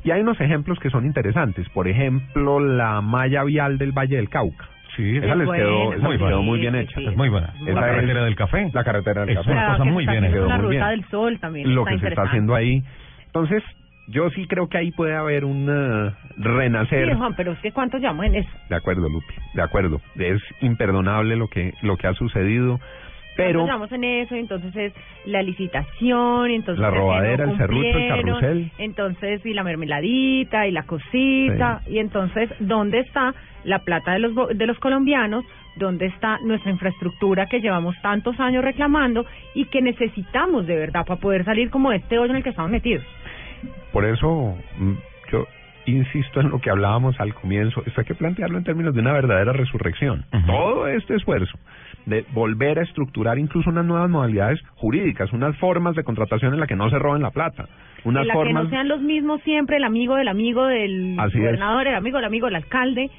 Y 0.04 0.10
hay 0.10 0.20
unos 0.22 0.40
ejemplos 0.40 0.78
que 0.80 0.90
son 0.90 1.06
interesantes. 1.06 1.68
Por 1.68 1.86
ejemplo, 1.86 2.58
la 2.58 3.00
malla 3.00 3.44
vial 3.44 3.78
del 3.78 3.92
Valle 3.92 4.16
del 4.16 4.28
Cauca. 4.28 4.66
Sí, 4.96 5.16
esa 5.16 5.34
les 5.36 5.48
quedó, 5.48 5.94
esa 5.94 6.08
les 6.08 6.18
quedó 6.18 6.42
muy 6.42 6.58
bien 6.58 6.74
hecha. 6.74 7.00
Es 7.00 7.16
muy 7.16 7.28
buena. 7.30 7.54
Esa 7.66 7.80
la 7.80 7.86
es- 7.88 7.94
carretera 7.94 8.24
del 8.24 8.34
café. 8.34 8.70
La 8.74 8.84
carretera 8.84 9.20
del 9.22 9.30
Es 9.30 9.36
café. 9.38 9.52
una 9.52 9.66
cosa 9.68 9.84
muy 9.84 10.04
bien. 10.06 10.22
La 10.24 10.28
muy 10.28 10.38
ruta 10.66 10.68
bien. 10.68 10.88
del 10.88 11.04
sol 11.08 11.38
también. 11.40 11.74
lo 11.74 11.82
está 11.82 11.92
que 11.92 12.00
se 12.00 12.08
está 12.08 12.22
haciendo 12.24 12.54
ahí. 12.54 12.82
Entonces, 13.26 13.62
yo 14.08 14.30
sí 14.30 14.46
creo 14.46 14.68
que 14.68 14.78
ahí 14.78 14.90
puede 14.92 15.14
haber 15.14 15.44
un 15.44 15.68
eh, 15.68 16.12
renacer. 16.36 17.08
Sí, 17.08 17.16
Juan, 17.16 17.34
pero 17.36 17.52
es 17.52 17.58
que 17.60 17.72
¿cuántos 17.72 18.00
llevamos 18.00 18.26
en 18.26 18.36
eso? 18.36 18.50
De 18.68 18.76
acuerdo, 18.76 19.08
Lupi, 19.08 19.34
de 19.54 19.62
acuerdo. 19.62 20.00
Es 20.16 20.42
imperdonable 20.60 21.36
lo 21.36 21.48
que 21.48 21.72
lo 21.82 21.96
que 21.96 22.06
ha 22.06 22.14
sucedido, 22.14 22.80
pero 23.36 23.60
¿Cuántos 23.60 23.66
llevamos 23.66 23.92
en 23.92 24.04
eso? 24.04 24.34
Entonces 24.34 24.76
es 24.76 24.92
la 25.24 25.42
licitación, 25.42 26.50
entonces 26.50 26.80
La 26.80 26.90
no 26.90 26.96
robadera, 26.96 27.44
el 27.44 27.56
serrucho, 27.56 27.98
el 27.98 28.08
carrusel. 28.08 28.70
Entonces, 28.78 29.46
y 29.46 29.54
la 29.54 29.64
mermeladita, 29.64 30.66
y 30.66 30.72
la 30.72 30.82
cosita, 30.82 31.80
y 31.86 31.98
entonces, 31.98 32.50
¿dónde 32.60 33.00
está 33.00 33.34
la 33.64 33.78
plata 33.80 34.12
de 34.12 34.18
los 34.18 34.34
de 34.56 34.66
los 34.66 34.78
colombianos? 34.78 35.44
¿Dónde 35.76 36.06
está 36.06 36.38
nuestra 36.44 36.70
infraestructura 36.70 37.46
que 37.46 37.60
llevamos 37.60 37.96
tantos 38.02 38.38
años 38.38 38.62
reclamando 38.62 39.24
y 39.54 39.64
que 39.66 39.80
necesitamos 39.80 40.66
de 40.66 40.76
verdad 40.76 41.06
para 41.06 41.18
poder 41.18 41.46
salir 41.46 41.70
como 41.70 41.90
de 41.90 41.96
este 41.96 42.18
hoyo 42.18 42.32
en 42.32 42.36
el 42.36 42.42
que 42.42 42.50
estamos 42.50 42.70
metidos? 42.70 43.04
Por 43.92 44.04
eso 44.04 44.56
mm, 44.78 44.92
yo 45.30 45.46
insisto 45.86 46.40
en 46.40 46.50
lo 46.50 46.60
que 46.60 46.70
hablábamos 46.70 47.18
al 47.20 47.34
comienzo. 47.34 47.82
Esto 47.86 48.00
hay 48.02 48.06
que 48.06 48.14
plantearlo 48.14 48.58
en 48.58 48.64
términos 48.64 48.94
de 48.94 49.00
una 49.00 49.12
verdadera 49.12 49.52
resurrección. 49.52 50.24
Todo 50.46 50.86
este 50.86 51.16
esfuerzo 51.16 51.58
de 52.06 52.24
volver 52.32 52.78
a 52.78 52.82
estructurar 52.82 53.38
incluso 53.38 53.70
unas 53.70 53.84
nuevas 53.84 54.10
modalidades 54.10 54.60
jurídicas, 54.74 55.32
unas 55.32 55.56
formas 55.58 55.94
de 55.94 56.04
contratación 56.04 56.54
en 56.54 56.60
la 56.60 56.66
que 56.66 56.76
no 56.76 56.90
se 56.90 56.98
roben 56.98 57.22
la 57.22 57.30
plata, 57.30 57.68
unas 58.04 58.22
en 58.22 58.28
la 58.28 58.34
que 58.34 58.38
formas 58.38 58.64
no 58.64 58.70
sean 58.70 58.88
los 58.88 59.00
mismos 59.00 59.40
siempre, 59.42 59.76
el 59.76 59.84
amigo 59.84 60.16
del 60.16 60.28
amigo 60.28 60.66
del 60.66 61.16
Así 61.18 61.38
es. 61.38 61.44
gobernador, 61.44 61.86
el 61.86 61.94
amigo 61.94 62.18
del 62.18 62.24
amigo 62.24 62.46
del 62.46 62.56
alcalde. 62.56 63.10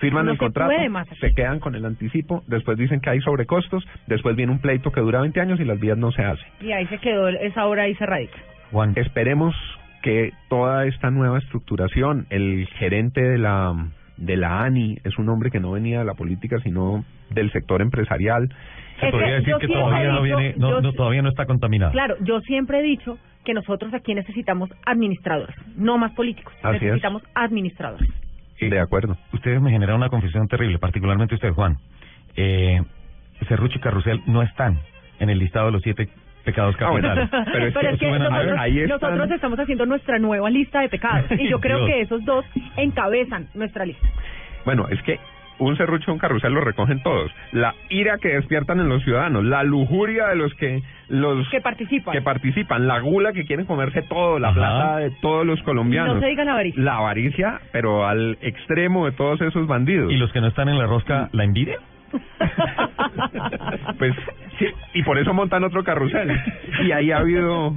firman 0.00 0.26
no 0.26 0.32
el 0.32 0.38
se 0.38 0.44
contrato, 0.44 0.74
así. 0.98 1.14
se 1.20 1.34
quedan 1.34 1.60
con 1.60 1.74
el 1.76 1.84
anticipo, 1.84 2.42
después 2.48 2.76
dicen 2.78 3.00
que 3.00 3.10
hay 3.10 3.20
sobrecostos, 3.20 3.86
después 4.06 4.34
viene 4.36 4.52
un 4.52 4.58
pleito 4.60 4.90
que 4.90 5.00
dura 5.00 5.20
20 5.20 5.40
años 5.40 5.60
y 5.60 5.64
las 5.64 5.78
vías 5.78 5.96
no 5.96 6.10
se 6.12 6.22
hacen. 6.22 6.46
Y 6.60 6.72
ahí 6.72 6.86
se 6.86 6.98
quedó 6.98 7.28
esa 7.28 7.66
hora 7.66 7.84
ahí 7.84 7.94
cerradita. 7.94 8.36
Juan, 8.76 8.92
Esperemos 8.96 9.54
que 10.02 10.32
toda 10.50 10.84
esta 10.84 11.10
nueva 11.10 11.38
estructuración, 11.38 12.26
el 12.28 12.68
gerente 12.78 13.22
de 13.22 13.38
la 13.38 13.74
de 14.18 14.36
la 14.36 14.62
ANI 14.64 14.98
es 15.04 15.16
un 15.18 15.28
hombre 15.30 15.50
que 15.50 15.60
no 15.60 15.70
venía 15.72 15.98
de 16.00 16.04
la 16.04 16.12
política 16.14 16.58
sino 16.62 17.04
del 17.30 17.50
sector 17.52 17.80
empresarial. 17.80 18.48
se 19.00 19.10
podría 19.10 19.36
decir 19.36 19.54
que 19.60 19.66
todavía 19.68 20.10
no 20.12 20.20
viene, 20.22 20.54
no, 20.58 20.70
yo 20.70 20.80
no, 20.82 20.90
sí- 20.90 20.96
todavía 20.96 21.22
no 21.22 21.30
está 21.30 21.46
contaminado. 21.46 21.92
Claro, 21.92 22.16
yo 22.20 22.40
siempre 22.42 22.80
he 22.80 22.82
dicho 22.82 23.18
que 23.46 23.54
nosotros 23.54 23.94
aquí 23.94 24.14
necesitamos 24.14 24.68
administradores, 24.84 25.56
no 25.76 25.96
más 25.96 26.12
políticos. 26.12 26.52
Así 26.62 26.76
es. 26.76 26.82
necesitamos 26.82 27.22
administradores. 27.34 28.08
De 28.60 28.78
acuerdo. 28.80 29.16
Ustedes 29.32 29.60
me 29.62 29.70
generan 29.70 29.96
una 29.96 30.10
confusión 30.10 30.48
terrible, 30.48 30.78
particularmente 30.78 31.34
usted, 31.34 31.52
Juan. 31.52 31.78
Eh, 32.36 32.80
Serrucho 33.48 33.78
y 33.78 33.80
Carrusel 33.80 34.20
no 34.26 34.42
están 34.42 34.78
en 35.18 35.30
el 35.30 35.38
listado 35.38 35.66
de 35.66 35.72
los 35.72 35.82
siete 35.82 36.08
pecados 36.46 36.74
Ah, 36.80 36.90
bueno, 36.90 37.08
capitales. 37.08 37.46
pero 37.52 37.66
es 37.66 37.74
que 37.76 37.86
es 37.90 37.98
que 38.00 38.08
suenan 38.08 38.32
a 38.32 38.38
ver, 38.38 38.46
nosotros, 38.46 38.60
ahí 38.60 38.80
están. 38.80 39.10
nosotros 39.10 39.30
estamos 39.32 39.58
haciendo 39.58 39.84
nuestra 39.86 40.18
nueva 40.18 40.48
lista 40.48 40.80
de 40.80 40.88
pecados 40.88 41.30
y 41.38 41.48
yo 41.50 41.60
creo 41.60 41.78
Dios. 41.78 41.90
que 41.90 42.00
esos 42.00 42.24
dos 42.24 42.44
encabezan 42.76 43.48
nuestra 43.54 43.84
lista. 43.84 44.08
Bueno, 44.64 44.86
es 44.90 45.02
que 45.02 45.18
un 45.58 45.74
serrucho 45.78 46.10
y 46.10 46.12
un 46.12 46.18
carrusel 46.18 46.52
lo 46.52 46.60
recogen 46.60 47.02
todos. 47.02 47.30
La 47.52 47.74
ira 47.88 48.18
que 48.18 48.28
despiertan 48.28 48.78
en 48.78 48.88
los 48.90 49.02
ciudadanos, 49.04 49.42
la 49.44 49.62
lujuria 49.62 50.26
de 50.28 50.36
los 50.36 50.52
que 50.54 50.82
los 51.08 51.48
Que 51.48 51.60
participan. 51.62 52.12
que 52.12 52.20
participan, 52.20 52.86
la 52.86 52.98
gula 53.00 53.32
que 53.32 53.44
quieren 53.46 53.64
comerse 53.64 54.02
todo, 54.02 54.38
la 54.38 54.48
Ajá. 54.48 54.54
plata 54.56 54.96
de 54.98 55.10
todos 55.22 55.46
los 55.46 55.62
colombianos. 55.62 56.16
No 56.16 56.20
se 56.20 56.26
diga 56.26 56.44
la 56.44 56.52
avaricia. 56.52 56.82
La 56.82 56.96
avaricia, 56.98 57.60
pero 57.72 58.06
al 58.06 58.36
extremo 58.42 59.06
de 59.06 59.12
todos 59.12 59.40
esos 59.40 59.66
bandidos. 59.66 60.12
¿Y 60.12 60.16
los 60.16 60.30
que 60.32 60.40
no 60.42 60.48
están 60.48 60.68
en 60.68 60.76
la 60.78 60.86
rosca, 60.86 61.30
la 61.32 61.44
envidia? 61.44 61.78
Pues 63.98 64.14
sí, 64.58 64.66
y 64.94 65.02
por 65.02 65.18
eso 65.18 65.32
montan 65.34 65.64
otro 65.64 65.82
carrusel. 65.84 66.30
Y 66.84 66.92
ahí 66.92 67.10
ha 67.10 67.18
habido 67.18 67.72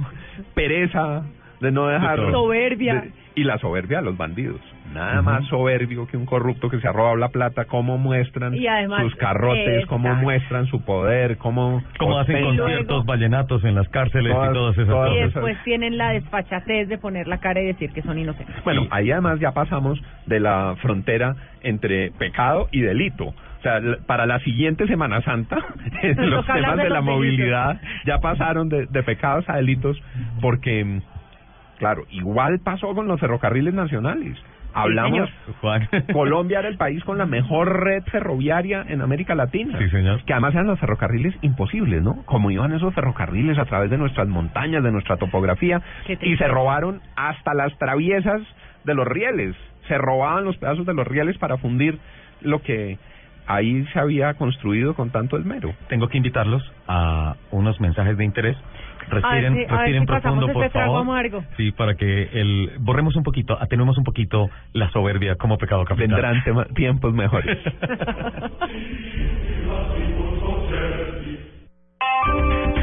pereza 0.54 1.22
de 1.60 1.70
no 1.72 1.86
dejar... 1.86 2.20
De. 2.20 2.30
Soberbia. 2.32 2.94
de- 2.94 3.20
y 3.36 3.44
la 3.44 3.58
soberbia 3.58 3.98
de 3.98 4.04
los 4.04 4.16
bandidos. 4.16 4.60
Nada 4.92 5.22
más 5.22 5.46
soberbio 5.46 6.04
que 6.08 6.16
un 6.16 6.26
corrupto 6.26 6.68
que 6.68 6.80
se 6.80 6.88
ha 6.88 6.92
robado 6.92 7.14
la 7.16 7.28
plata, 7.28 7.66
cómo 7.66 7.96
muestran 7.96 8.54
Y 8.56 8.66
además, 8.66 9.02
sus 9.02 9.14
carrotes, 9.14 9.86
cómo 9.86 10.08
exacto. 10.08 10.24
muestran 10.24 10.66
su 10.66 10.84
poder, 10.84 11.36
cómo... 11.38 11.80
Como 11.98 12.18
hacen 12.18 12.42
conciertos 12.42 13.06
vallenatos 13.06 13.62
en 13.64 13.76
las 13.76 13.88
cárceles 13.88 14.32
Todas- 14.32 14.50
y 14.50 14.54
todas 14.54 14.74
esas 14.78 14.88
todas 14.88 15.08
y 15.10 15.12
cosas. 15.12 15.28
esas- 15.30 15.34
después 15.44 15.64
tienen 15.64 15.96
la 15.96 16.10
desfachatez 16.10 16.88
de 16.88 16.98
poner 16.98 17.28
la 17.28 17.38
cara 17.38 17.60
y 17.60 17.66
decir 17.66 17.92
que 17.92 18.02
son 18.02 18.18
inocentes. 18.18 18.56
Bueno, 18.64 18.88
ahí 18.90 19.12
además 19.12 19.38
ya 19.38 19.52
pasamos 19.52 20.02
de 20.26 20.40
la 20.40 20.74
frontera 20.82 21.36
entre 21.62 22.10
pecado 22.10 22.68
y 22.72 22.80
delito. 22.80 23.32
O 23.60 23.62
sea, 23.62 23.80
para 24.06 24.26
la 24.26 24.40
siguiente 24.40 24.86
Semana 24.86 25.22
Santa, 25.22 25.56
los 26.16 26.46
temas 26.46 26.76
de 26.76 26.84
de 26.84 26.90
la 26.90 27.02
delitos. 27.02 27.04
movilidad 27.04 27.80
ya 28.06 28.18
pasaron 28.18 28.68
de, 28.70 28.86
de 28.86 29.02
pecados 29.02 29.48
a 29.48 29.56
delitos 29.56 30.02
porque, 30.40 30.84
mm, 30.84 31.02
claro, 31.78 32.04
igual 32.10 32.60
pasó 32.60 32.94
con 32.94 33.06
los 33.06 33.20
ferrocarriles 33.20 33.74
nacionales. 33.74 34.38
Hablamos, 34.72 35.28
Juan. 35.60 35.88
Colombia 36.12 36.60
era 36.60 36.68
el 36.68 36.76
país 36.76 37.02
con 37.04 37.18
la 37.18 37.26
mejor 37.26 37.84
red 37.84 38.02
ferroviaria 38.04 38.84
en 38.88 39.00
América 39.02 39.34
Latina. 39.34 39.78
Sí, 39.78 39.90
señor. 39.90 40.22
Que 40.24 40.32
además 40.32 40.54
eran 40.54 40.68
los 40.68 40.78
ferrocarriles 40.78 41.34
imposibles, 41.42 42.02
¿no? 42.02 42.22
Como 42.24 42.50
iban 42.50 42.72
esos 42.72 42.94
ferrocarriles 42.94 43.58
a 43.58 43.64
través 43.64 43.90
de 43.90 43.98
nuestras 43.98 44.28
montañas, 44.28 44.82
de 44.82 44.92
nuestra 44.92 45.16
topografía, 45.16 45.82
y 46.20 46.36
se 46.36 46.48
robaron 46.48 47.00
hasta 47.16 47.52
las 47.54 47.76
traviesas 47.78 48.42
de 48.84 48.94
los 48.94 49.06
rieles. 49.06 49.56
Se 49.88 49.98
robaban 49.98 50.44
los 50.44 50.56
pedazos 50.56 50.86
de 50.86 50.94
los 50.94 51.06
rieles 51.06 51.36
para 51.38 51.56
fundir 51.58 51.98
lo 52.40 52.62
que 52.62 52.96
ahí 53.54 53.84
se 53.92 53.98
había 53.98 54.34
construido 54.34 54.94
con 54.94 55.10
tanto 55.10 55.36
esmero. 55.36 55.74
Tengo 55.88 56.08
que 56.08 56.18
invitarlos 56.18 56.62
a 56.86 57.34
unos 57.50 57.80
mensajes 57.80 58.16
de 58.16 58.24
interés. 58.24 58.56
Respiren, 59.08 59.54
ver 59.54 59.68
respiren 59.70 60.02
si 60.02 60.06
profundo, 60.06 60.48
por 60.52 60.64
este 60.66 60.78
favor. 60.78 61.00
amargo. 61.00 61.44
Sí, 61.56 61.72
para 61.72 61.94
que 61.94 62.28
el 62.32 62.70
borremos 62.78 63.16
un 63.16 63.24
poquito, 63.24 63.58
atenuemos 63.60 63.98
un 63.98 64.04
poquito 64.04 64.48
la 64.72 64.88
soberbia 64.90 65.34
como 65.36 65.58
pecado 65.58 65.84
capital. 65.84 66.08
Vendrán 66.10 66.42
tema- 66.44 66.66
tiempos 66.74 67.12
mejores. 67.12 67.58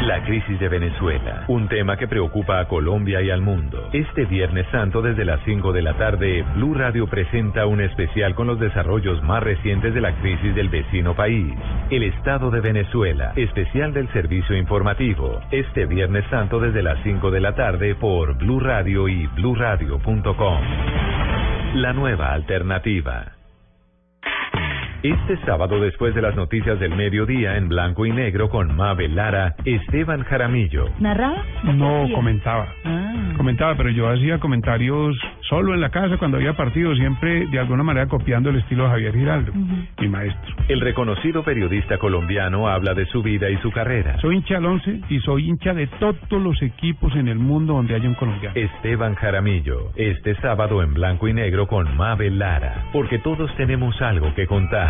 La 0.00 0.22
crisis 0.24 0.58
de 0.58 0.68
Venezuela, 0.70 1.44
un 1.48 1.68
tema 1.68 1.98
que 1.98 2.08
preocupa 2.08 2.58
a 2.58 2.68
Colombia 2.68 3.20
y 3.20 3.28
al 3.28 3.42
mundo. 3.42 3.90
Este 3.92 4.24
Viernes 4.24 4.66
Santo 4.72 5.02
desde 5.02 5.26
las 5.26 5.40
5 5.44 5.72
de 5.72 5.82
la 5.82 5.92
tarde, 5.98 6.42
Blue 6.54 6.72
Radio 6.72 7.06
presenta 7.06 7.66
un 7.66 7.82
especial 7.82 8.34
con 8.34 8.46
los 8.46 8.58
desarrollos 8.58 9.22
más 9.22 9.42
recientes 9.42 9.92
de 9.92 10.00
la 10.00 10.16
crisis 10.16 10.54
del 10.54 10.70
vecino 10.70 11.14
país. 11.14 11.52
El 11.90 12.04
Estado 12.04 12.50
de 12.50 12.60
Venezuela, 12.60 13.34
especial 13.36 13.92
del 13.92 14.10
servicio 14.14 14.56
informativo. 14.56 15.38
Este 15.50 15.84
Viernes 15.84 16.24
Santo 16.30 16.60
desde 16.60 16.82
las 16.82 16.98
5 17.02 17.30
de 17.30 17.40
la 17.40 17.54
tarde 17.54 17.94
por 17.94 18.38
Blue 18.38 18.60
Radio 18.60 19.06
y 19.06 19.26
bluradio.com. 19.26 20.60
La 21.74 21.92
nueva 21.92 22.32
alternativa. 22.32 23.39
Este 25.02 25.38
sábado, 25.46 25.80
después 25.80 26.14
de 26.14 26.20
las 26.20 26.36
noticias 26.36 26.78
del 26.78 26.94
mediodía 26.94 27.56
en 27.56 27.68
blanco 27.68 28.04
y 28.04 28.12
negro 28.12 28.50
con 28.50 28.76
Mabel 28.76 29.14
Lara, 29.14 29.54
Esteban 29.64 30.24
Jaramillo. 30.24 30.90
¿Narraba? 30.98 31.42
No, 31.64 32.06
comentaba. 32.14 32.68
Ah. 32.84 33.32
Comentaba, 33.34 33.74
pero 33.76 33.88
yo 33.88 34.10
hacía 34.10 34.38
comentarios 34.38 35.16
solo 35.48 35.72
en 35.72 35.80
la 35.80 35.88
casa 35.88 36.18
cuando 36.18 36.36
había 36.36 36.52
partido, 36.52 36.94
siempre 36.94 37.46
de 37.46 37.58
alguna 37.58 37.82
manera 37.82 38.08
copiando 38.08 38.50
el 38.50 38.56
estilo 38.56 38.84
de 38.84 38.90
Javier 38.90 39.14
Giraldo, 39.14 39.52
mi 39.54 40.08
maestro. 40.08 40.54
El 40.68 40.82
reconocido 40.82 41.42
periodista 41.42 41.96
colombiano 41.96 42.68
habla 42.68 42.92
de 42.92 43.06
su 43.06 43.22
vida 43.22 43.48
y 43.48 43.56
su 43.58 43.70
carrera. 43.70 44.18
Soy 44.20 44.36
hincha 44.36 44.56
del 44.56 44.66
once 44.66 45.00
y 45.08 45.18
soy 45.20 45.48
hincha 45.48 45.72
de 45.72 45.86
todos 45.86 46.42
los 46.42 46.60
equipos 46.60 47.16
en 47.16 47.28
el 47.28 47.38
mundo 47.38 47.72
donde 47.72 47.94
haya 47.94 48.06
un 48.06 48.16
colombiano. 48.16 48.54
Esteban 48.54 49.14
Jaramillo, 49.14 49.92
este 49.96 50.34
sábado 50.42 50.82
en 50.82 50.92
blanco 50.92 51.26
y 51.26 51.32
negro 51.32 51.66
con 51.66 51.96
Mabel 51.96 52.38
Lara, 52.38 52.90
porque 52.92 53.18
todos 53.18 53.50
tenemos 53.56 53.98
algo 54.02 54.34
que 54.34 54.46
contar 54.46 54.89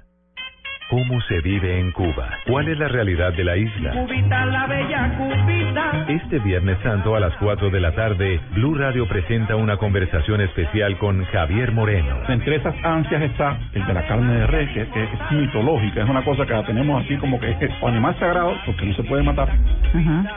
¿Cómo 0.91 1.21
se 1.21 1.39
vive 1.39 1.79
en 1.79 1.93
Cuba? 1.93 2.27
¿Cuál 2.45 2.67
es 2.67 2.77
la 2.77 2.89
realidad 2.89 3.31
de 3.31 3.45
la 3.45 3.55
isla? 3.55 3.91
Cubita, 3.91 4.45
la 4.45 4.67
bella 4.67 5.17
cubita. 5.17 6.05
Este 6.09 6.39
Viernes 6.39 6.77
Santo 6.83 7.15
a 7.15 7.21
las 7.21 7.33
4 7.37 7.69
de 7.69 7.79
la 7.79 7.93
tarde, 7.93 8.41
Blue 8.55 8.75
Radio 8.75 9.07
presenta 9.07 9.55
una 9.55 9.77
conversación 9.77 10.41
especial 10.41 10.97
con 10.97 11.23
Javier 11.27 11.71
Moreno. 11.71 12.17
Entre 12.27 12.57
esas 12.57 12.75
ansias 12.83 13.21
está 13.21 13.57
el 13.71 13.87
de 13.87 13.93
la 13.93 14.05
carne 14.05 14.33
de 14.33 14.47
res, 14.47 14.69
que, 14.73 14.85
que 14.87 15.03
es 15.03 15.31
mitológica, 15.31 16.03
es 16.03 16.09
una 16.09 16.25
cosa 16.25 16.45
que 16.45 16.51
la 16.51 16.65
tenemos 16.65 17.05
así 17.05 17.15
como 17.15 17.39
que 17.39 17.51
es 17.51 17.71
animal 17.81 18.13
sagrado 18.19 18.53
porque 18.65 18.85
no 18.85 18.93
se 18.93 19.03
puede 19.03 19.23
matar, 19.23 19.47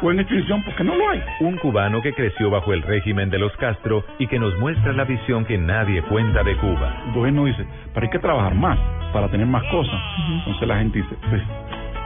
o 0.03 0.13
en 0.13 0.21
extinción 0.21 0.63
porque 0.63 0.85
no 0.85 0.95
lo 0.95 1.11
hay. 1.11 1.21
Un 1.41 1.57
cubano 1.57 2.01
que 2.01 2.15
creció 2.15 2.49
bajo 2.49 2.73
el 2.73 2.83
régimen 2.83 3.29
de 3.29 3.41
los 3.41 3.51
Castro 3.57 4.05
y 4.21 4.29
que 4.29 4.39
nos 4.39 4.57
muestra 4.61 4.93
la 4.93 5.03
visión 5.03 5.47
que 5.47 5.59
nadie 5.59 6.01
cuenta 6.03 6.45
de 6.45 6.55
Cuba. 6.59 7.03
El 7.09 7.13
gobierno 7.13 7.45
dice, 7.47 7.67
pero 7.93 8.07
hay 8.07 8.11
que 8.11 8.21
trabajar 8.21 8.55
más 8.55 8.79
para 9.13 9.29
tener 9.29 9.47
más 9.47 9.63
cosas. 9.71 10.01
Entonces 10.47 10.69
la 10.69 10.79
gente 10.79 10.99
dice, 10.99 11.17
pues, 11.31 11.43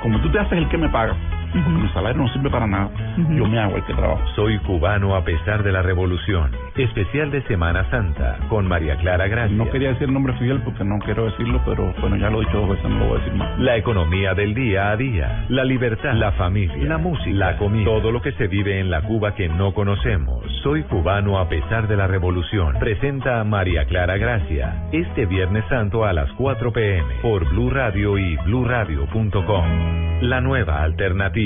como 0.02 0.20
tú 0.20 0.30
te 0.30 0.38
haces 0.38 0.58
el 0.58 0.68
que 0.68 0.78
me 0.78 0.88
paga, 0.90 1.16
porque 1.52 1.68
mi 1.68 1.88
salario 1.88 2.22
no 2.22 2.28
sirve 2.32 2.50
para 2.50 2.66
nada, 2.66 2.90
yo 3.16 3.46
me 3.46 3.58
hago 3.58 3.76
el 3.76 3.84
que 3.84 3.94
trabajo. 3.94 4.22
Soy 4.34 4.58
cubano 4.60 5.14
a 5.14 5.24
pesar 5.24 5.62
de 5.62 5.72
la 5.72 5.82
revolución. 5.82 6.50
Especial 6.76 7.30
de 7.30 7.42
Semana 7.42 7.88
Santa 7.90 8.38
con 8.48 8.68
María 8.68 8.96
Clara 8.96 9.26
Gracia. 9.26 9.56
No 9.56 9.68
quería 9.70 9.88
decir 9.88 10.04
el 10.08 10.14
nombre 10.14 10.32
Fidel 10.34 10.60
porque 10.62 10.84
no 10.84 10.98
quiero 11.00 11.24
decirlo, 11.26 11.60
pero 11.64 11.92
bueno, 12.00 12.16
ya 12.16 12.30
lo 12.30 12.40
he 12.40 12.46
dicho 12.46 12.58
dos 12.58 12.70
veces, 12.70 12.88
no 12.88 12.98
lo 12.98 13.06
voy 13.06 13.16
a 13.16 13.20
decir 13.20 13.34
más. 13.34 13.58
La 13.58 13.76
economía 13.76 14.34
del 14.34 14.54
día 14.54 14.90
a 14.90 14.96
día, 14.96 15.46
la 15.48 15.64
libertad, 15.64 16.14
la 16.14 16.32
familia, 16.32 16.76
la 16.76 16.98
música, 16.98 17.30
la 17.32 17.56
comida, 17.56 17.84
todo 17.84 18.12
lo 18.12 18.22
que 18.22 18.32
se 18.32 18.46
vive 18.46 18.78
en 18.78 18.90
la 18.90 19.02
Cuba 19.02 19.34
que 19.34 19.48
no 19.48 19.74
conocemos. 19.74 20.44
Soy 20.62 20.82
cubano 20.84 21.38
a 21.38 21.48
pesar 21.48 21.88
de 21.88 21.96
la 21.96 22.06
revolución. 22.06 22.76
Presenta 22.78 23.40
a 23.40 23.44
María 23.44 23.84
Clara 23.86 24.16
Gracia 24.16 24.84
este 24.92 25.26
Viernes 25.26 25.64
Santo 25.68 26.04
a 26.04 26.12
las 26.12 26.30
4 26.32 26.72
pm 26.72 27.14
por 27.22 27.48
Blue 27.50 27.70
Radio 27.70 28.18
y 28.18 28.36
bluradio.com. 28.36 30.22
La 30.22 30.40
nueva 30.40 30.82
alternativa. 30.82 31.37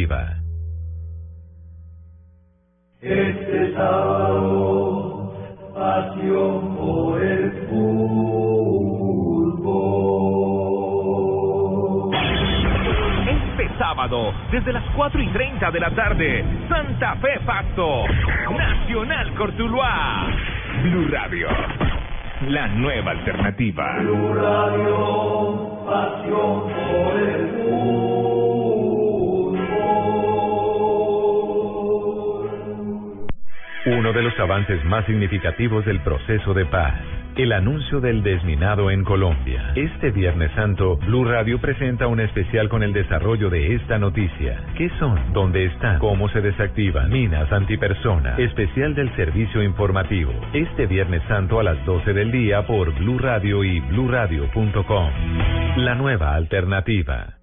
Este 3.03 3.75
sábado, 3.75 5.35
pasión 5.75 6.77
por 6.79 7.23
el 7.23 7.53
fútbol. 7.69 8.15
Este 13.29 13.69
sábado, 13.77 14.33
desde 14.51 14.73
las 14.73 14.85
4 14.97 15.23
y 15.23 15.29
30 15.29 15.71
de 15.71 15.81
la 15.81 15.91
tarde, 15.95 16.43
Santa 16.71 17.17
Fe 17.17 17.39
Facto, 17.45 18.07
Nacional 18.57 19.35
Cortuluá, 19.35 20.27
Blue 20.85 21.09
Radio, 21.09 21.49
la 22.49 22.67
nueva 22.69 23.11
alternativa. 23.11 23.99
Blue 23.99 24.33
Radio, 24.33 25.85
pasión 25.85 26.63
por 26.63 27.21
el 27.21 27.49
fútbol. 27.51 28.22
Uno 33.85 34.13
de 34.13 34.23
los 34.23 34.39
avances 34.39 34.85
más 34.85 35.05
significativos 35.07 35.85
del 35.85 35.99
proceso 36.03 36.55
de 36.55 36.65
paz. 36.67 36.95
El 37.35 37.51
anuncio 37.51 38.01
del 38.01 38.23
desminado 38.23 38.93
en 38.93 39.03
Colombia. 39.03 39.73
Este 39.75 40.13
Viernes 40.13 40.53
Santo, 40.53 40.99
Blue 40.99 41.25
Radio 41.25 41.61
presenta 41.61 42.07
un 42.07 42.21
especial 42.21 42.69
con 42.69 42.85
el 42.85 42.93
desarrollo 42.93 43.51
de 43.51 43.75
esta 43.75 43.99
noticia. 43.99 44.63
¿Qué 44.77 44.89
son? 45.01 45.33
¿Dónde 45.33 45.65
están? 45.65 45.99
¿Cómo 45.99 46.29
se 46.29 46.41
desactivan? 46.41 47.11
Minas 47.11 47.51
antipersona. 47.51 48.37
Especial 48.37 48.95
del 48.95 49.13
servicio 49.17 49.61
informativo. 49.65 50.33
Este 50.53 50.87
Viernes 50.87 51.23
Santo 51.27 51.59
a 51.59 51.65
las 51.65 51.85
12 51.85 52.13
del 52.13 52.31
día 52.31 52.65
por 52.65 52.95
Blue 52.95 53.19
Radio 53.19 53.65
y 53.65 53.81
bluradio.com. 53.81 55.11
La 55.79 55.97
nueva 55.97 56.37
alternativa. 56.37 57.42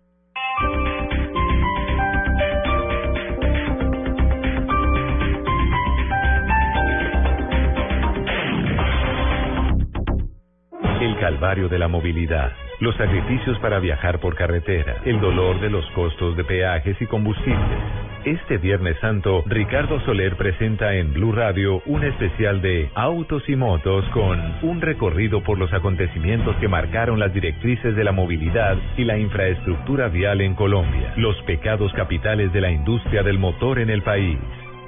Calvario 11.29 11.69
de 11.69 11.77
la 11.77 11.87
movilidad, 11.87 12.53
los 12.79 12.95
sacrificios 12.95 13.59
para 13.59 13.77
viajar 13.77 14.19
por 14.19 14.33
carretera, 14.33 14.95
el 15.05 15.21
dolor 15.21 15.61
de 15.61 15.69
los 15.69 15.85
costos 15.91 16.35
de 16.35 16.43
peajes 16.43 16.99
y 16.99 17.05
combustibles. 17.05 17.79
Este 18.25 18.57
Viernes 18.57 18.97
Santo, 18.99 19.43
Ricardo 19.45 19.99
Soler 20.05 20.35
presenta 20.37 20.95
en 20.95 21.13
Blue 21.13 21.31
Radio 21.31 21.83
un 21.85 22.03
especial 22.03 22.63
de 22.63 22.89
Autos 22.95 23.47
y 23.47 23.55
Motos 23.55 24.03
con 24.11 24.39
un 24.63 24.81
recorrido 24.81 25.43
por 25.43 25.59
los 25.59 25.71
acontecimientos 25.71 26.55
que 26.55 26.67
marcaron 26.67 27.19
las 27.19 27.31
directrices 27.31 27.95
de 27.95 28.03
la 28.03 28.11
movilidad 28.11 28.75
y 28.97 29.03
la 29.03 29.19
infraestructura 29.19 30.07
vial 30.07 30.41
en 30.41 30.55
Colombia, 30.55 31.13
los 31.15 31.39
pecados 31.43 31.93
capitales 31.93 32.51
de 32.53 32.61
la 32.61 32.71
industria 32.71 33.21
del 33.21 33.37
motor 33.37 33.77
en 33.77 33.91
el 33.91 34.01
país. 34.01 34.39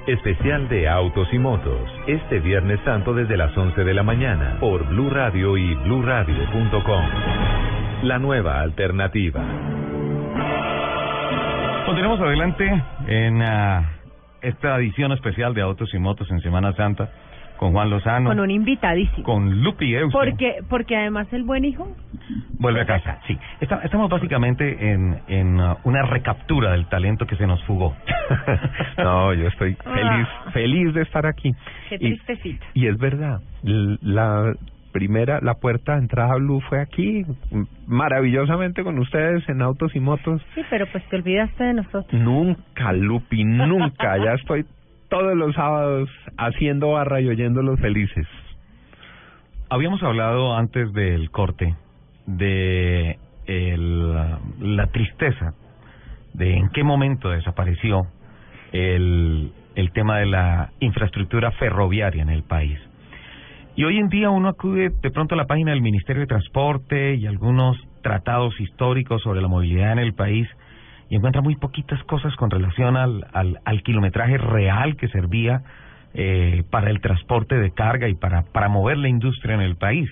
Especial 0.06 0.68
de 0.68 0.88
Autos 0.88 1.28
y 1.32 1.38
Motos, 1.38 1.88
este 2.08 2.40
Viernes 2.40 2.80
Santo 2.84 3.14
desde 3.14 3.36
las 3.36 3.56
11 3.56 3.84
de 3.84 3.94
la 3.94 4.02
mañana 4.02 4.56
por 4.58 4.84
Blue 4.88 5.08
Radio 5.10 5.56
y 5.56 5.76
bluradio.com. 5.76 7.04
La 8.02 8.18
nueva 8.18 8.60
alternativa. 8.62 9.40
Continuamos 11.86 12.20
adelante 12.20 12.82
en 13.06 13.42
ah, 13.42 13.92
esta 14.40 14.76
edición 14.78 15.12
especial 15.12 15.54
de 15.54 15.62
Autos 15.62 15.94
y 15.94 15.98
Motos 15.98 16.28
en 16.32 16.40
Semana 16.40 16.72
Santa 16.72 17.08
con 17.62 17.70
Juan 17.74 17.90
Lozano, 17.90 18.28
Con 18.30 18.40
un 18.40 18.50
invitadísimo. 18.50 19.22
con 19.22 19.62
Lupi 19.62 19.94
Eusto. 19.94 20.18
Porque, 20.18 20.56
porque 20.68 20.96
además 20.96 21.32
el 21.32 21.44
buen 21.44 21.64
hijo 21.64 21.86
Vuelve 22.58 22.80
a 22.80 22.86
casa, 22.86 23.20
sí. 23.28 23.38
Esta- 23.60 23.80
estamos 23.84 24.10
básicamente 24.10 24.90
en, 24.92 25.20
en 25.28 25.60
ah, 25.60 25.76
una 25.84 26.02
recaptura 26.02 26.72
del 26.72 26.86
talento 26.86 27.24
que 27.24 27.36
se 27.36 27.46
nos 27.46 27.62
fugó. 27.64 27.94
No, 28.98 29.32
yo 29.34 29.46
estoy 29.46 29.74
feliz, 29.74 30.26
feliz 30.52 30.94
de 30.94 31.02
estar 31.02 31.24
aquí. 31.26 31.54
Qué 31.88 31.94
Y- 31.96 31.98
tristecita. 31.98 32.66
Y 32.74 32.88
es 32.88 32.98
verdad, 32.98 33.40
la 33.62 34.54
primera, 34.92 35.38
la 35.40 35.54
puerta 35.54 35.92
de 35.94 36.00
entrada 36.00 36.32
a 36.32 36.36
Blue 36.36 36.60
fue 36.68 36.80
aquí, 36.80 37.24
maravillosamente 37.86 38.82
con 38.84 38.98
ustedes 38.98 39.48
en 39.48 39.62
autos 39.62 39.94
y 39.94 40.00
motos. 40.00 40.42
Sí, 40.54 40.62
pero 40.68 40.86
pues 40.90 41.04
te 41.08 41.16
olvidaste 41.16 41.62
de 41.64 41.74
nosotros. 41.74 42.12
Nunca, 42.12 42.92
Lupi, 42.92 43.44
nunca. 43.44 44.16
Ya 44.18 44.32
estoy 44.40 44.64
todos 45.12 45.36
los 45.36 45.54
sábados 45.54 46.08
haciendo 46.38 46.92
barra 46.92 47.20
y 47.20 47.28
oyéndolos 47.28 47.78
felices. 47.80 48.26
Habíamos 49.68 50.02
hablado 50.02 50.56
antes 50.56 50.90
del 50.94 51.30
corte 51.30 51.76
de 52.24 53.18
el, 53.44 54.14
la 54.58 54.86
tristeza 54.86 55.52
de 56.32 56.56
en 56.56 56.70
qué 56.70 56.82
momento 56.82 57.28
desapareció 57.28 58.06
el, 58.72 59.52
el 59.74 59.92
tema 59.92 60.16
de 60.16 60.26
la 60.26 60.70
infraestructura 60.80 61.50
ferroviaria 61.52 62.22
en 62.22 62.30
el 62.30 62.42
país. 62.42 62.78
Y 63.76 63.84
hoy 63.84 63.98
en 63.98 64.08
día 64.08 64.30
uno 64.30 64.48
acude 64.48 64.92
de 65.02 65.10
pronto 65.10 65.34
a 65.34 65.36
la 65.38 65.46
página 65.46 65.72
del 65.72 65.82
Ministerio 65.82 66.22
de 66.22 66.26
Transporte 66.26 67.16
y 67.16 67.26
algunos 67.26 67.76
tratados 68.00 68.58
históricos 68.58 69.20
sobre 69.20 69.42
la 69.42 69.48
movilidad 69.48 69.92
en 69.92 69.98
el 69.98 70.14
país 70.14 70.48
y 71.12 71.16
encuentra 71.16 71.42
muy 71.42 71.56
poquitas 71.56 72.02
cosas 72.04 72.34
con 72.36 72.50
relación 72.50 72.96
al, 72.96 73.26
al, 73.34 73.60
al 73.66 73.82
kilometraje 73.82 74.38
real 74.38 74.96
que 74.96 75.08
servía 75.08 75.60
eh, 76.14 76.64
para 76.70 76.88
el 76.88 77.02
transporte 77.02 77.54
de 77.54 77.70
carga 77.70 78.08
y 78.08 78.14
para, 78.14 78.44
para 78.44 78.70
mover 78.70 78.96
la 78.96 79.10
industria 79.10 79.54
en 79.56 79.60
el 79.60 79.76
país. 79.76 80.08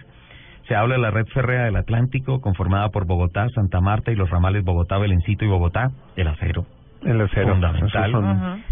Se 0.69 0.75
habla 0.75 0.97
de 0.97 1.01
la 1.01 1.11
red 1.11 1.25
férrea 1.29 1.65
del 1.65 1.77
Atlántico 1.77 2.43
conformada 2.43 2.91
por 2.91 3.07
Bogotá, 3.07 3.49
Santa 3.49 3.81
Marta 3.81 4.13
y 4.13 4.15
los 4.15 4.29
ramales 4.29 4.63
Bogotá, 4.63 4.99
Belencito 4.99 5.43
y 5.43 5.49
Bogotá, 5.49 5.91
el 6.17 6.29
acero. 6.29 6.67
El 7.03 7.19
acero. 7.23 7.55
Fundamental. 7.55 8.63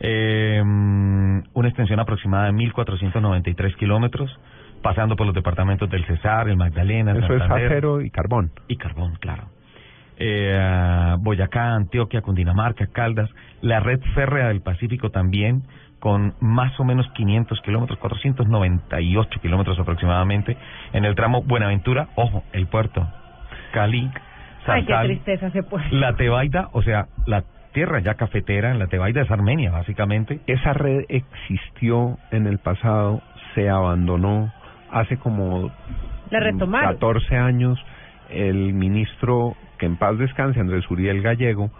Eh, 0.00 0.62
una 0.62 1.68
extensión 1.68 2.00
aproximada 2.00 2.46
de 2.46 2.52
1.493 2.52 3.76
kilómetros, 3.76 4.34
pasando 4.80 5.16
por 5.16 5.26
los 5.26 5.34
departamentos 5.34 5.90
del 5.90 6.06
Cesar, 6.06 6.48
el 6.48 6.56
Magdalena, 6.56 7.12
Eso 7.12 7.34
es 7.34 7.42
acero 7.42 8.00
y 8.00 8.08
carbón. 8.08 8.52
y 8.68 8.76
carbón, 8.76 9.16
claro. 9.20 9.53
Eh, 10.18 11.16
Boyacá, 11.18 11.74
Antioquia, 11.74 12.22
Cundinamarca, 12.22 12.86
Caldas, 12.86 13.30
la 13.62 13.80
red 13.80 14.00
férrea 14.14 14.48
del 14.48 14.60
Pacífico 14.60 15.10
también, 15.10 15.62
con 15.98 16.34
más 16.40 16.78
o 16.78 16.84
menos 16.84 17.08
500 17.14 17.60
kilómetros, 17.62 17.98
498 17.98 19.40
kilómetros 19.40 19.78
aproximadamente, 19.78 20.56
en 20.92 21.04
el 21.04 21.14
tramo 21.14 21.42
Buenaventura, 21.42 22.08
ojo, 22.14 22.44
el 22.52 22.66
puerto, 22.66 23.08
Cali, 23.72 24.10
Ay, 24.66 24.82
qué 24.84 24.92
Santal, 24.92 25.06
tristeza 25.08 25.50
se 25.50 25.62
puede. 25.62 25.90
la 25.90 26.14
Tebaida, 26.14 26.68
o 26.72 26.82
sea, 26.82 27.06
la 27.26 27.42
tierra 27.72 27.98
ya 28.00 28.14
cafetera 28.14 28.70
en 28.70 28.78
la 28.78 28.86
Tebaida 28.86 29.22
es 29.22 29.30
Armenia, 29.30 29.70
básicamente. 29.72 30.40
Esa 30.46 30.72
red 30.74 31.04
existió 31.08 32.18
en 32.30 32.46
el 32.46 32.58
pasado, 32.58 33.20
se 33.54 33.68
abandonó 33.68 34.52
hace 34.90 35.16
como 35.18 35.70
La 36.30 36.40
retomaron. 36.40 36.94
14 36.94 37.36
años. 37.36 37.78
El 38.30 38.72
ministro, 38.72 39.54
que 39.78 39.86
en 39.86 39.96
paz 39.96 40.16
descanse, 40.18 40.60
Andrés 40.60 40.88
Uriel 40.90 41.20
Gallego, 41.22 41.70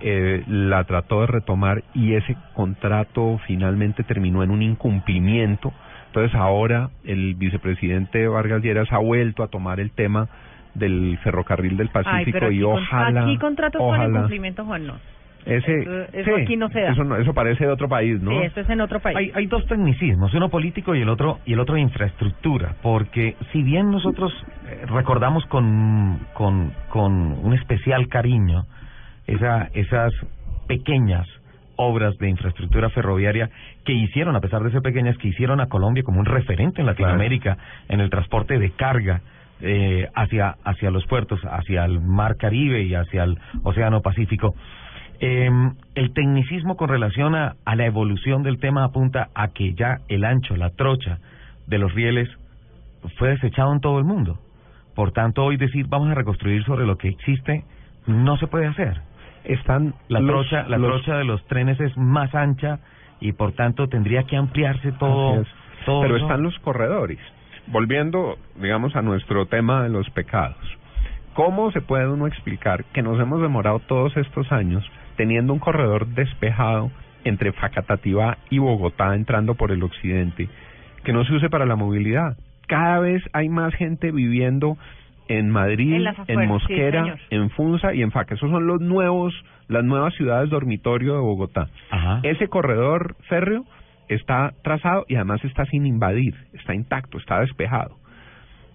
eh, 0.00 0.44
la 0.46 0.84
trató 0.84 1.20
de 1.22 1.26
retomar 1.26 1.82
y 1.94 2.14
ese 2.14 2.36
contrato 2.54 3.40
finalmente 3.46 4.04
terminó 4.04 4.42
en 4.42 4.50
un 4.50 4.62
incumplimiento. 4.62 5.72
Entonces 6.06 6.34
ahora 6.34 6.90
el 7.04 7.34
vicepresidente 7.34 8.26
Vargas 8.28 8.62
Lleras 8.62 8.92
ha 8.92 8.98
vuelto 8.98 9.42
a 9.42 9.48
tomar 9.48 9.80
el 9.80 9.90
tema 9.92 10.28
del 10.74 11.18
ferrocarril 11.22 11.76
del 11.76 11.90
Ay, 11.94 12.04
Pacífico 12.04 12.36
pero 12.38 12.46
aquí, 12.46 12.58
y 12.58 12.62
con- 12.62 12.72
ojalá 12.82 13.22
aquí 13.24 13.38
contratos 13.38 13.78
con 13.80 13.88
ojalá 13.88 14.06
incumplimiento, 14.08 14.64
Juan, 14.64 14.86
no. 14.86 14.94
Ese 15.46 15.80
Eso- 15.80 16.02
eso 16.12 16.36
sí, 16.36 16.42
aquí 16.42 16.56
no 16.56 16.68
se 16.68 16.80
da. 16.80 16.92
Eso, 16.92 17.04
no- 17.04 17.16
eso 17.16 17.32
parece 17.34 17.64
de 17.66 17.72
otro 17.72 17.88
país, 17.88 18.20
¿no? 18.20 18.30
Sí, 18.32 18.36
esto 18.38 18.60
es 18.60 18.68
en 18.70 18.80
otro 18.80 19.00
país. 19.00 19.16
Hay, 19.16 19.30
hay 19.34 19.46
dos 19.46 19.64
tecnicismos, 19.66 20.32
uno 20.34 20.48
político 20.48 20.94
y 20.94 21.00
el 21.02 21.08
otro 21.08 21.38
y 21.46 21.52
el 21.54 21.60
otro 21.60 21.74
de 21.76 21.80
infraestructura, 21.80 22.74
porque 22.82 23.36
si 23.52 23.62
bien 23.62 23.90
nosotros 23.90 24.32
eh, 24.68 24.84
recordamos 24.86 25.44
con, 25.46 26.18
con, 26.34 26.72
con 26.88 27.12
un 27.42 27.54
especial 27.54 28.08
cariño 28.08 28.64
esa, 29.26 29.68
esas 29.74 30.12
pequeñas 30.66 31.26
obras 31.76 32.16
de 32.18 32.28
infraestructura 32.28 32.90
ferroviaria 32.90 33.48
que 33.84 33.92
hicieron, 33.94 34.36
a 34.36 34.40
pesar 34.40 34.62
de 34.62 34.70
ser 34.70 34.82
pequeñas, 34.82 35.16
que 35.16 35.28
hicieron 35.28 35.60
a 35.60 35.66
Colombia 35.66 36.02
como 36.02 36.20
un 36.20 36.26
referente 36.26 36.80
en 36.82 36.86
Latinoamérica 36.86 37.56
en 37.88 38.00
el 38.00 38.10
transporte 38.10 38.58
de 38.58 38.70
carga 38.72 39.22
eh, 39.62 40.06
hacia, 40.14 40.56
hacia 40.64 40.90
los 40.90 41.06
puertos, 41.06 41.40
hacia 41.44 41.84
el 41.86 42.00
Mar 42.00 42.36
Caribe 42.36 42.82
y 42.82 42.94
hacia 42.94 43.24
el 43.24 43.38
Océano 43.62 44.00
Pacífico. 44.02 44.54
Eh, 45.20 45.50
el 45.94 46.12
tecnicismo 46.14 46.76
con 46.76 46.88
relación 46.88 47.34
a, 47.34 47.54
a 47.64 47.76
la 47.76 47.84
evolución 47.86 48.42
del 48.42 48.58
tema 48.58 48.84
apunta 48.84 49.28
a 49.34 49.48
que 49.48 49.74
ya 49.74 49.98
el 50.08 50.24
ancho, 50.24 50.56
la 50.56 50.70
trocha 50.70 51.18
de 51.66 51.78
los 51.78 51.92
rieles 51.94 52.28
fue 53.18 53.30
desechado 53.30 53.72
en 53.72 53.80
todo 53.80 53.98
el 53.98 54.04
mundo. 54.04 54.38
Por 54.94 55.12
tanto, 55.12 55.44
hoy 55.44 55.56
decir 55.56 55.86
vamos 55.88 56.08
a 56.10 56.14
reconstruir 56.14 56.64
sobre 56.64 56.86
lo 56.86 56.96
que 56.96 57.08
existe 57.08 57.64
no 58.06 58.36
se 58.38 58.46
puede 58.46 58.66
hacer. 58.66 59.00
Están 59.44 59.94
la 60.08 60.20
los- 60.20 60.48
trocha, 60.48 60.68
la 60.68 60.78
los- 60.78 61.02
trocha 61.02 61.18
de 61.18 61.24
los 61.24 61.46
trenes 61.46 61.78
es 61.80 61.96
más 61.96 62.34
ancha 62.34 62.78
y 63.20 63.32
por 63.32 63.52
tanto 63.52 63.88
tendría 63.88 64.22
que 64.24 64.36
ampliarse 64.36 64.92
todo. 64.92 65.44
Pero 65.86 66.16
eso. 66.16 66.24
están 66.26 66.42
los 66.42 66.58
corredores. 66.60 67.18
Volviendo, 67.66 68.36
digamos, 68.56 68.96
a 68.96 69.02
nuestro 69.02 69.46
tema 69.46 69.82
de 69.82 69.88
los 69.90 70.08
pecados. 70.10 70.56
¿Cómo 71.34 71.70
se 71.72 71.80
puede 71.80 72.08
uno 72.08 72.26
explicar 72.26 72.84
que 72.92 73.02
nos 73.02 73.18
hemos 73.20 73.40
demorado 73.40 73.78
todos 73.80 74.16
estos 74.16 74.50
años 74.52 74.84
teniendo 75.20 75.52
un 75.52 75.58
corredor 75.58 76.06
despejado 76.06 76.90
entre 77.24 77.52
Facatativá 77.52 78.38
y 78.48 78.56
Bogotá 78.56 79.14
entrando 79.14 79.54
por 79.54 79.70
el 79.70 79.82
occidente 79.82 80.48
que 81.04 81.12
no 81.12 81.26
se 81.26 81.34
use 81.34 81.50
para 81.50 81.66
la 81.66 81.76
movilidad? 81.76 82.38
Cada 82.66 83.00
vez 83.00 83.22
hay 83.34 83.50
más 83.50 83.74
gente 83.74 84.12
viviendo 84.12 84.78
en 85.28 85.50
Madrid, 85.50 86.06
En 86.26 86.40
sí, 86.40 86.46
Mosquera, 86.46 87.18
en 87.28 87.50
Funza 87.50 87.92
y 87.92 88.00
en 88.00 88.12
Faca. 88.12 88.34
Esos 88.34 88.50
son 88.50 88.66
los 88.66 88.80
nuevos, 88.80 89.34
las 89.68 89.84
nuevas 89.84 90.14
ciudades 90.14 90.48
dormitorio 90.48 91.12
de 91.12 91.20
Bogotá. 91.20 91.68
Ese 92.22 92.48
corredor 92.48 93.14
férreo 93.28 93.66
está 94.08 94.54
trazado 94.62 95.04
y 95.06 95.16
además 95.16 95.44
está 95.44 95.66
sin 95.66 95.84
invadir, 95.84 96.34
está 96.54 96.74
intacto, 96.74 97.18
está 97.18 97.40
despejado. 97.40 97.99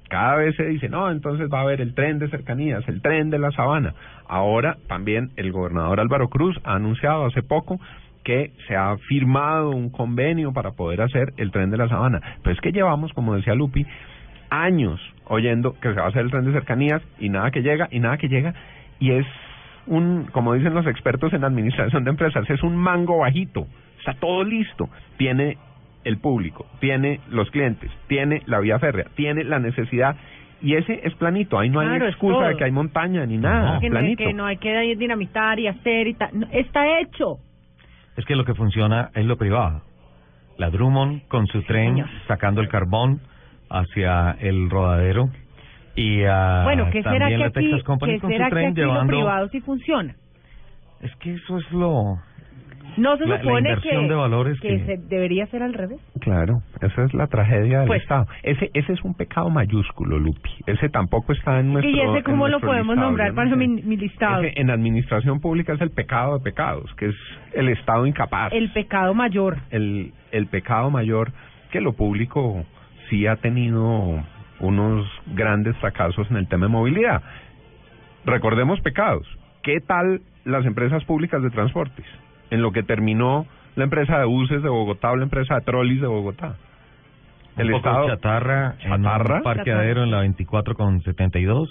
Cada 0.10 0.36
vez 0.36 0.56
se 0.56 0.66
dice, 0.66 0.90
no, 0.90 1.10
entonces 1.10 1.50
va 1.52 1.60
a 1.60 1.64
haber 1.64 1.82
el 1.82 1.94
tren 1.94 2.20
de 2.20 2.30
cercanías, 2.30 2.88
el 2.88 3.02
tren 3.02 3.30
de 3.30 3.40
la 3.40 3.52
sabana. 3.52 3.94
Ahora 4.28 4.78
también 4.88 5.32
el 5.36 5.52
gobernador 5.52 6.00
Álvaro 6.00 6.30
Cruz 6.30 6.56
ha 6.64 6.76
anunciado 6.76 7.26
hace 7.26 7.42
poco 7.42 7.80
que 8.24 8.52
se 8.68 8.76
ha 8.76 8.98
firmado 9.08 9.70
un 9.70 9.90
convenio 9.90 10.52
para 10.52 10.72
poder 10.72 11.02
hacer 11.02 11.34
el 11.38 11.52
tren 11.52 11.70
de 11.70 11.78
la 11.78 11.88
sabana. 11.88 12.22
Pero 12.44 12.56
es 12.56 12.62
que 12.62 12.72
llevamos, 12.72 13.14
como 13.14 13.36
decía 13.36 13.54
Lupi, 13.56 13.86
años 14.50 15.00
oyendo 15.26 15.74
que 15.80 15.90
se 15.90 15.96
va 15.96 16.06
a 16.06 16.10
hacer 16.10 16.24
el 16.24 16.32
tren 16.32 16.46
de 16.46 16.54
cercanías 16.54 17.02
y 17.20 17.30
nada 17.30 17.52
que 17.52 17.62
llega 17.62 17.88
y 17.92 18.00
nada 18.00 18.18
que 18.18 18.28
llega 18.28 18.54
y 19.00 19.12
es 19.12 19.26
un, 19.88 20.26
como 20.32 20.54
dicen 20.54 20.74
los 20.74 20.88
expertos 20.88 21.34
en 21.34 21.44
administración 21.44 22.04
de 22.04 22.10
empresas, 22.12 22.50
es 22.50 22.64
un 22.64 22.76
mango 22.76 23.20
bajito, 23.20 23.68
está 24.00 24.14
todo 24.14 24.44
listo, 24.44 24.90
tiene 25.18 25.58
el 26.06 26.20
público, 26.20 26.66
tiene 26.80 27.20
los 27.30 27.50
clientes, 27.52 27.92
tiene 28.08 28.42
la 28.46 28.60
vía 28.60 28.80
férrea, 28.80 29.08
tiene 29.16 29.44
la 29.44 29.60
necesidad 29.60 30.16
y 30.62 30.76
ese 30.76 31.02
es 31.04 31.14
planito, 31.16 31.60
ahí 31.60 31.70
no 31.70 31.82
hay 31.82 31.88
Claro, 31.88 32.08
excusa 32.08 32.48
de 32.48 32.56
que 32.56 32.64
hay 32.64 32.72
montaña 32.72 33.26
ni 33.26 33.38
nada, 33.38 33.80
que, 33.80 33.90
no, 33.90 33.94
planito. 34.00 34.24
que 34.24 34.34
no 34.34 34.46
hay 34.46 34.58
que 34.58 34.96
dinamitar 34.96 35.60
y 35.60 35.68
hacer 35.68 36.08
y 36.08 36.14
tal. 36.14 36.30
No, 36.32 36.48
está 36.52 37.00
hecho. 37.02 37.40
Es 38.16 38.26
que 38.26 38.36
lo 38.36 38.46
que 38.46 38.54
funciona 38.54 39.10
es 39.14 39.26
lo 39.26 39.38
privado. 39.38 39.82
La 40.58 40.70
Drummond 40.70 41.28
con 41.28 41.48
su 41.48 41.62
tren 41.64 42.06
sacando 42.28 42.62
el 42.62 42.70
carbón 42.70 43.20
hacia 43.70 44.38
el 44.40 44.70
rodadero 44.70 45.30
y 45.96 46.22
bueno, 46.22 46.90
¿qué 46.92 47.02
será 47.04 47.20
también 47.20 47.30
que 47.30 47.38
la 47.38 47.46
aquí, 47.48 47.54
Texas 47.62 47.84
Company 47.84 48.14
¿qué 48.14 48.20
con 48.20 48.32
será 48.32 48.46
su 48.46 48.50
que 48.50 48.56
tren 48.56 48.76
lo 48.76 48.82
llevando 48.82 49.08
privado 49.08 49.48
sí 49.50 49.60
funciona? 49.62 50.16
es 51.02 51.16
que 51.18 51.34
eso 51.34 51.58
es 51.58 51.72
lo 51.72 52.20
No 52.98 53.18
se 53.18 53.26
La- 53.26 53.40
supone 53.42 53.76
que, 53.82 53.98
de 53.98 54.16
valores 54.16 54.60
que, 54.62 54.68
que- 54.70 54.86
se 54.86 54.98
debería 54.98 55.46
ser 55.48 55.64
al 55.64 55.74
revés. 55.74 56.00
Claro, 56.22 56.62
esa 56.82 57.04
es 57.04 57.14
la 57.14 57.28
tragedia 57.28 57.80
del 57.80 57.88
Pues- 57.88 58.02
Estado. 58.04 58.26
Ese 58.44 58.72
ese 58.74 58.94
es 58.94 59.04
un 59.04 59.14
pecado 59.16 59.50
mayúsculo, 59.50 60.18
Lupi. 60.18 60.50
Ese 60.66 60.88
tampoco 60.90 61.34
está 61.34 61.60
en 61.60 61.74
nuestro 61.74 61.92
y 61.92 62.00
ese 62.00 62.24
cómo 62.24 62.48
lo 62.48 62.60
podemos 62.60 62.96
listado, 62.96 63.08
nombrar 63.08 63.34
para 63.34 63.50
no 63.50 63.58
mi, 63.58 63.68
mi 63.68 63.98
listado. 63.98 64.44
Ese 64.44 64.60
en 64.62 64.70
administración 64.70 65.42
pública 65.42 65.74
es 65.74 65.82
el 65.82 65.92
pecado 65.92 66.38
de 66.38 66.44
pecados, 66.44 66.94
que 66.96 67.08
es 67.08 67.16
el 67.54 67.70
Estado 67.70 68.06
incapaz. 68.06 68.54
El 68.54 68.72
pecado 68.72 69.14
mayor. 69.14 69.58
el, 69.72 70.14
el 70.32 70.48
pecado 70.48 70.90
mayor 70.90 71.32
que 71.72 71.82
lo 71.82 71.94
público 71.94 72.66
sí 73.10 73.28
ha 73.28 73.36
tenido 73.36 74.24
unos 74.62 75.06
grandes 75.34 75.76
fracasos 75.78 76.32
en 76.32 76.38
el 76.38 76.48
tema 76.48 76.68
de 76.68 76.72
movilidad. 76.72 77.22
Recordemos 78.26 78.80
pecados. 78.82 79.28
¿Qué 79.64 79.80
tal 79.82 80.22
las 80.46 80.66
empresas 80.66 81.04
públicas 81.06 81.42
de 81.44 81.50
transportes? 81.50 82.06
En 82.52 82.62
lo 82.62 82.72
que 82.72 82.84
terminó 82.84 83.46
la 83.76 83.84
empresa 83.86 84.18
de 84.20 84.26
buses 84.26 84.62
de 84.64 84.70
Bogotá 84.70 85.12
o 85.12 85.16
la 85.16 85.24
empresa 85.24 85.56
de 85.56 85.62
trolis 85.62 86.00
de 86.02 86.08
Bogotá. 86.08 86.56
un 87.58 87.72
poco 87.72 88.02
de 88.02 88.08
chatarra, 88.08 88.76
en 88.82 88.90
chatarra. 89.04 89.36
un 89.38 89.44
parqueadero 89.44 90.04
en 90.04 90.12
la 90.12 90.20
24 90.20 90.76
con 90.76 91.02
72 91.02 91.70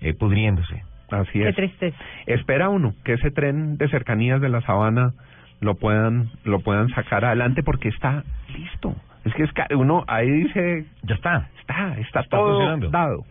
eh, 0.00 0.14
pudriéndose. 0.14 0.82
Así 1.10 1.38
Qué 1.38 1.48
es. 1.50 1.54
tristeza. 1.56 1.96
Espera 2.26 2.68
uno 2.68 2.94
que 3.04 3.12
ese 3.14 3.30
tren 3.30 3.76
de 3.76 3.88
cercanías 3.88 4.40
de 4.40 4.48
la 4.48 4.60
sabana 4.62 5.12
lo 5.60 5.74
puedan 5.76 6.30
lo 6.44 6.60
puedan 6.60 6.88
sacar 6.90 7.24
adelante 7.24 7.62
porque 7.62 7.88
está 7.88 8.24
listo. 8.56 8.94
Es 9.24 9.32
que 9.34 9.44
es 9.44 9.52
ca- 9.52 9.68
uno 9.74 10.04
ahí 10.08 10.30
dice 10.30 10.86
ya 11.02 11.14
está. 11.14 11.48
está, 11.60 11.90
está, 11.98 12.20
Está 12.20 12.22
todo 12.36 12.48
funcionando. 12.54 12.90
dado. 12.90 13.24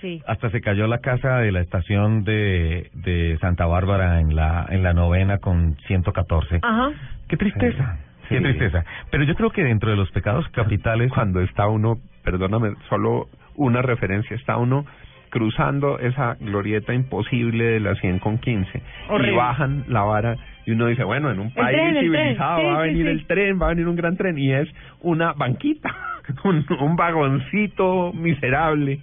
Sí. 0.00 0.22
Hasta 0.26 0.50
se 0.50 0.60
cayó 0.60 0.86
la 0.86 0.98
casa 0.98 1.38
de 1.38 1.50
la 1.52 1.60
estación 1.60 2.24
de, 2.24 2.90
de 2.94 3.36
Santa 3.40 3.66
Bárbara 3.66 4.20
en 4.20 4.34
la, 4.36 4.66
en 4.70 4.82
la 4.82 4.92
novena 4.92 5.38
con 5.38 5.76
114. 5.86 6.60
Ajá. 6.62 6.90
Qué 7.28 7.36
tristeza. 7.36 7.98
Qué 8.28 8.36
Sí. 8.38 8.42
tristeza. 8.42 8.84
Pero 9.10 9.24
yo 9.24 9.34
creo 9.34 9.50
que 9.50 9.64
dentro 9.64 9.90
de 9.90 9.96
los 9.96 10.10
pecados 10.10 10.46
capitales... 10.50 11.10
Cuando 11.12 11.40
está 11.40 11.66
uno, 11.66 11.96
perdóname, 12.24 12.74
solo 12.90 13.26
una 13.56 13.80
referencia, 13.82 14.36
está 14.36 14.56
uno 14.58 14.84
cruzando 15.30 15.98
esa 15.98 16.36
glorieta 16.40 16.94
imposible 16.94 17.64
de 17.64 17.80
la 17.80 17.94
100 17.96 18.18
con 18.20 18.38
15 18.38 18.78
y 18.78 18.82
Horrible. 19.12 19.36
bajan 19.36 19.84
la 19.88 20.02
vara 20.02 20.36
y 20.64 20.72
uno 20.72 20.86
dice, 20.86 21.04
bueno, 21.04 21.30
en 21.30 21.38
un 21.40 21.52
país 21.52 21.76
tren, 21.76 22.00
civilizado 22.00 22.60
Sí, 22.60 22.66
va 22.66 22.80
a 22.80 22.82
sí, 22.84 22.88
venir 22.90 23.04
sí. 23.06 23.10
el 23.12 23.26
tren, 23.26 23.60
va 23.60 23.66
a 23.66 23.68
venir 23.70 23.88
un 23.88 23.96
gran 23.96 24.16
tren 24.16 24.38
y 24.38 24.52
es 24.52 24.68
una 25.00 25.32
banquita, 25.34 25.94
un, 26.44 26.64
un 26.80 26.96
vagoncito 26.96 28.12
miserable. 28.14 29.00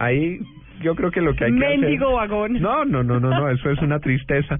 Ahí 0.00 0.38
yo 0.82 0.94
creo 0.94 1.10
que 1.10 1.20
lo 1.20 1.34
que 1.34 1.44
hay 1.44 1.52
que 1.52 1.58
Mendigo 1.58 2.18
hacer... 2.18 2.30
vagón. 2.30 2.52
No, 2.60 2.84
no, 2.86 3.02
no, 3.04 3.20
no, 3.20 3.30
no, 3.30 3.48
eso 3.50 3.70
es 3.70 3.80
una 3.82 3.98
tristeza. 4.00 4.58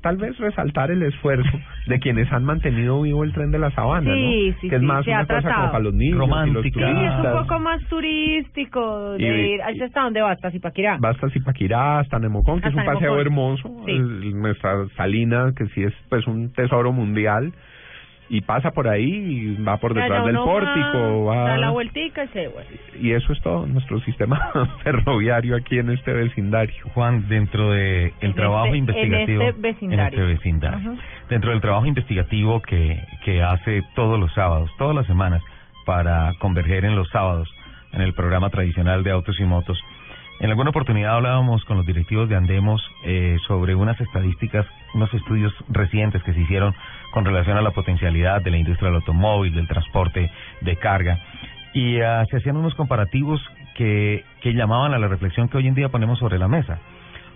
Tal 0.00 0.16
vez 0.16 0.38
resaltar 0.38 0.90
el 0.90 1.02
esfuerzo 1.02 1.50
de 1.86 1.98
quienes 1.98 2.30
han 2.32 2.44
mantenido 2.44 3.00
vivo 3.02 3.24
el 3.24 3.32
tren 3.32 3.50
de 3.50 3.58
la 3.58 3.70
sabana, 3.72 4.12
Sí, 4.14 4.48
¿no? 4.50 4.60
sí, 4.60 4.68
que 4.68 4.76
es 4.76 4.80
sí, 4.80 4.86
más 4.86 5.06
una 5.06 5.26
cosa 5.26 5.54
como 5.54 5.66
para 5.72 5.78
los 5.84 5.94
niños 5.94 6.14
y 6.14 6.18
los 6.18 6.28
Romántica. 6.28 6.86
Sí, 6.86 7.04
es 7.04 7.14
un 7.32 7.40
poco 7.42 7.58
más 7.60 7.80
turístico 7.88 9.12
de 9.12 9.22
Y- 9.22 9.54
ir. 9.54 9.62
¿Hasta 9.62 9.84
hasta 9.86 10.02
dónde 10.02 10.20
va? 10.20 10.30
Hasta 10.32 10.50
Zipaquirá. 10.50 10.98
Va 10.98 11.10
hasta 11.10 11.28
Zipaquirá, 11.30 11.98
hasta 12.00 12.18
Nemocón, 12.18 12.60
que 12.60 12.68
Hasta 12.68 12.80
es 12.82 12.86
un 12.88 12.94
paseo 12.94 13.16
Nemocón. 13.16 13.58
hermoso. 13.66 14.36
Nuestra 14.36 14.86
salina, 14.96 15.52
que 15.56 15.66
sí 15.68 15.82
es 15.82 15.92
pues 16.08 16.26
un 16.26 16.52
tesoro 16.52 16.92
mundial. 16.92 17.52
Y 18.34 18.40
pasa 18.40 18.70
por 18.70 18.88
ahí 18.88 19.04
y 19.12 19.62
va 19.62 19.76
por 19.76 19.92
detrás 19.92 20.24
del 20.24 20.36
pórtico. 20.36 21.24
va, 21.26 21.36
Va, 21.36 21.48
Da 21.50 21.56
la 21.58 21.68
vueltica 21.70 22.24
y 22.24 22.28
se 22.28 22.38
devuelve. 22.40 22.80
y 22.98 23.12
eso 23.12 23.30
es 23.34 23.40
todo 23.42 23.66
nuestro 23.66 24.00
sistema 24.00 24.40
ferroviario 24.82 25.54
aquí 25.54 25.78
en 25.78 25.90
este 25.90 26.12
vecindario. 26.14 26.82
Juan, 26.94 27.28
dentro 27.28 27.70
de 27.72 28.06
el 28.06 28.30
En 28.30 28.34
trabajo 28.34 28.66
este- 28.66 28.78
en 28.78 28.84
investigativo 28.88 29.42
este 29.42 29.60
vecindario. 29.60 30.02
en 30.02 30.08
este 30.14 30.22
vecindario. 30.34 30.96
Dentro 31.28 31.50
del 31.50 31.60
trabajo 31.60 31.84
investigativo 31.84 32.62
que 32.62 32.98
que 33.24 33.42
hace 33.42 33.82
todos 33.94 34.18
los 34.18 34.32
sábados, 34.32 34.70
todas 34.78 34.96
las 34.96 35.06
semanas 35.06 35.42
para 35.84 36.32
converger 36.38 36.86
en 36.86 36.96
los 36.96 37.10
sábados 37.10 37.48
en 37.92 38.00
el 38.00 38.14
programa 38.14 38.48
tradicional 38.48 39.02
de 39.04 39.10
autos 39.10 39.38
y 39.40 39.44
motos. 39.44 39.78
En 40.42 40.50
alguna 40.50 40.70
oportunidad 40.70 41.14
hablábamos 41.14 41.64
con 41.66 41.76
los 41.76 41.86
directivos 41.86 42.28
de 42.28 42.34
Andemos 42.34 42.82
eh, 43.04 43.36
sobre 43.46 43.76
unas 43.76 44.00
estadísticas, 44.00 44.66
unos 44.92 45.14
estudios 45.14 45.54
recientes 45.68 46.20
que 46.24 46.34
se 46.34 46.40
hicieron 46.40 46.74
con 47.12 47.24
relación 47.24 47.56
a 47.56 47.62
la 47.62 47.70
potencialidad 47.70 48.42
de 48.42 48.50
la 48.50 48.56
industria 48.56 48.88
del 48.88 48.96
automóvil, 48.96 49.54
del 49.54 49.68
transporte 49.68 50.32
de 50.60 50.76
carga, 50.78 51.20
y 51.74 52.00
ah, 52.00 52.26
se 52.28 52.38
hacían 52.38 52.56
unos 52.56 52.74
comparativos 52.74 53.40
que, 53.76 54.24
que 54.40 54.52
llamaban 54.52 54.92
a 54.94 54.98
la 54.98 55.06
reflexión 55.06 55.48
que 55.48 55.58
hoy 55.58 55.68
en 55.68 55.76
día 55.76 55.90
ponemos 55.90 56.18
sobre 56.18 56.40
la 56.40 56.48
mesa. 56.48 56.80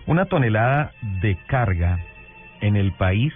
Una 0.05 0.25
tonelada 0.25 0.91
de 1.21 1.37
carga 1.47 1.99
en 2.59 2.75
el 2.75 2.91
país 2.91 3.33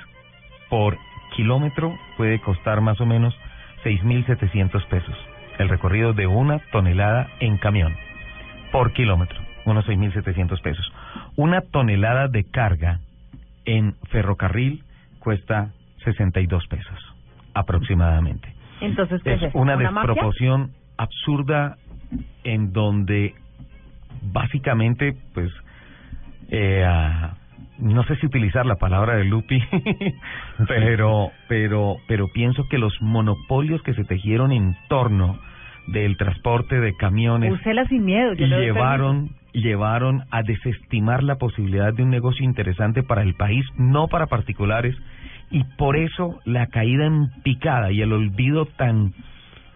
por 0.69 0.97
kilómetro 1.33 1.97
puede 2.17 2.41
costar 2.41 2.81
más 2.81 2.99
o 2.99 3.05
menos 3.05 3.33
6.700 3.85 4.85
pesos. 4.87 5.15
El 5.59 5.69
recorrido 5.69 6.11
de 6.11 6.27
una 6.27 6.59
tonelada 6.73 7.29
en 7.39 7.57
camión 7.57 7.95
por 8.73 8.91
kilómetro, 8.91 9.39
unos 9.65 9.85
6.700 9.87 10.61
pesos. 10.61 10.91
Una 11.35 11.61
tonelada 11.61 12.27
de 12.27 12.43
carga 12.43 12.99
en 13.65 13.95
ferrocarril 14.09 14.83
cuesta 15.19 15.71
62 16.03 16.67
pesos 16.67 17.15
aproximadamente. 17.53 18.53
Entonces, 18.81 19.21
¿qué 19.23 19.33
es, 19.33 19.41
una 19.53 19.75
mafia? 19.75 19.91
desproporción 19.91 20.71
absurda 20.97 21.77
en 22.43 22.73
donde 22.73 23.35
básicamente, 24.21 25.15
pues, 25.33 25.51
eh, 26.49 26.85
no 27.77 28.03
sé 28.03 28.15
si 28.17 28.25
utilizar 28.25 28.65
la 28.65 28.75
palabra 28.75 29.15
de 29.15 29.25
Lupi, 29.25 29.61
pero, 30.67 31.31
pero, 31.47 31.97
pero 32.07 32.27
pienso 32.27 32.67
que 32.69 32.77
los 32.77 32.93
monopolios 33.01 33.81
que 33.83 33.93
se 33.93 34.03
tejieron 34.03 34.51
en 34.51 34.75
torno 34.87 35.39
del 35.87 36.17
transporte 36.17 36.79
de 36.79 36.95
camiones 36.95 37.51
Úsela 37.51 37.85
sin 37.85 38.05
miedo. 38.05 38.33
yo 38.33 38.47
doy 38.47 38.65
llevaron 38.65 39.29
llevaron 39.53 40.23
a 40.31 40.43
desestimar 40.43 41.23
la 41.23 41.35
posibilidad 41.35 41.93
de 41.93 42.03
un 42.03 42.09
negocio 42.09 42.45
interesante 42.45 43.03
para 43.03 43.21
el 43.21 43.33
país, 43.33 43.65
no 43.75 44.07
para 44.07 44.27
particulares, 44.27 44.95
y 45.49 45.63
por 45.77 45.97
eso 45.97 46.39
la 46.45 46.67
caída 46.67 47.05
en 47.05 47.29
picada 47.43 47.91
y 47.91 48.01
el 48.01 48.13
olvido 48.13 48.65
tan 48.65 49.13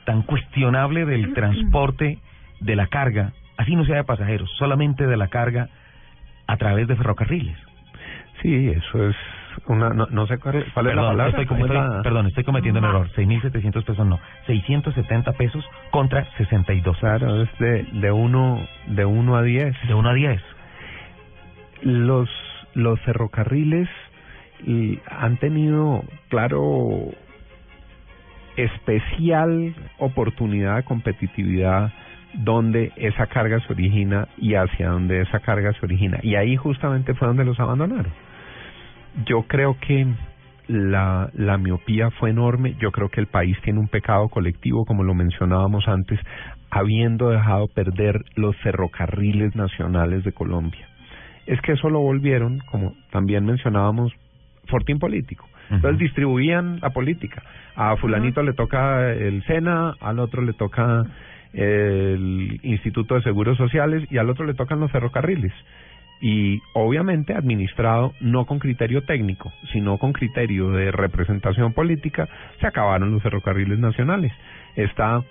tan 0.06 0.22
cuestionable 0.22 1.06
del 1.06 1.34
transporte 1.34 2.20
de 2.62 2.76
la 2.76 2.88
carga, 2.88 3.34
así 3.58 3.76
no 3.76 3.86
sea 3.86 3.98
de 3.98 4.04
pasajeros, 4.04 4.50
solamente 4.58 5.08
de 5.08 5.18
la 5.18 5.28
carga 5.30 5.68
a 6.48 6.58
través 6.58 6.88
de 6.88 6.96
ferrocarriles. 6.96 7.58
Sí, 8.42 8.68
eso 8.68 9.10
es 9.10 9.16
una, 9.68 9.90
no, 9.90 10.08
no 10.12 10.28
sé 10.28 10.38
cuál, 10.40 10.66
cuál 10.74 10.88
es 10.88 10.96
la 10.96 11.02
Perdón, 11.02 11.18
palabra. 11.18 11.30
estoy, 11.30 11.46
¿cómo 11.46 11.66
es 11.66 11.72
estoy- 11.72 11.90
la- 11.90 12.02
perdón, 12.04 12.28
estoy 12.28 12.44
cometiendo 12.44 12.80
un 12.80 12.86
error. 12.86 13.10
6.700 13.16 13.84
pesos 13.84 14.06
no. 14.08 14.20
670 14.48 15.32
pesos 15.34 15.66
contra 15.92 16.26
62. 16.38 16.98
Claro, 17.00 17.44
es 17.44 17.50
de, 17.60 17.84
de 17.94 18.12
uno, 18.12 18.60
de 18.88 19.06
uno 19.06 19.36
a 19.36 19.42
diez. 19.44 19.76
De 19.88 19.94
1 19.94 20.10
a 20.10 20.14
10. 20.14 20.42
Los, 21.84 22.30
los 22.74 23.00
ferrocarriles 23.02 23.90
y 24.66 25.00
han 25.10 25.38
tenido, 25.38 26.04
claro, 26.30 27.12
especial 28.56 29.74
oportunidad 29.98 30.78
de 30.78 30.84
competitividad 30.84 31.92
donde 32.34 32.92
esa 32.98 33.28
carga 33.28 33.60
se 33.62 33.72
origina 33.74 34.28
y 34.38 34.56
hacia 34.56 34.90
donde 34.90 35.22
esa 35.22 35.40
carga 35.40 35.72
se 35.74 35.86
origina. 35.86 36.20
Y 36.22 36.36
ahí 36.36 36.56
justamente 36.56 37.14
fue 37.14 37.28
donde 37.28 37.46
los 37.46 37.60
abandonaron. 37.60 38.12
Yo 39.26 39.44
creo 39.44 39.78
que 39.80 40.08
la, 40.68 41.30
la 41.34 41.58
miopía 41.58 42.12
fue 42.12 42.32
enorme. 42.32 42.76
Yo 42.80 42.92
creo 42.92 43.10
que 43.10 43.22
el 43.22 43.28
país 43.28 43.58
tiene 43.64 43.80
un 43.80 43.88
pecado 43.88 44.30
colectivo, 44.30 44.86
como 44.86 45.04
lo 45.04 45.14
mencionábamos 45.14 45.88
antes, 45.88 46.20
habiendo 46.70 47.30
dejado 47.30 47.68
perder 47.68 48.26
los 48.36 48.56
ferrocarriles 48.58 49.56
nacionales 49.56 50.24
de 50.24 50.34
Colombia. 50.34 50.88
Es 51.46 51.62
que 51.62 51.74
eso 51.74 51.90
lo 51.90 52.00
volvieron, 52.00 52.60
como 52.72 52.94
también 53.12 53.46
mencionábamos, 53.46 54.12
fortín 54.68 55.00
político. 55.00 55.48
Entonces 55.70 56.00
distribuían 56.00 56.80
la 56.82 56.92
política. 56.92 57.42
A 57.76 57.96
fulanito 57.98 58.44
le 58.44 58.54
toca 58.54 59.12
el 59.12 59.44
SENA, 59.46 59.96
al 60.00 60.20
otro 60.20 60.42
le 60.42 60.54
toca 60.54 61.04
el 61.54 62.60
Instituto 62.64 63.16
de 63.16 63.22
Seguros 63.22 63.58
Sociales 63.58 64.06
y 64.12 64.18
al 64.18 64.30
otro 64.30 64.46
le 64.46 64.54
tocan 64.54 64.80
los 64.80 64.92
ferrocarriles. 64.92 65.54
Y 66.28 66.64
obviamente 66.74 67.36
administrado 67.36 68.14
no 68.20 68.48
con 68.48 68.58
criterio 68.58 69.04
técnico, 69.04 69.54
sino 69.72 70.00
con 70.00 70.12
criterio 70.12 70.72
de 70.72 70.90
representación 70.90 71.74
política, 71.74 72.28
se 72.60 72.66
acabaron 72.66 73.12
los 73.12 73.22
ferrocarriles 73.22 73.78
nacionales. 73.78 74.34
Está 74.76 75.22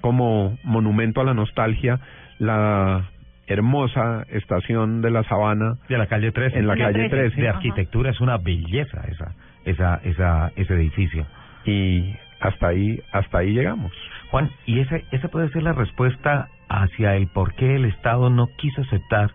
como 0.00 0.58
monumento 0.64 1.20
a 1.20 1.24
la 1.24 1.34
nostalgia 1.34 2.00
la 2.40 3.10
hermosa 3.46 4.26
estación 4.28 5.02
de 5.02 5.12
la 5.12 5.22
Sabana 5.22 5.76
de 5.88 5.98
la 5.98 6.08
calle 6.08 6.32
13 6.32 6.58
en 6.58 6.66
la 6.66 6.76
calle 6.76 7.08
13 7.08 7.40
de 7.40 7.48
arquitectura 7.48 8.10
es 8.10 8.20
una 8.20 8.36
belleza 8.36 9.04
esa 9.06 9.36
esa 9.64 10.00
esa 10.02 10.50
ese 10.56 10.74
edificio. 10.74 11.26
Y 11.64 12.12
hasta 12.40 12.68
ahí 12.68 13.00
hasta 13.12 13.38
ahí 13.38 13.52
llegamos. 13.52 13.92
Juan 14.32 14.50
y 14.66 14.80
ese 14.80 15.04
esa 15.12 15.28
puede 15.28 15.48
ser 15.50 15.62
la 15.62 15.74
respuesta 15.74 16.48
hacia 16.68 17.14
el 17.14 17.28
por 17.28 17.54
qué 17.54 17.76
el 17.76 17.84
Estado 17.84 18.30
no 18.30 18.48
quiso 18.56 18.80
aceptar 18.82 19.30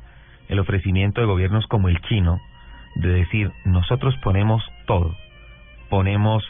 el 0.50 0.60
ofrecimiento 0.60 1.22
de 1.22 1.28
gobiernos 1.28 1.66
como 1.68 1.90
el 1.90 2.00
chino 2.02 2.40
de 2.96 3.10
decir 3.10 3.52
nosotros 3.66 4.16
ponemos 4.24 4.64
todo 4.86 5.16
ponemos 5.90 6.44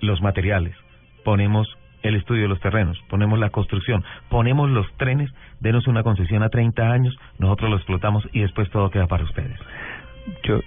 los 0.00 0.20
materiales 0.20 0.74
ponemos 1.24 1.68
el 2.02 2.16
estudio 2.16 2.42
de 2.42 2.48
los 2.48 2.60
terrenos, 2.60 2.98
ponemos 3.08 3.38
la 3.38 3.50
construcción, 3.50 4.04
ponemos 4.28 4.70
los 4.70 4.86
trenes, 4.96 5.30
denos 5.60 5.86
una 5.86 6.02
concesión 6.02 6.42
a 6.42 6.48
30 6.48 6.90
años, 6.90 7.16
nosotros 7.38 7.70
lo 7.70 7.76
explotamos 7.76 8.26
y 8.32 8.40
después 8.40 8.70
todo 8.70 8.90
queda 8.90 9.06
para 9.06 9.24
ustedes. 9.24 9.58
Yo 10.44 10.60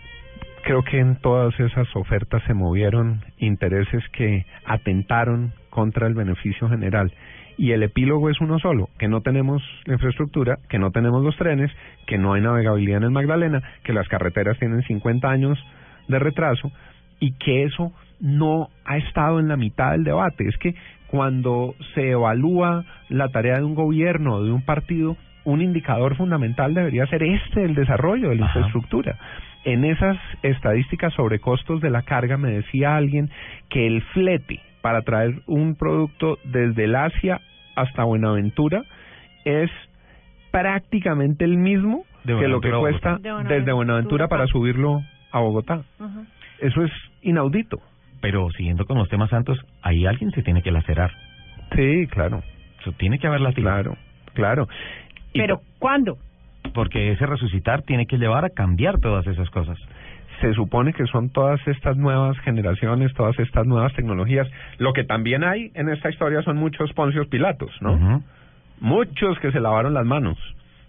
creo 0.63 0.83
que 0.83 0.99
en 0.99 1.15
todas 1.17 1.57
esas 1.59 1.87
ofertas 1.95 2.43
se 2.43 2.53
movieron 2.53 3.21
intereses 3.37 4.03
que 4.09 4.45
atentaron 4.65 5.53
contra 5.69 6.07
el 6.07 6.13
beneficio 6.13 6.69
general. 6.69 7.11
Y 7.57 7.71
el 7.71 7.83
epílogo 7.83 8.29
es 8.29 8.41
uno 8.41 8.59
solo, 8.59 8.89
que 8.97 9.07
no 9.07 9.21
tenemos 9.21 9.61
la 9.85 9.93
infraestructura, 9.93 10.57
que 10.69 10.79
no 10.79 10.91
tenemos 10.91 11.23
los 11.23 11.35
trenes, 11.37 11.71
que 12.07 12.17
no 12.17 12.33
hay 12.33 12.41
navegabilidad 12.41 12.97
en 12.97 13.03
el 13.03 13.11
Magdalena, 13.11 13.61
que 13.83 13.93
las 13.93 14.07
carreteras 14.07 14.57
tienen 14.59 14.81
50 14.83 15.29
años 15.29 15.59
de 16.07 16.19
retraso 16.19 16.71
y 17.19 17.33
que 17.33 17.63
eso 17.63 17.91
no 18.19 18.69
ha 18.85 18.97
estado 18.97 19.39
en 19.39 19.47
la 19.47 19.57
mitad 19.57 19.91
del 19.91 20.03
debate. 20.03 20.47
Es 20.47 20.57
que 20.57 20.75
cuando 21.07 21.75
se 21.93 22.11
evalúa 22.11 22.85
la 23.09 23.29
tarea 23.29 23.57
de 23.57 23.63
un 23.63 23.75
gobierno 23.75 24.35
o 24.35 24.43
de 24.43 24.51
un 24.51 24.63
partido, 24.63 25.15
un 25.45 25.61
indicador 25.61 26.15
fundamental 26.15 26.73
debería 26.73 27.05
ser 27.07 27.23
este, 27.23 27.63
el 27.63 27.75
desarrollo 27.75 28.29
de 28.29 28.35
la 28.35 28.45
Ajá. 28.45 28.59
infraestructura. 28.59 29.17
En 29.65 29.85
esas 29.85 30.17
estadísticas 30.41 31.13
sobre 31.13 31.39
costos 31.39 31.81
de 31.81 31.89
la 31.89 32.01
carga 32.01 32.37
me 32.37 32.51
decía 32.51 32.95
alguien 32.95 33.29
que 33.69 33.87
el 33.87 34.01
flete 34.01 34.59
para 34.83 35.01
traer 35.01 35.41
un 35.47 35.75
producto 35.75 36.37
desde 36.43 36.83
el 36.83 36.95
Asia 36.97 37.39
hasta 37.73 38.03
Buenaventura 38.03 38.83
es 39.45 39.71
prácticamente 40.51 41.45
el 41.45 41.57
mismo 41.57 42.03
De 42.25 42.37
que 42.37 42.49
lo 42.49 42.59
que 42.59 42.69
cuesta 42.69 43.11
Bogotá. 43.11 43.23
De 43.23 43.31
Buenaventura 43.31 43.59
desde 43.59 43.71
Buenaventura 43.71 44.27
para 44.27 44.45
subirlo 44.45 45.01
a 45.31 45.39
Bogotá. 45.39 45.83
Eso 46.59 46.83
es 46.83 46.91
inaudito. 47.21 47.79
Pero 48.19 48.49
siguiendo 48.51 48.85
con 48.85 48.97
los 48.97 49.07
temas 49.07 49.29
santos, 49.29 49.57
ahí 49.81 50.05
alguien 50.05 50.31
se 50.31 50.43
tiene 50.43 50.61
que 50.61 50.71
lacerar. 50.71 51.11
Sí, 51.75 52.05
claro. 52.07 52.43
Eso 52.81 52.91
tiene 52.91 53.19
que 53.19 53.27
haber 53.27 53.39
latido. 53.39 53.69
Claro, 53.69 53.97
claro. 54.33 54.67
Y 55.31 55.39
Pero, 55.39 55.61
¿cuándo? 55.79 56.17
Porque 56.73 57.13
ese 57.13 57.25
resucitar 57.25 57.83
tiene 57.83 58.05
que 58.05 58.17
llevar 58.17 58.43
a 58.43 58.49
cambiar 58.49 58.99
todas 58.99 59.25
esas 59.27 59.49
cosas. 59.49 59.79
Se 60.41 60.53
supone 60.53 60.93
que 60.93 61.05
son 61.07 61.29
todas 61.29 61.59
estas 61.67 61.97
nuevas 61.97 62.37
generaciones, 62.39 63.13
todas 63.13 63.37
estas 63.39 63.65
nuevas 63.65 63.93
tecnologías. 63.93 64.47
Lo 64.77 64.93
que 64.93 65.03
también 65.03 65.43
hay 65.43 65.71
en 65.73 65.89
esta 65.89 66.09
historia 66.09 66.41
son 66.41 66.57
muchos 66.57 66.91
Poncios 66.93 67.27
Pilatos, 67.27 67.71
¿no? 67.81 68.23
Muchos 68.79 69.39
que 69.39 69.51
se 69.51 69.59
lavaron 69.59 69.93
las 69.93 70.05
manos. 70.05 70.37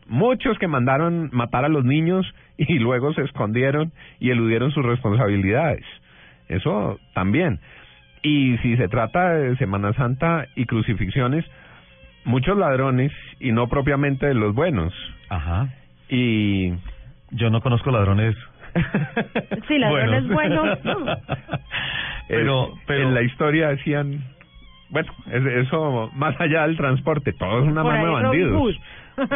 Muchos 0.06 0.58
que 0.58 0.68
mandaron 0.68 1.30
matar 1.32 1.64
a 1.64 1.68
los 1.68 1.84
niños 1.84 2.26
y 2.56 2.78
luego 2.78 3.12
se 3.14 3.22
escondieron 3.22 3.92
y 4.20 4.30
eludieron 4.30 4.70
sus 4.70 4.84
responsabilidades. 4.84 5.84
Eso 6.48 6.98
también. 7.14 7.60
Y 8.22 8.56
si 8.58 8.76
se 8.76 8.88
trata 8.88 9.34
de 9.34 9.56
Semana 9.56 9.92
Santa 9.92 10.46
y 10.56 10.66
crucifixiones, 10.66 11.44
muchos 12.24 12.56
ladrones 12.56 13.12
y 13.38 13.52
no 13.52 13.68
propiamente 13.68 14.26
de 14.26 14.34
los 14.34 14.54
buenos. 14.54 14.92
Ajá. 15.28 15.68
Y 16.08 16.72
Yo 17.30 17.50
no 17.50 17.60
conozco 17.60 17.90
ladrones. 17.90 18.36
Sí, 19.68 19.78
ladrones 19.78 20.28
buenos. 20.28 20.78
Pero- 22.28 22.66
Eh, 22.68 22.80
pero- 22.86 23.08
en 23.08 23.14
la 23.14 23.22
historia 23.22 23.68
decían, 23.68 24.24
bueno, 24.90 25.12
es- 25.30 25.66
eso 25.66 26.10
más 26.14 26.38
allá 26.40 26.66
del 26.66 26.76
transporte, 26.76 27.32
todo 27.34 27.58
es 27.62 27.68
una 27.68 27.82
Por 27.82 27.92
mano 27.92 28.06
de 28.06 28.22
bandidos. 28.22 28.76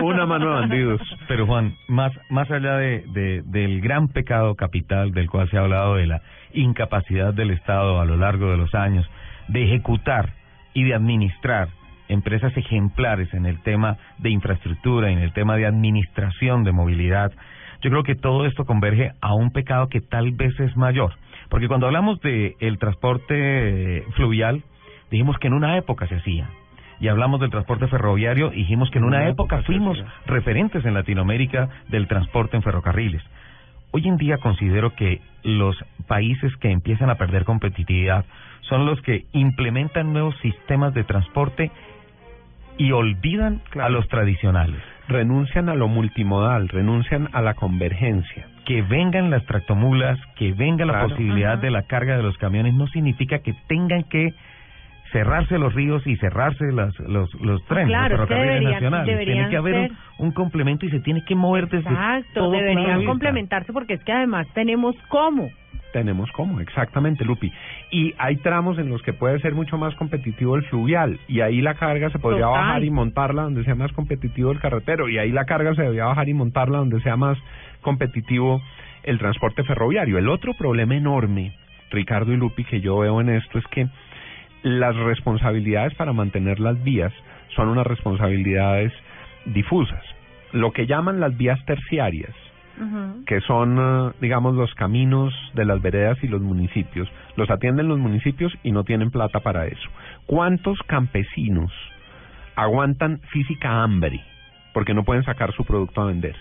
Una 0.03 0.27
mano 0.27 0.47
de 0.47 0.61
bandidos. 0.61 1.01
Pero 1.29 1.47
Juan, 1.47 1.75
más, 1.89 2.13
más 2.31 2.51
allá 2.51 2.77
de, 2.79 3.05
de- 3.13 3.43
del 3.45 3.81
gran 3.81 4.09
pecado 4.09 4.55
capital 4.55 5.13
del 5.13 5.29
cual 5.31 5.49
se 5.51 5.57
ha 5.57 5.61
hablado 5.61 5.97
de 5.97 6.07
la 6.07 6.23
incapacidad 6.55 7.33
del 7.35 7.51
Estado 7.51 8.01
a 8.01 8.05
lo 8.05 8.17
largo 8.17 8.51
de 8.51 8.57
los 8.57 8.75
años 8.75 9.09
de 9.49 9.65
ejecutar 9.65 10.31
y 10.75 10.85
de 10.85 10.95
administrar 10.95 11.69
empresas 12.09 12.57
ejemplares 12.57 13.33
en 13.35 13.45
el 13.47 13.61
tema 13.63 13.99
de 14.19 14.31
infraestructura, 14.31 15.11
en 15.11 15.19
el 15.19 15.33
tema 15.35 15.57
de 15.57 15.67
administración 15.67 16.65
de 16.65 16.73
movilidad, 16.73 17.33
yo 17.81 17.91
creo 17.91 18.03
que 18.03 18.15
todo 18.15 18.47
esto 18.47 18.65
converge 18.65 19.13
a 19.21 19.35
un 19.35 19.53
pecado 19.53 19.89
que 19.89 20.01
tal 20.01 20.33
vez 20.33 20.59
es 20.61 20.77
mayor. 20.77 21.13
Porque 21.49 21.69
cuando 21.69 21.87
hablamos 21.87 22.21
de 22.21 22.57
el 22.61 22.79
transporte 22.79 24.05
fluvial, 24.17 24.63
dijimos 25.11 25.39
que 25.39 25.47
en 25.47 25.55
una 25.55 25.77
época 25.77 26.07
se 26.09 26.17
hacía. 26.17 26.49
Y 27.01 27.09
hablamos 27.09 27.41
del 27.41 27.51
transporte 27.51 27.87
ferroviario, 27.87 28.51
dijimos 28.51 28.91
que 28.91 28.99
en 28.99 29.05
una, 29.05 29.19
Una 29.19 29.29
época, 29.29 29.63
fuimos 29.63 29.97
referentes 30.27 30.85
en 30.85 30.95
Latinoamérica 30.95 31.69
del 31.89 32.09
transporte 32.09 32.57
en 32.57 32.63
ferrocarriles. 32.63 33.23
Hoy 33.93 34.07
en 34.09 34.17
día 34.17 34.39
considero 34.39 34.95
que 34.95 35.21
los 35.45 35.77
países 36.09 36.55
que 36.57 36.71
empiezan 36.71 37.09
a 37.09 37.15
perder 37.15 37.45
competitividad 37.45 38.25
son 38.63 38.85
los 38.85 39.01
que 39.03 39.25
implementan 39.33 40.13
nuevos 40.13 40.37
sistemas 40.43 40.93
de 40.93 41.05
transporte 41.05 41.71
y 42.77 42.93
olvidan 42.93 43.63
a 43.81 43.89
los 43.89 44.07
tradicionales. 44.09 44.83
Renuncian 45.09 45.69
a 45.69 45.75
lo 45.75 45.89
multimodal, 45.89 46.69
renuncian 46.69 47.29
a 47.33 47.41
la 47.43 47.55
convergencia. 47.55 48.47
Que 48.67 48.83
vengan 48.83 49.31
las 49.31 49.45
tractomulas, 49.47 50.19
que 50.37 50.53
venga 50.53 50.85
la 50.85 50.93
Claro. 50.93 51.09
posibilidad 51.09 51.59
de 51.59 51.71
la 51.71 51.83
carga 51.85 52.17
de 52.17 52.23
los 52.23 52.37
camiones, 52.37 52.75
no 52.75 52.87
significa 52.89 53.39
que 53.39 53.55
tengan 53.69 54.03
que 54.05 54.35
cerrarse 55.11 55.59
los 55.59 55.73
ríos 55.75 56.07
y 56.07 56.17
cerrarse 56.17 56.71
las, 56.73 56.99
los, 57.01 57.33
los 57.41 57.65
trenes, 57.65 57.89
Claro, 57.89 58.19
los 58.19 58.29
ferrocarriles 58.29 58.71
nacionales. 58.73 59.19
Tiene 59.25 59.49
que 59.49 59.57
haber 59.57 59.75
un, 59.75 59.89
ser- 59.89 59.97
un 60.19 60.31
complemento 60.33 60.85
y 60.85 60.91
se 60.91 61.01
tiene 61.01 61.25
que 61.25 61.35
mover 61.35 61.69
desde 61.69 61.89
Exacto, 61.89 62.41
todo 62.41 62.51
deberían 62.53 63.05
complementarse 63.07 63.73
porque 63.73 63.95
es 63.95 64.05
que 64.05 64.13
además 64.13 64.47
tenemos 64.53 64.95
cómo. 65.09 65.49
Tenemos 65.93 66.31
cómo, 66.33 66.61
exactamente, 66.61 67.25
Lupi. 67.25 67.51
Y 67.91 68.15
hay 68.19 68.37
tramos 68.37 68.79
en 68.79 68.91
los 68.91 69.03
que 69.03 69.15
puede 69.15 69.39
ser 69.41 69.55
mucho 69.55 69.79
más 69.79 69.95
competitivo 69.95 70.57
el 70.57 70.65
fluvial, 70.65 71.19
y 71.29 71.41
ahí 71.41 71.61
la 71.63 71.75
carga 71.75 72.11
se 72.11 72.19
podría 72.19 72.45
Total. 72.45 72.61
bajar 72.61 72.85
y 72.85 72.91
montarla 72.91 73.43
donde 73.43 73.65
sea 73.65 73.75
más 73.75 73.93
competitivo 73.93 74.53
el 74.53 74.61
carretero, 74.61 75.09
y 75.09 75.19
ahí 75.19 75.31
la 75.31 75.47
carga 75.47 75.75
se 75.75 75.83
debería 75.83 76.05
bajar 76.05 76.29
y 76.29 76.35
montarla 76.35 76.79
donde 76.79 77.01
sea 77.01 77.17
más 77.17 77.39
competitivo 77.81 78.61
el 79.03 79.19
transporte 79.19 79.65
ferroviario. 79.65 80.19
El 80.19 80.29
otro 80.29 80.53
problema 80.55 80.95
enorme, 80.95 81.55
Ricardo 81.91 82.33
y 82.33 82.37
Lupi, 82.37 82.65
que 82.65 82.81
yo 82.81 82.99
veo 82.99 83.21
en 83.23 83.31
esto 83.31 83.59
es 83.59 83.67
que 83.69 83.89
las 84.63 84.95
responsabilidades 84.97 85.95
para 85.95 86.13
mantener 86.13 86.61
las 86.61 86.83
vías 86.83 87.13
son 87.57 87.69
unas 87.69 87.87
responsabilidades 87.87 88.93
difusas. 89.47 90.05
Lo 90.53 90.73
que 90.73 90.87
llaman 90.87 91.21
las 91.21 91.37
vías 91.37 91.65
terciarias, 91.65 92.35
Que 93.27 93.41
son, 93.41 93.79
eh, 93.79 94.13
digamos, 94.21 94.55
los 94.55 94.75
caminos 94.75 95.35
de 95.55 95.65
las 95.65 95.83
veredas 95.83 96.19
y 96.23 96.29
los 96.29 96.41
municipios. 96.41 97.09
Los 97.37 97.51
atienden 97.51 97.89
los 97.89 97.99
municipios 97.99 98.53
y 98.63 98.73
no 98.73 98.85
tienen 98.85 99.11
plata 99.11 99.41
para 99.41 99.67
eso. 99.67 99.89
¿Cuántos 100.27 100.79
campesinos 100.87 101.73
aguantan 102.57 103.21
física 103.33 103.83
hambre 103.83 104.21
porque 104.75 104.95
no 104.95 105.05
pueden 105.05 105.25
sacar 105.25 105.53
su 105.53 105.65
producto 105.65 106.03
a 106.03 106.07
vender? 106.07 106.37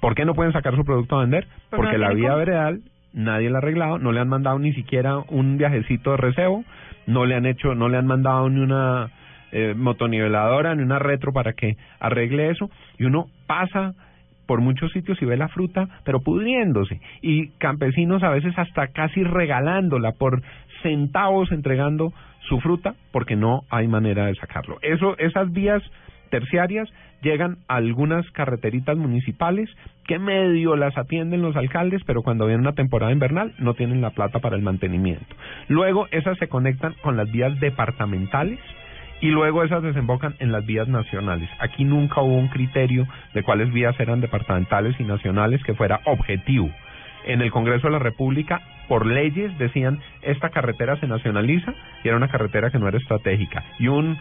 ¿Por 0.00 0.14
qué 0.14 0.24
no 0.24 0.34
pueden 0.34 0.52
sacar 0.52 0.76
su 0.76 0.84
producto 0.84 1.16
a 1.16 1.20
vender? 1.20 1.46
Pues 1.70 1.72
no 1.72 1.76
Porque 1.78 1.98
la 1.98 2.12
vía 2.12 2.34
veredal 2.34 2.80
nadie 3.12 3.50
la 3.50 3.58
ha 3.58 3.60
arreglado, 3.60 3.98
no 3.98 4.12
le 4.12 4.20
han 4.20 4.28
mandado 4.28 4.58
ni 4.58 4.72
siquiera 4.72 5.18
un 5.18 5.58
viajecito 5.58 6.12
de 6.12 6.16
recebo, 6.18 6.64
no 7.06 7.26
le 7.26 7.34
han 7.34 7.46
hecho, 7.46 7.74
no 7.74 7.88
le 7.88 7.96
han 7.96 8.06
mandado 8.06 8.48
ni 8.50 8.60
una 8.60 9.10
eh, 9.50 9.74
motoniveladora 9.76 10.74
ni 10.74 10.82
una 10.82 10.98
retro 10.98 11.32
para 11.32 11.54
que 11.54 11.76
arregle 12.00 12.50
eso 12.50 12.70
y 12.98 13.04
uno 13.04 13.26
pasa 13.46 13.94
por 14.48 14.62
muchos 14.62 14.90
sitios 14.92 15.20
y 15.20 15.26
ve 15.26 15.36
la 15.36 15.48
fruta, 15.48 15.86
pero 16.04 16.20
pudriéndose. 16.20 17.00
Y 17.20 17.50
campesinos 17.58 18.22
a 18.22 18.30
veces 18.30 18.58
hasta 18.58 18.88
casi 18.88 19.22
regalándola 19.22 20.12
por 20.12 20.42
centavos 20.82 21.52
entregando 21.52 22.14
su 22.48 22.58
fruta 22.60 22.94
porque 23.12 23.36
no 23.36 23.60
hay 23.68 23.86
manera 23.86 24.24
de 24.26 24.34
sacarlo. 24.36 24.78
Eso, 24.80 25.16
esas 25.18 25.52
vías 25.52 25.82
terciarias 26.30 26.88
llegan 27.20 27.58
a 27.68 27.76
algunas 27.76 28.28
carreteritas 28.30 28.96
municipales 28.96 29.68
que 30.06 30.18
medio 30.18 30.76
las 30.76 30.96
atienden 30.96 31.42
los 31.42 31.56
alcaldes, 31.56 32.02
pero 32.06 32.22
cuando 32.22 32.46
viene 32.46 32.62
una 32.62 32.72
temporada 32.72 33.12
invernal 33.12 33.52
no 33.58 33.74
tienen 33.74 34.00
la 34.00 34.10
plata 34.10 34.38
para 34.38 34.56
el 34.56 34.62
mantenimiento. 34.62 35.36
Luego 35.68 36.06
esas 36.10 36.38
se 36.38 36.48
conectan 36.48 36.94
con 37.02 37.18
las 37.18 37.30
vías 37.30 37.58
departamentales 37.60 38.60
y 39.20 39.28
luego 39.28 39.64
esas 39.64 39.82
desembocan 39.82 40.34
en 40.38 40.52
las 40.52 40.64
vías 40.64 40.88
nacionales. 40.88 41.48
Aquí 41.58 41.84
nunca 41.84 42.20
hubo 42.20 42.36
un 42.36 42.48
criterio 42.48 43.06
de 43.34 43.42
cuáles 43.42 43.72
vías 43.72 43.98
eran 43.98 44.20
departamentales 44.20 44.98
y 44.98 45.04
nacionales 45.04 45.62
que 45.64 45.74
fuera 45.74 46.00
objetivo. 46.04 46.70
En 47.24 47.42
el 47.42 47.50
Congreso 47.50 47.88
de 47.88 47.92
la 47.92 47.98
República, 47.98 48.60
por 48.86 49.04
leyes, 49.06 49.56
decían 49.58 50.00
esta 50.22 50.50
carretera 50.50 50.98
se 51.00 51.06
nacionaliza 51.06 51.74
y 52.02 52.08
era 52.08 52.16
una 52.16 52.28
carretera 52.28 52.70
que 52.70 52.78
no 52.78 52.88
era 52.88 52.98
estratégica. 52.98 53.64
Y 53.78 53.88
un 53.88 54.18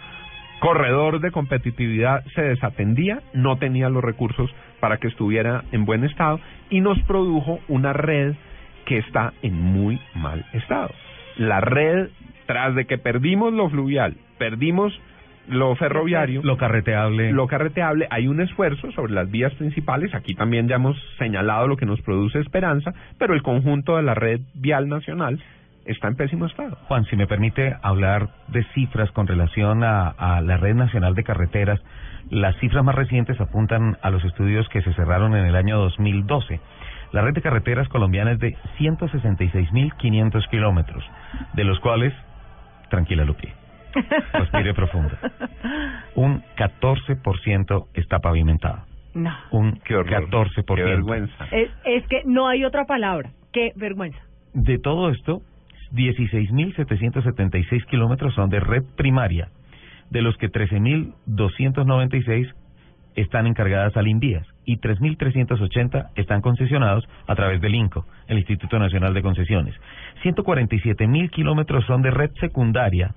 corredor 0.59 1.19
de 1.19 1.31
competitividad 1.31 2.25
se 2.33 2.41
desatendía, 2.41 3.21
no 3.33 3.57
tenía 3.57 3.89
los 3.89 4.03
recursos 4.03 4.53
para 4.79 4.97
que 4.97 5.07
estuviera 5.07 5.63
en 5.71 5.85
buen 5.85 6.03
estado 6.03 6.39
y 6.69 6.81
nos 6.81 6.99
produjo 7.03 7.59
una 7.67 7.93
red 7.93 8.33
que 8.85 8.97
está 8.97 9.33
en 9.41 9.53
muy 9.53 9.99
mal 10.15 10.45
estado. 10.53 10.89
La 11.37 11.61
red, 11.61 12.09
tras 12.47 12.73
de 12.73 12.85
que 12.85 12.97
perdimos 12.97 13.53
lo 13.53 13.69
fluvial, 13.69 14.15
perdimos 14.37 14.93
lo 15.47 15.75
ferroviario, 15.75 16.41
Lo 16.43 16.57
carreteable. 16.57 17.31
lo 17.31 17.47
carreteable, 17.47 18.07
hay 18.09 18.27
un 18.27 18.41
esfuerzo 18.41 18.91
sobre 18.91 19.13
las 19.13 19.31
vías 19.31 19.53
principales, 19.55 20.13
aquí 20.13 20.33
también 20.33 20.67
ya 20.67 20.75
hemos 20.75 20.97
señalado 21.17 21.67
lo 21.67 21.77
que 21.77 21.85
nos 21.85 22.01
produce 22.01 22.39
esperanza, 22.39 22.93
pero 23.17 23.33
el 23.33 23.41
conjunto 23.41 23.95
de 23.95 24.03
la 24.03 24.13
red 24.13 24.41
vial 24.55 24.89
nacional 24.89 25.41
está 25.85 26.09
en 26.09 26.15
pésimo 26.15 26.47
estado. 26.47 26.77
Juan, 26.89 27.05
si 27.05 27.15
me 27.15 27.27
permite 27.27 27.77
hablar 27.81 28.27
de 28.49 28.65
cifras 28.73 29.09
con 29.11 29.25
relación 29.25 29.85
a, 29.85 30.09
a 30.09 30.41
la 30.41 30.57
Red 30.57 30.75
Nacional 30.75 31.15
de 31.15 31.23
Carreteras, 31.23 31.79
las 32.29 32.57
cifras 32.57 32.83
más 32.83 32.95
recientes 32.95 33.39
apuntan 33.39 33.97
a 34.01 34.09
los 34.09 34.21
estudios 34.25 34.67
que 34.67 34.81
se 34.81 34.93
cerraron 34.95 35.33
en 35.33 35.45
el 35.45 35.55
año 35.55 35.77
2012. 35.77 36.59
La 37.13 37.21
red 37.21 37.33
de 37.33 37.41
carreteras 37.41 37.87
colombiana 37.87 38.33
es 38.33 38.39
de 38.39 38.57
166.500 38.79 40.49
kilómetros, 40.49 41.05
de 41.53 41.63
los 41.63 41.79
cuales, 41.79 42.13
tranquila 42.89 43.23
Lupi, 43.23 43.47
respire 44.33 44.73
profundo, 44.73 45.15
un 46.15 46.43
14% 46.55 47.87
está 47.93 48.19
pavimentado. 48.19 48.83
No. 49.13 49.33
Un 49.51 49.79
Qué 49.83 49.95
horror, 49.95 50.29
14%. 50.29 50.75
qué 50.75 50.83
vergüenza. 50.83 51.47
Es, 51.51 51.69
es 51.85 52.05
que 52.07 52.21
no 52.25 52.47
hay 52.47 52.65
otra 52.65 52.85
palabra. 52.85 53.31
Qué 53.51 53.71
vergüenza. 53.75 54.19
De 54.53 54.77
todo 54.77 55.09
esto, 55.09 55.41
16.776 55.93 57.85
kilómetros 57.85 58.33
son 58.35 58.49
de 58.49 58.59
red 58.59 58.83
primaria, 58.95 59.49
de 60.09 60.21
los 60.21 60.37
que 60.37 60.49
13.296 60.51 62.53
están 63.15 63.47
encargadas 63.47 63.97
al 63.97 64.07
INVIAS 64.07 64.45
y 64.63 64.77
3.380 64.77 66.09
están 66.15 66.41
concesionados 66.41 67.07
a 67.25 67.35
través 67.35 67.59
del 67.61 67.73
INCO, 67.73 68.05
el 68.27 68.37
Instituto 68.37 68.77
Nacional 68.77 69.13
de 69.13 69.23
Concesiones. 69.23 69.73
147.000 70.23 71.29
kilómetros 71.31 71.83
son 71.85 72.01
de 72.03 72.11
red 72.11 72.29
secundaria, 72.39 73.15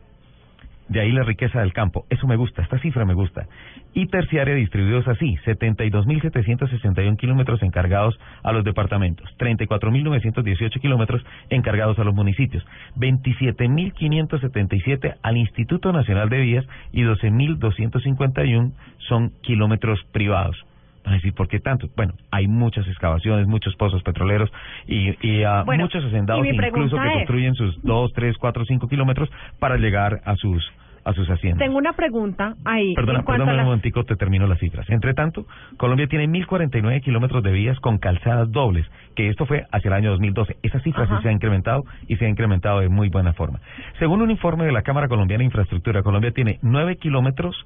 De 0.90 1.00
ahí 1.00 1.12
la 1.12 1.22
riqueza 1.22 1.60
del 1.60 1.72
campo. 1.72 2.04
Eso 2.10 2.26
me 2.26 2.34
gusta, 2.36 2.62
esta 2.62 2.78
cifra 2.80 3.04
me 3.04 3.14
gusta. 3.14 3.46
Y 3.94 4.06
terciaria 4.08 4.54
distribuidos 4.56 5.06
así, 5.08 5.36
72.761 5.46 7.16
kilómetros 7.16 7.62
encargados 7.62 8.18
a 8.42 8.50
los 8.52 8.64
departamentos, 8.64 9.28
34.918 9.38 10.80
kilómetros 10.80 11.24
encargados 11.48 11.96
a 12.00 12.04
los 12.04 12.12
municipios, 12.14 12.64
27.577 12.96 15.16
al 15.22 15.36
Instituto 15.36 15.92
Nacional 15.92 16.28
de 16.28 16.40
Vías 16.40 16.66
y 16.92 17.02
12.251 17.02 18.72
son 19.08 19.30
kilómetros 19.42 20.00
privados. 20.12 20.56
Van 21.04 21.14
a 21.14 21.16
decir, 21.16 21.32
¿por 21.32 21.48
qué 21.48 21.60
tanto? 21.60 21.88
Bueno, 21.96 22.12
hay 22.30 22.46
muchas 22.46 22.86
excavaciones, 22.86 23.46
muchos 23.46 23.74
pozos 23.76 24.02
petroleros 24.02 24.50
y, 24.86 25.16
y 25.26 25.42
ah, 25.44 25.62
Bueno, 25.64 25.84
muchos 25.84 26.04
hacendados 26.04 26.44
y 26.44 26.50
incluso 26.50 26.98
que 26.98 27.06
es- 27.08 27.14
construyen 27.14 27.54
sus 27.54 27.82
2, 27.82 28.12
3, 28.12 28.36
4, 28.36 28.64
5 28.66 28.86
kilómetros 28.88 29.30
para 29.58 29.78
llegar 29.78 30.20
a 30.26 30.36
sus 30.36 30.62
a 31.04 31.12
sus 31.12 31.28
haciendas. 31.28 31.58
Tengo 31.58 31.78
una 31.78 31.92
pregunta 31.92 32.54
ahí. 32.64 32.94
Perdona, 32.94 33.24
a 33.26 33.32
un 33.32 33.64
momentico, 33.64 34.04
te 34.04 34.16
termino 34.16 34.46
las 34.46 34.58
cifras. 34.58 34.88
Entre 34.90 35.14
tanto, 35.14 35.46
Colombia 35.76 36.06
tiene 36.06 36.28
1.049 36.28 37.02
kilómetros 37.02 37.42
de 37.42 37.52
vías 37.52 37.78
con 37.80 37.98
calzadas 37.98 38.50
dobles, 38.50 38.86
que 39.14 39.28
esto 39.28 39.46
fue 39.46 39.66
hacia 39.72 39.88
el 39.88 39.94
año 39.94 40.10
2012. 40.10 40.56
Esa 40.62 40.80
cifra 40.80 41.06
sí 41.06 41.14
se 41.22 41.28
ha 41.28 41.32
incrementado 41.32 41.84
y 42.06 42.16
se 42.16 42.26
ha 42.26 42.28
incrementado 42.28 42.80
de 42.80 42.88
muy 42.88 43.08
buena 43.08 43.32
forma. 43.32 43.60
Según 43.98 44.22
un 44.22 44.30
informe 44.30 44.64
de 44.64 44.72
la 44.72 44.82
Cámara 44.82 45.08
Colombiana 45.08 45.40
de 45.40 45.46
Infraestructura, 45.46 46.02
Colombia 46.02 46.32
tiene 46.32 46.58
9 46.62 46.96
kilómetros 46.96 47.56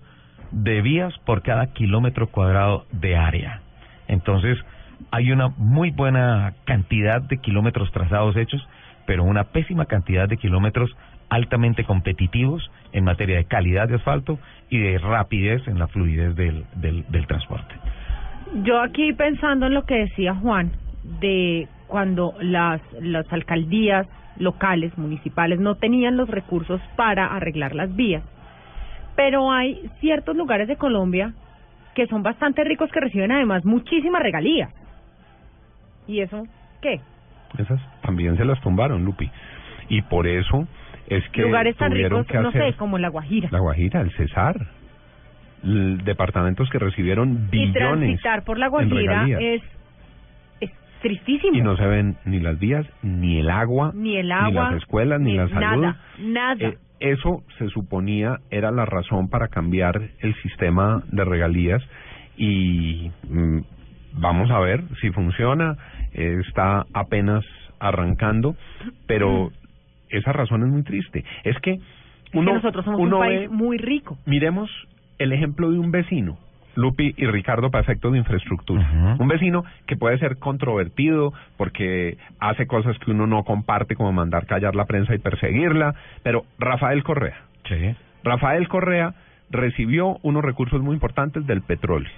de 0.50 0.82
vías 0.82 1.12
por 1.24 1.42
cada 1.42 1.66
kilómetro 1.72 2.28
cuadrado 2.28 2.86
de 2.92 3.16
área. 3.16 3.60
Entonces, 4.06 4.58
hay 5.10 5.32
una 5.32 5.48
muy 5.56 5.90
buena 5.90 6.54
cantidad 6.64 7.20
de 7.22 7.38
kilómetros 7.38 7.90
trazados 7.92 8.36
hechos, 8.36 8.66
pero 9.06 9.24
una 9.24 9.44
pésima 9.44 9.86
cantidad 9.86 10.28
de 10.28 10.36
kilómetros 10.36 10.94
altamente 11.34 11.84
competitivos 11.84 12.70
en 12.92 13.04
materia 13.04 13.36
de 13.36 13.44
calidad 13.44 13.88
de 13.88 13.96
asfalto 13.96 14.38
y 14.70 14.78
de 14.78 14.98
rapidez 14.98 15.66
en 15.66 15.78
la 15.78 15.88
fluidez 15.88 16.34
del, 16.36 16.64
del, 16.76 17.04
del 17.08 17.26
transporte. 17.26 17.74
Yo 18.62 18.80
aquí 18.80 19.12
pensando 19.12 19.66
en 19.66 19.74
lo 19.74 19.84
que 19.84 19.96
decía 19.96 20.34
Juan, 20.34 20.72
de 21.20 21.68
cuando 21.86 22.34
las, 22.40 22.80
las 23.00 23.30
alcaldías 23.32 24.06
locales, 24.38 24.96
municipales, 24.96 25.60
no 25.60 25.76
tenían 25.76 26.16
los 26.16 26.28
recursos 26.28 26.80
para 26.96 27.26
arreglar 27.26 27.74
las 27.74 27.94
vías. 27.94 28.22
Pero 29.16 29.52
hay 29.52 29.88
ciertos 30.00 30.36
lugares 30.36 30.66
de 30.68 30.76
Colombia 30.76 31.34
que 31.94 32.06
son 32.06 32.22
bastante 32.22 32.64
ricos 32.64 32.90
que 32.90 33.00
reciben 33.00 33.30
además 33.30 33.64
muchísimas 33.64 34.22
regalías. 34.22 34.72
¿Y 36.06 36.20
eso 36.20 36.46
qué? 36.80 37.00
Esas 37.58 37.80
también 38.02 38.36
se 38.36 38.44
las 38.44 38.60
tumbaron, 38.60 39.04
Lupi. 39.04 39.30
Y 39.88 40.02
por 40.02 40.26
eso 40.26 40.66
es 41.08 41.28
que 41.30 41.42
Lugares 41.42 41.76
tan 41.76 41.92
ricos, 41.92 42.26
que 42.26 42.38
no 42.38 42.48
hacer 42.48 42.72
sé, 42.72 42.78
como 42.78 42.98
La 42.98 43.08
Guajira. 43.08 43.48
La 43.50 43.60
Guajira, 43.60 44.00
el 44.00 44.10
Cesar, 44.12 44.56
departamentos 45.62 46.68
que 46.70 46.78
recibieron 46.78 47.48
y 47.50 47.58
billones 47.58 48.20
transitar 48.20 48.44
por 48.44 48.58
La 48.58 48.68
Guajira 48.68 49.26
es, 49.38 49.62
es 50.60 50.70
tristísimo. 51.02 51.56
y 51.56 51.62
no 51.62 51.76
se 51.76 51.86
ven 51.86 52.16
ni 52.24 52.40
las 52.40 52.58
vías, 52.58 52.86
ni 53.02 53.40
el 53.40 53.50
agua, 53.50 53.92
ni 53.94 54.16
el 54.16 54.32
agua, 54.32 54.48
ni 54.48 54.54
las 54.54 54.82
escuelas, 54.82 55.20
ni, 55.20 55.36
la 55.36 55.48
salud. 55.48 55.82
Nada, 55.82 56.00
nada. 56.18 56.68
Eh, 56.68 56.78
eso 57.00 57.42
se 57.58 57.68
suponía 57.68 58.38
era 58.50 58.70
la 58.70 58.86
razón 58.86 59.28
para 59.28 59.48
cambiar 59.48 60.00
el 60.20 60.34
sistema 60.42 61.02
de 61.10 61.24
regalías 61.24 61.82
y 62.36 63.10
mm, 63.28 63.58
vamos 64.14 64.50
a 64.50 64.58
ver 64.60 64.82
si 65.00 65.10
funciona. 65.10 65.76
Eh, 66.14 66.40
está 66.46 66.86
apenas 66.94 67.44
arrancando, 67.80 68.54
pero 69.06 69.50
esa 70.16 70.32
razón 70.32 70.62
es 70.62 70.68
muy 70.68 70.82
triste. 70.82 71.24
Es 71.44 71.58
que 71.60 71.72
Es 71.74 71.80
que 72.30 72.38
uno, 72.38 72.54
nosotros 72.54 72.84
somos 72.84 73.00
uno 73.00 73.18
un 73.18 73.22
ve- 73.22 73.36
país 73.36 73.50
muy 73.50 73.78
rico. 73.78 74.18
Miremos 74.26 74.70
el 75.18 75.32
ejemplo 75.32 75.70
de 75.70 75.78
un 75.78 75.90
vecino, 75.92 76.36
Lupi 76.74 77.14
y 77.16 77.26
Ricardo, 77.26 77.70
para 77.70 77.82
efectos 77.82 78.10
de 78.12 78.18
infraestructura. 78.18 79.16
Un 79.18 79.28
vecino 79.28 79.64
que 79.86 79.96
puede 79.96 80.18
ser 80.18 80.38
controvertido 80.38 81.32
porque 81.56 82.16
hace 82.40 82.66
cosas 82.66 82.98
que 82.98 83.12
uno 83.12 83.26
no 83.28 83.44
comparte, 83.44 83.94
como 83.94 84.12
mandar 84.12 84.46
callar 84.46 84.74
la 84.74 84.84
prensa 84.86 85.14
y 85.14 85.18
perseguirla, 85.18 85.94
pero 86.24 86.42
Rafael 86.58 87.02
Correa. 87.04 87.42
Rafael 88.24 88.66
Correa 88.68 89.14
recibió 89.50 90.18
unos 90.22 90.42
recursos 90.42 90.82
muy 90.82 90.94
importantes 90.94 91.46
del 91.46 91.62
petróleo 91.62 92.10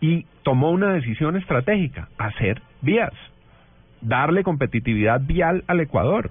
y 0.00 0.26
tomó 0.44 0.70
una 0.70 0.92
decisión 0.92 1.36
estratégica, 1.36 2.08
hacer 2.18 2.60
vías, 2.82 3.12
darle 4.00 4.42
competitividad 4.44 5.20
vial 5.20 5.64
al 5.66 5.80
Ecuador. 5.80 6.30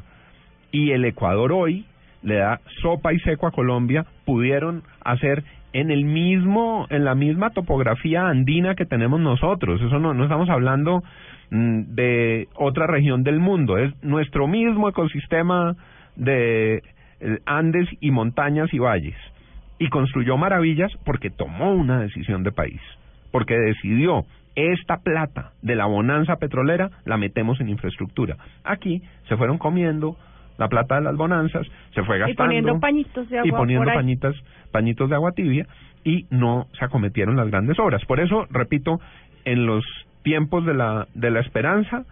Y 0.71 0.91
el 0.91 1.05
Ecuador 1.05 1.51
hoy 1.51 1.85
le 2.23 2.35
da 2.35 2.59
sopa 2.81 3.13
y 3.13 3.19
seco 3.19 3.47
a 3.47 3.51
Colombia, 3.51 4.05
pudieron 4.25 4.83
hacer 5.03 5.43
en 5.73 5.91
el 5.91 6.05
mismo, 6.05 6.85
en 6.89 7.05
la 7.05 7.15
misma 7.15 7.51
topografía 7.51 8.27
andina 8.27 8.75
que 8.75 8.85
tenemos 8.85 9.19
nosotros. 9.19 9.81
Eso 9.81 9.99
no, 9.99 10.13
no 10.13 10.23
estamos 10.23 10.49
hablando 10.49 11.03
mm, 11.49 11.81
de 11.95 12.47
otra 12.55 12.87
región 12.87 13.23
del 13.23 13.39
mundo, 13.39 13.77
es 13.77 13.91
nuestro 14.03 14.47
mismo 14.47 14.89
ecosistema 14.89 15.75
de 16.15 16.83
eh, 17.19 17.39
Andes 17.45 17.87
y 17.99 18.11
montañas 18.11 18.73
y 18.73 18.79
valles. 18.79 19.15
Y 19.79 19.89
construyó 19.89 20.37
maravillas 20.37 20.91
porque 21.05 21.31
tomó 21.31 21.73
una 21.73 22.01
decisión 22.01 22.43
de 22.43 22.51
país, 22.51 22.81
porque 23.31 23.57
decidió 23.57 24.25
esta 24.55 24.97
plata 24.97 25.53
de 25.61 25.75
la 25.75 25.85
bonanza 25.85 26.35
petrolera 26.35 26.91
la 27.05 27.17
metemos 27.17 27.59
en 27.61 27.69
infraestructura. 27.69 28.35
Aquí 28.63 29.01
se 29.27 29.37
fueron 29.37 29.57
comiendo 29.57 30.17
la 30.57 30.67
plata 30.67 30.95
de 30.95 31.01
las 31.01 31.15
bonanzas, 31.15 31.67
se 31.93 32.03
fue 32.03 32.17
Y 32.17 32.19
gastando 32.19 32.43
poniendo 32.43 32.79
pañitos 32.79 33.29
de 33.29 33.39
agua 33.39 33.47
y 33.47 33.51
poniendo 33.51 33.93
pañitas, 33.93 34.35
pañitos 34.71 35.09
de 35.09 35.15
agua 35.15 35.31
tibia 35.31 35.67
y 36.03 36.25
no 36.29 36.67
se 36.77 36.85
acometieron 36.85 37.35
las 37.35 37.49
grandes 37.49 37.77
obras. 37.79 38.03
Por 38.05 38.19
eso, 38.19 38.47
repito, 38.49 38.99
en 39.45 39.65
los 39.65 39.85
tiempos 40.23 40.65
de 40.65 40.73
la, 40.73 41.07
de 41.13 41.31
la 41.31 41.39
esperanza, 41.39 42.05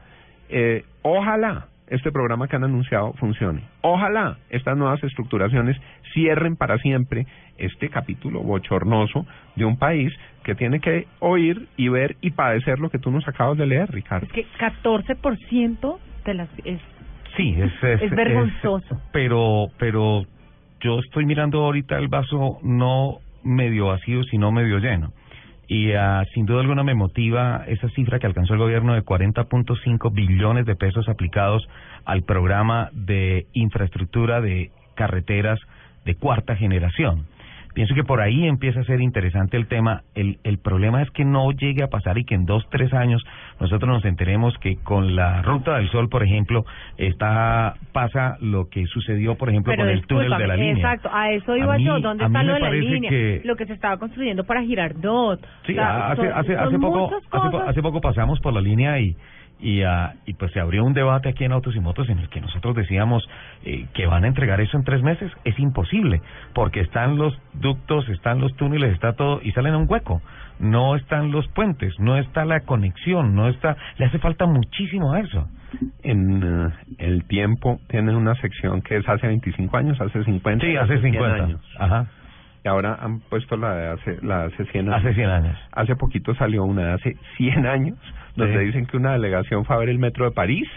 eh, 0.50 0.84
ojalá 1.02 1.68
este 1.90 2.12
programa 2.12 2.48
que 2.48 2.56
han 2.56 2.64
anunciado 2.64 3.14
funcione. 3.14 3.64
Ojalá 3.82 4.38
estas 4.50 4.78
nuevas 4.78 5.04
estructuraciones 5.04 5.78
cierren 6.14 6.56
para 6.56 6.78
siempre 6.78 7.26
este 7.58 7.90
capítulo 7.90 8.42
bochornoso 8.42 9.26
de 9.56 9.66
un 9.66 9.78
país 9.78 10.14
que 10.44 10.56
tiene 10.56 10.80
que 10.80 11.08
oír 11.20 11.68
y 11.78 11.90
ver 11.90 12.16
y 12.22 12.32
padecer 12.32 12.80
lo 12.80 12.90
que 12.90 13.00
tú 13.00 13.12
nos 13.12 13.28
acabas 13.28 13.58
de 13.58 13.66
leer, 13.66 13.92
Ricardo. 13.92 14.28
Es 14.28 14.32
que 14.32 14.46
14% 14.58 15.98
de 16.26 16.34
las... 16.34 16.50
Sí, 17.40 17.56
es, 17.58 17.72
es, 17.82 18.02
Es 18.02 18.12
vergonzoso. 18.12 19.00
pero, 19.14 19.68
pero 19.78 20.26
yo 20.82 21.00
estoy 21.00 21.26
mirando 21.26 21.64
ahorita 21.64 21.98
el 21.98 22.10
vaso 22.10 22.60
no 22.64 23.20
medio 23.44 23.88
vacío, 23.88 24.24
sino 24.26 24.52
medio 24.52 24.80
lleno. 24.80 25.14
Y 25.66 25.94
ah, 25.94 26.26
sin 26.34 26.46
duda 26.46 26.60
alguna 26.60 26.84
me 26.84 26.96
motiva 26.96 27.64
esa 27.68 27.88
cifra 27.92 28.20
que 28.20 28.28
alcanzó 28.28 28.56
el 28.56 28.60
gobierno 28.60 28.94
de 28.94 29.06
40.5 29.06 30.14
billones 30.14 30.66
de 30.66 30.76
pesos 30.76 31.08
aplicados 31.08 31.66
al 32.04 32.24
programa 32.24 32.90
de 32.92 33.46
infraestructura 33.54 34.42
de 34.42 34.72
carreteras 34.96 35.60
de 36.04 36.16
cuarta 36.16 36.58
generación. 36.58 37.26
Pienso 37.80 37.96
que 37.96 38.04
por 38.04 38.20
ahí 38.20 38.46
empieza 38.46 38.82
a 38.82 38.84
ser 38.84 39.00
interesante 39.00 39.56
el 39.56 39.68
tema. 39.68 40.02
El, 40.14 40.38
el 40.44 40.58
problema 40.58 41.02
es 41.02 41.10
que 41.12 41.24
no 41.24 41.50
llegue 41.54 41.82
a 41.82 41.88
pasar 41.88 42.18
y 42.18 42.26
que 42.26 42.36
en 42.36 42.44
dos, 42.46 42.68
tres 42.70 42.94
años 42.94 43.24
nosotros 43.58 43.88
nos 43.90 44.04
enteremos 44.04 44.54
que 44.58 44.76
con 44.84 45.16
la 45.16 45.42
Ruta 45.44 45.78
del 45.78 45.90
Sol, 45.90 46.10
por 46.10 46.22
ejemplo, 46.22 46.66
está 46.98 47.76
pasa 47.94 48.36
lo 48.42 48.68
que 48.68 48.86
sucedió, 48.86 49.36
por 49.36 49.48
ejemplo, 49.50 49.72
pero 49.72 49.84
con 49.84 49.94
el 49.94 50.06
túnel 50.08 50.30
de 50.38 50.48
la 50.48 50.56
línea. 50.58 50.74
Exacto, 50.74 51.10
a 51.10 51.32
eso 51.32 51.54
A 51.54 51.58
iba 51.58 51.78
mí- 51.78 51.86
yo. 51.86 52.02
¿Dónde 52.02 52.26
está 52.26 52.44
lo 52.44 52.54
de 52.56 52.60
la 52.60 52.70
línea? 52.72 53.10
que- 53.10 53.42
Lo 53.46 53.56
que 53.56 53.66
se 53.66 53.72
estaba 53.74 53.96
construyendo 53.96 54.44
para 54.44 54.62
Girardot. 54.62 55.40
Sí, 55.66 55.72
O 55.72 55.76
sea, 55.76 56.08
hace, 56.12 56.22
son- 56.22 56.32
hace, 56.38 56.56
son 56.56 56.68
hace, 56.68 56.80
poco, 56.80 57.12
hace 57.66 57.82
poco 57.82 58.02
pasamos 58.02 58.42
por 58.42 58.52
la 58.54 58.60
línea 58.60 59.00
y 59.00 59.16
y, 59.60 59.84
ah, 59.84 60.14
y 60.26 60.34
pues 60.34 60.52
se 60.52 60.60
abrió 60.60 60.84
un 60.84 60.94
debate 60.94 61.30
aquí 61.30 61.44
en 61.44 61.52
Autos 61.52 61.76
y 61.76 61.80
Motos 61.80 62.10
en 62.10 62.20
el 62.20 62.30
que 62.30 62.42
nosotros 62.42 62.76
decíamos 62.76 63.28
eh, 63.66 63.88
que 63.94 64.06
van 64.06 64.24
a 64.24 64.28
entregar 64.28 64.62
eso 64.62 64.78
en 64.78 64.84
tres 64.84 65.02
meses. 65.02 65.32
Es 65.44 65.58
imposible, 65.60 66.22
porque 66.54 66.82
están 66.82 67.18
los 67.18 67.38
ductos, 67.54 68.08
están 68.10 68.40
los 68.40 68.56
túneles, 68.56 68.94
está 68.94 69.14
todo, 69.14 69.42
y 69.44 69.52
salen 69.52 69.74
a 69.74 69.78
un 69.78 69.86
hueco. 69.90 70.22
No 70.60 70.96
están 70.96 71.32
los 71.32 71.48
puentes, 71.50 71.94
no 72.00 72.18
está 72.18 72.46
la 72.46 72.62
conexión, 72.62 73.36
no 73.36 73.48
está... 73.48 73.78
Le 73.98 74.06
hace 74.06 74.20
falta 74.20 74.46
muchísimo 74.46 75.14
a 75.14 75.20
eso. 75.22 75.48
En 76.04 76.42
eh, 76.44 76.74
el 76.98 77.24
tiempo 77.26 77.80
tienen 77.88 78.16
una 78.16 78.36
sección 78.36 78.82
que 78.82 78.98
es 78.98 79.08
hace 79.08 79.28
25 79.28 79.78
años, 79.78 80.00
hace 80.02 80.24
50, 80.24 80.66
Sí, 80.66 80.76
hace 80.76 81.00
100 81.00 81.14
50. 81.14 81.44
años. 81.44 81.62
Ajá. 81.78 82.08
Y 82.64 82.68
ahora 82.68 82.98
han 83.00 83.22
puesto 83.22 83.56
la 83.56 83.74
de 83.74 83.88
hace, 83.88 84.18
la 84.22 84.40
de 84.40 84.54
hace 84.54 84.66
100 84.66 84.90
años. 84.90 85.06
Hace 85.06 85.14
100 85.14 85.30
años. 85.30 85.58
Hace 85.72 85.96
poquito 85.96 86.36
salió 86.36 86.66
una 86.66 86.88
de 86.88 86.94
hace 86.94 87.18
100 87.38 87.66
años, 87.66 87.98
donde 88.36 88.60
Sí. 88.60 88.66
dicen 88.66 88.86
que 88.86 88.98
una 88.98 89.14
delegación 89.14 89.66
fue 89.66 89.76
a 89.76 89.80
ver 89.80 89.90
el 89.90 90.00
metro 90.00 90.26
de 90.26 90.32
París, 90.32 90.68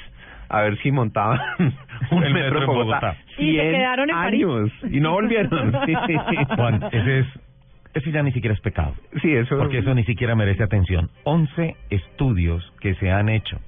a 0.49 0.61
ver 0.63 0.77
si 0.79 0.91
montaban 0.93 1.39
un 2.11 2.23
El 2.25 2.33
metro, 2.35 2.61
metro 2.61 2.61
en 2.61 2.67
Bogotá. 2.67 3.17
Y 3.39 3.57
se 3.57 3.61
100 3.61 3.73
quedaron 3.73 4.11
en 4.11 4.17
París. 4.17 4.45
años, 4.45 4.71
y 4.91 5.01
no 5.01 5.13
volvieron. 5.13 5.73
Juan, 6.57 6.83
ese 6.93 7.19
es... 7.21 7.27
Ese 7.95 8.11
ya 8.11 8.23
ni 8.23 8.33
siquiera 8.33 8.55
es 8.55 8.61
pecado. 8.63 8.95
Sí, 9.21 9.31
eso 9.35 9.59
Porque 9.59 9.77
eso 9.79 9.95
ni 9.95 10.03
siquiera 10.05 10.35
merece 10.35 10.63
atención. 10.63 11.11
11 11.25 11.77
estudios 11.91 12.73
que 12.81 12.95
se 12.95 13.11
han 13.11 13.29
hecho 13.29 13.59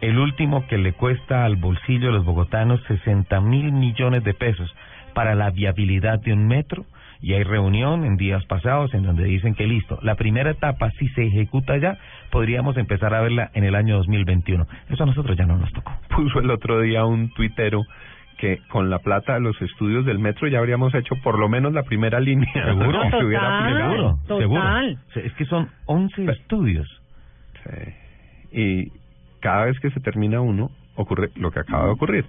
el 0.00 0.18
último 0.18 0.66
que 0.68 0.78
le 0.78 0.92
cuesta 0.94 1.44
al 1.44 1.56
bolsillo 1.56 2.06
de 2.06 2.12
los 2.14 2.24
bogotanos 2.24 2.80
60 2.84 3.40
mil 3.42 3.72
millones 3.72 4.24
de 4.24 4.32
pesos 4.32 4.74
para 5.12 5.34
la 5.34 5.50
viabilidad 5.50 6.18
de 6.20 6.32
un 6.32 6.46
metro 6.48 6.86
y 7.20 7.34
hay 7.34 7.42
reunión 7.42 8.04
en 8.04 8.16
días 8.16 8.44
pasados 8.46 8.94
en 8.94 9.02
donde 9.02 9.24
dicen 9.24 9.54
que 9.54 9.66
listo, 9.66 9.98
la 10.02 10.14
primera 10.14 10.50
etapa 10.50 10.90
si 10.92 11.08
se 11.10 11.26
ejecuta 11.26 11.76
ya, 11.76 11.98
podríamos 12.30 12.76
empezar 12.76 13.14
a 13.14 13.20
verla 13.20 13.50
en 13.54 13.64
el 13.64 13.74
año 13.74 13.96
2021. 13.96 14.66
Eso 14.88 15.02
a 15.02 15.06
nosotros 15.06 15.36
ya 15.36 15.46
no 15.46 15.56
nos 15.56 15.72
tocó. 15.72 15.92
Puso 16.08 16.40
el 16.40 16.50
otro 16.50 16.80
día 16.80 17.04
un 17.04 17.30
tuitero 17.30 17.82
que 18.38 18.60
con 18.68 18.88
la 18.88 19.00
plata 19.00 19.34
de 19.34 19.40
los 19.40 19.60
estudios 19.60 20.04
del 20.06 20.20
metro 20.20 20.46
ya 20.46 20.58
habríamos 20.58 20.94
hecho 20.94 21.16
por 21.22 21.38
lo 21.38 21.48
menos 21.48 21.72
la 21.72 21.82
primera 21.82 22.20
línea. 22.20 22.52
Seguro, 22.52 23.02
Si 23.10 23.10
se 23.10 23.24
hubiera 23.24 23.58
aplicado. 23.58 24.18
seguro. 24.38 24.62
Es 25.16 25.32
que 25.34 25.44
son 25.46 25.68
11 25.86 26.24
estudios. 26.30 27.02
Sí. 27.64 27.92
Y 28.52 28.92
cada 29.40 29.64
vez 29.64 29.78
que 29.80 29.90
se 29.90 30.00
termina 30.00 30.40
uno, 30.40 30.70
ocurre 30.94 31.30
lo 31.34 31.50
que 31.50 31.60
acaba 31.60 31.86
de 31.86 31.90
ocurrir. 31.90 32.24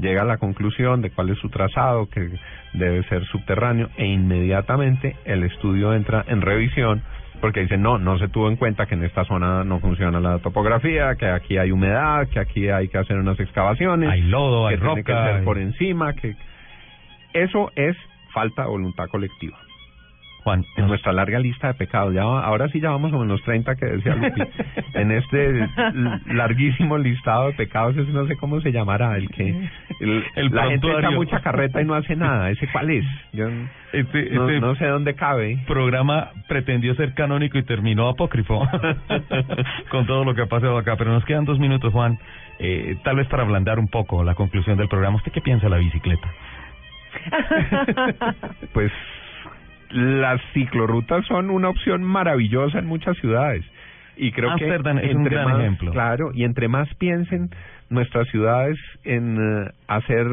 Llega 0.00 0.22
a 0.22 0.24
la 0.24 0.38
conclusión 0.38 1.02
de 1.02 1.10
cuál 1.10 1.30
es 1.30 1.38
su 1.38 1.48
trazado, 1.50 2.08
que 2.08 2.30
debe 2.72 3.02
ser 3.04 3.24
subterráneo, 3.26 3.88
e 3.96 4.06
inmediatamente 4.06 5.16
el 5.24 5.42
estudio 5.44 5.92
entra 5.94 6.24
en 6.26 6.40
revisión 6.40 7.02
porque 7.40 7.60
dicen, 7.60 7.80
no, 7.80 7.96
no 7.98 8.18
se 8.18 8.28
tuvo 8.28 8.48
en 8.50 8.56
cuenta 8.56 8.84
que 8.84 8.94
en 8.94 9.02
esta 9.02 9.24
zona 9.24 9.64
no 9.64 9.80
funciona 9.80 10.20
la 10.20 10.38
topografía, 10.40 11.14
que 11.16 11.26
aquí 11.26 11.56
hay 11.56 11.70
humedad, 11.70 12.28
que 12.28 12.38
aquí 12.38 12.68
hay 12.68 12.88
que 12.88 12.98
hacer 12.98 13.16
unas 13.16 13.40
excavaciones, 13.40 14.10
Hay 14.10 14.20
lodo, 14.22 14.68
que 14.68 14.74
hay 14.74 14.80
tiene 14.80 15.04
que 15.04 15.12
roca, 15.12 15.24
ser 15.26 15.36
hay- 15.36 15.44
por 15.44 15.56
encima, 15.58 16.12
que 16.14 16.36
eso 17.32 17.70
es 17.76 17.96
falta 18.34 18.62
de 18.62 18.68
voluntad 18.68 19.06
colectiva. 19.08 19.56
Juan, 20.42 20.64
en 20.76 20.86
nuestra 20.86 21.12
larga 21.12 21.38
lista 21.38 21.68
de 21.68 21.74
pecados, 21.74 22.14
ya 22.14 22.22
ahora 22.22 22.68
sí 22.68 22.80
ya 22.80 22.90
vamos 22.90 23.10
como 23.10 23.24
en 23.24 23.28
los 23.28 23.42
30 23.42 23.74
que 23.76 23.84
decía 23.86 24.14
Lupi. 24.14 24.40
en 24.94 25.10
este 25.12 25.68
larguísimo 26.26 26.96
listado 26.98 27.48
de 27.48 27.52
pecados, 27.54 27.96
ese 27.96 28.10
no 28.12 28.26
sé 28.26 28.36
cómo 28.36 28.60
se 28.60 28.72
llamará, 28.72 29.16
el 29.16 29.28
que 29.28 29.48
el- 30.00 30.24
El 30.36 30.48
la 30.54 30.68
gente 30.68 30.90
echa 30.90 31.10
mucha 31.10 31.40
carreta 31.40 31.82
y 31.82 31.84
no 31.84 31.94
hace 31.94 32.16
nada, 32.16 32.50
ese 32.50 32.66
cuál 32.68 32.90
es? 32.90 33.04
Yo 33.32 33.48
no, 33.50 33.68
Este, 33.92 34.30
no- 34.30 34.48
este 34.48 34.60
no 34.60 34.74
sé 34.76 34.86
dónde 34.86 35.14
cabe. 35.14 35.58
programa 35.66 36.30
pretendió 36.48 36.94
ser 36.94 37.12
canónico 37.14 37.58
y 37.58 37.62
terminó 37.64 38.08
apócrifo 38.08 38.66
con 39.90 40.06
todo 40.06 40.24
lo 40.24 40.34
que 40.34 40.42
ha 40.42 40.46
pasado 40.46 40.78
acá. 40.78 40.96
Pero 40.96 41.12
nos 41.12 41.24
quedan 41.24 41.44
dos 41.44 41.58
minutos, 41.58 41.92
Juan. 41.92 42.18
Eh, 42.58 42.96
tal 43.04 43.16
vez 43.16 43.26
para 43.28 43.42
ablandar 43.42 43.78
un 43.78 43.88
poco 43.88 44.22
la 44.24 44.34
conclusión 44.34 44.76
del 44.78 44.88
programa. 44.88 45.16
¿Usted 45.16 45.32
qué 45.32 45.40
piensa 45.40 45.66
de 45.66 45.70
la 45.70 45.76
bicicleta? 45.78 46.28
Pues 48.72 48.92
las 49.90 50.40
ciclorrutas 50.52 51.24
son 51.26 51.50
una 51.50 51.68
opción 51.68 52.02
maravillosa 52.02 52.78
en 52.78 52.86
muchas 52.86 53.16
ciudades 53.18 53.64
y 54.16 54.32
creo 54.32 54.50
Ámsterdam 54.50 54.98
que 54.98 55.06
es 55.10 55.14
un 55.14 55.24
gran 55.24 55.44
más- 55.48 55.60
ejemplo. 55.60 55.92
Claro, 55.92 56.30
y 56.34 56.44
entre 56.44 56.68
más 56.68 56.92
piensen 56.96 57.50
nuestras 57.88 58.28
ciudades 58.28 58.76
en 59.04 59.36
eh, 59.38 59.70
hacer 59.88 60.26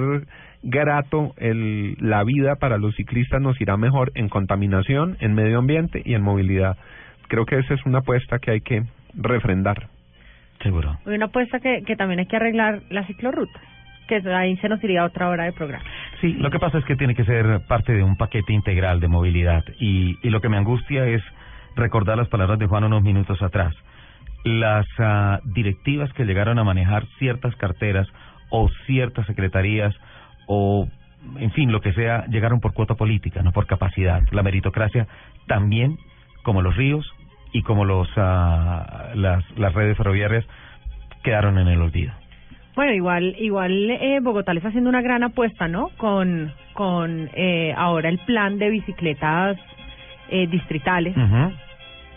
grato 0.64 1.34
el, 1.38 1.96
la 2.00 2.24
vida 2.24 2.56
para 2.56 2.78
los 2.78 2.96
ciclistas 2.96 3.42
nos 3.42 3.60
irá 3.62 3.78
mejor 3.78 4.12
en 4.16 4.28
contaminación, 4.30 5.16
en 5.22 5.34
medio 5.34 5.60
ambiente 5.60 6.02
y 6.04 6.14
en 6.16 6.22
movilidad. 6.22 6.78
Creo 7.30 7.46
que 7.46 7.60
esa 7.60 7.74
es 7.76 7.86
una 7.86 8.00
apuesta 8.00 8.40
que 8.40 8.52
hay 8.52 8.62
que 8.62 8.84
refrendar. 9.16 9.88
Seguro. 10.62 10.98
Una 11.06 11.26
apuesta 11.26 11.60
que, 11.60 11.84
que 11.86 11.96
también 11.96 12.20
hay 12.20 12.26
que 12.26 12.36
arreglar 12.36 12.82
las 12.90 13.06
ciclorrutas, 13.08 13.62
que 14.08 14.22
ahí 14.34 14.58
se 14.58 14.70
nos 14.70 14.84
iría 14.84 15.06
otra 15.06 15.30
hora 15.30 15.44
de 15.44 15.52
programa. 15.52 15.86
Sí, 16.22 16.34
lo 16.34 16.50
que 16.50 16.60
pasa 16.60 16.80
es 16.80 16.86
que 16.86 16.96
tiene 16.96 17.14
que 17.14 17.26
ser 17.26 17.62
parte 17.68 17.94
de 17.94 18.04
un 18.04 18.16
paquete 18.16 18.54
integral 18.54 19.00
de 19.00 19.08
movilidad. 19.08 19.64
Y, 19.80 20.18
y 20.24 20.30
lo 20.30 20.42
que 20.42 20.50
me 20.50 20.58
angustia 20.58 21.06
es 21.06 21.22
recordar 21.78 22.18
las 22.18 22.28
palabras 22.28 22.60
de 22.60 22.68
Juan 22.68 22.84
unos 22.84 23.04
minutos 23.04 23.42
atrás. 23.42 23.74
Las 24.44 24.86
ah, 24.98 25.40
directivas 25.46 26.12
que 26.14 26.26
llegaron 26.26 26.60
a 26.60 26.64
manejar 26.64 27.06
ciertas 27.20 27.56
carteras 27.56 28.08
o 28.50 28.70
ciertas 28.86 29.26
secretarías 29.28 29.94
o, 30.48 30.88
en 31.38 31.52
fin, 31.52 31.72
lo 31.72 31.82
que 31.82 31.94
sea, 31.94 32.26
llegaron 32.28 32.60
por 32.60 32.74
cuota 32.74 32.96
política, 32.96 33.42
no 33.44 33.52
por 33.52 33.68
capacidad. 33.68 34.22
La 34.32 34.44
meritocracia 34.44 35.08
también, 35.48 35.98
como 36.44 36.62
los 36.62 36.76
ríos 36.76 37.06
y 37.52 37.62
como 37.62 37.86
los 37.86 38.08
ah, 38.18 39.12
las, 39.16 39.44
las 39.58 39.74
redes 39.74 39.98
ferroviarias, 39.98 40.46
quedaron 41.24 41.58
en 41.60 41.68
el 41.68 41.82
olvido. 41.82 42.14
Bueno, 42.78 42.94
igual, 42.94 43.36
igual 43.40 43.90
eh, 43.90 44.20
Bogotá 44.22 44.54
le 44.54 44.60
está 44.60 44.70
haciendo 44.70 44.90
una 44.90 45.02
gran 45.02 45.24
apuesta, 45.24 45.68
¿no? 45.68 45.90
Con, 45.98 46.54
con 46.74 47.30
eh, 47.34 47.74
ahora 47.76 48.08
el 48.08 48.20
plan 48.20 48.58
de 48.60 48.70
bicicletas 48.70 49.58
eh, 50.30 50.48
distritales. 50.48 51.16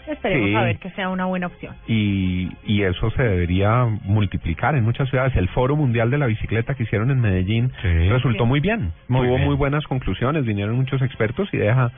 Esperemos 0.06 0.48
Sí. 0.50 0.54
a 0.56 0.62
ver 0.62 0.78
que 0.78 0.90
sea 0.90 1.08
una 1.08 1.24
buena 1.26 1.46
opción. 1.46 1.74
y, 1.88 2.48
y 2.66 2.82
eso 2.82 3.10
se 3.12 3.22
debería 3.22 3.86
multiplicar 4.04 4.74
en 4.74 4.84
muchas 4.84 5.08
ciudades. 5.08 5.34
El 5.36 5.48
Foro 5.48 5.76
Mundial 5.76 6.10
de 6.10 6.18
la 6.18 6.26
Bicicleta 6.26 6.74
que 6.74 6.82
hicieron 6.82 7.10
en 7.10 7.20
Medellín 7.20 7.72
resultó 8.10 8.44
Sí. 8.44 8.48
muy 8.48 8.60
bien. 8.60 8.92
Muy 9.08 9.26
Tuvo 9.26 9.36
bien. 9.36 9.46
muy 9.46 9.56
buenas 9.56 9.84
conclusiones, 9.86 10.44
vinieron 10.44 10.76
muchos 10.76 11.00
expertos 11.02 11.48
y 11.52 11.56
deja 11.56 11.90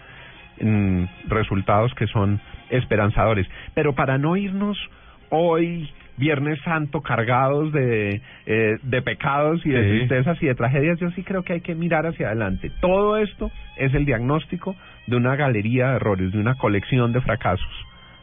mm, 0.61 1.05
resultados 1.29 1.93
que 1.95 2.07
son 2.07 2.41
esperanzadores. 2.71 3.47
Pero 3.75 3.95
para 3.95 4.19
no 4.19 4.37
irnos 4.37 4.79
hoy, 5.31 5.91
Viernes 6.17 6.61
Santo, 6.63 7.01
cargados 7.01 7.73
de, 7.73 8.21
eh, 8.47 8.79
de 8.83 9.03
pecados 9.03 9.65
y 9.65 9.71
de 9.71 9.83
tristezas 9.83 10.43
y 10.43 10.47
de 10.47 10.55
tragedias, 10.55 10.99
yo 11.01 11.11
sí 11.13 11.23
creo 11.23 11.43
que 11.43 11.55
hay 11.55 11.61
que 11.61 11.75
mirar 11.75 12.07
hacia 12.07 12.27
adelante. 12.27 12.71
Todo 12.81 13.17
esto 13.17 13.51
es 13.77 13.95
el 13.95 14.05
diagnóstico 14.05 14.77
de 15.07 15.17
una 15.17 15.37
galería 15.37 15.89
de 15.89 15.97
errores, 15.97 16.33
de 16.33 16.39
una 16.39 16.55
colección 16.57 17.13
de 17.13 17.21
fracasos. 17.21 17.73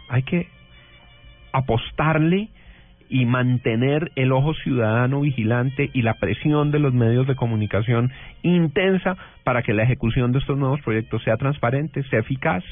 Hay 0.08 0.24
que 0.24 0.48
apostarle 1.52 2.50
y 3.10 3.26
mantener 3.26 4.12
el 4.16 4.32
ojo 4.32 4.54
ciudadano 4.54 5.22
vigilante 5.22 5.90
y 5.94 6.04
la 6.04 6.14
presión 6.14 6.70
de 6.70 6.80
los 6.80 6.94
medios 6.94 7.26
de 7.28 7.36
comunicación 7.36 8.12
intensa 8.44 9.18
para 9.44 9.64
que 9.64 9.74
la 9.74 9.84
ejecución 9.84 10.32
de 10.32 10.40
estos 10.40 10.58
nuevos 10.58 10.80
proyectos 10.82 11.24
sea 11.24 11.38
transparente, 11.38 12.04
sea 12.04 12.20
eficaz 12.20 12.64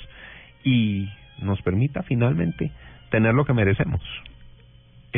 y 0.64 1.10
nos 1.42 1.62
permita 1.64 2.04
finalmente 2.04 2.72
tener 3.10 3.34
lo 3.34 3.46
que 3.46 3.54
merecemos. 3.54 4.02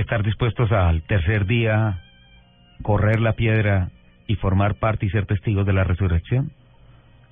Estar 0.01 0.23
dispuestos 0.23 0.71
al 0.71 1.01
tercer 1.03 1.45
día 1.45 1.99
correr 2.81 3.19
la 3.19 3.33
piedra 3.33 3.89
y 4.27 4.35
formar 4.35 4.75
parte 4.75 5.05
y 5.05 5.09
ser 5.09 5.25
testigos 5.25 5.65
de 5.65 5.73
la 5.73 5.83
resurrección? 5.83 6.51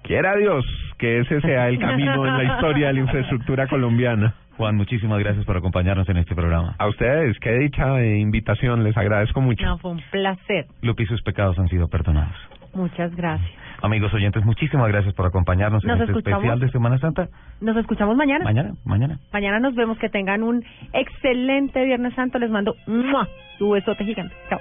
Quiera 0.04 0.36
Dios 0.36 0.66
que 0.98 1.20
ese 1.20 1.42
sea 1.42 1.68
el 1.70 1.80
camino 1.80 2.26
en 2.26 2.38
la 2.38 2.56
historia 2.56 2.88
de 2.88 2.94
la 2.94 3.00
infraestructura 3.02 3.68
colombiana. 3.68 4.36
Juan, 4.58 4.76
muchísimas 4.76 5.20
gracias 5.20 5.46
por 5.46 5.56
acompañarnos 5.56 6.10
en 6.10 6.18
este 6.18 6.34
programa. 6.34 6.76
A 6.80 6.88
ustedes, 6.88 7.38
qué 7.40 7.52
dicha 7.60 7.94
de 7.94 8.18
invitación, 8.18 8.84
les 8.84 8.98
agradezco 8.98 9.40
mucho. 9.42 9.64
No, 9.64 9.78
fue 9.78 9.92
un 9.92 10.02
placer. 10.10 10.66
Lupi, 10.82 11.06
sus 11.06 11.22
pecados 11.22 11.60
han 11.60 11.68
sido 11.68 11.88
perdonados. 11.88 12.36
Muchas 12.78 13.16
gracias. 13.16 13.52
Amigos 13.82 14.14
oyentes, 14.14 14.46
muchísimas 14.46 14.88
gracias 14.88 15.14
por 15.16 15.26
acompañarnos 15.26 15.84
en 15.84 15.90
este 15.92 16.04
escuchamos. 16.06 16.44
especial 16.44 16.60
de 16.60 16.70
Semana 16.70 16.98
Santa. 17.00 17.28
Nos 17.60 17.76
escuchamos 17.78 18.16
mañana. 18.16 18.44
Mañana, 18.44 18.74
mañana. 18.86 19.20
Mañana 19.34 19.60
nos 19.60 19.76
vemos. 19.76 19.98
Que 19.98 20.10
tengan 20.10 20.44
un 20.44 20.64
excelente 20.94 21.84
Viernes 21.84 22.14
Santo. 22.14 22.38
Les 22.40 22.52
mando 22.52 22.76
su 23.58 23.70
besote 23.72 24.06
gigante. 24.06 24.34
Chao. 24.50 24.60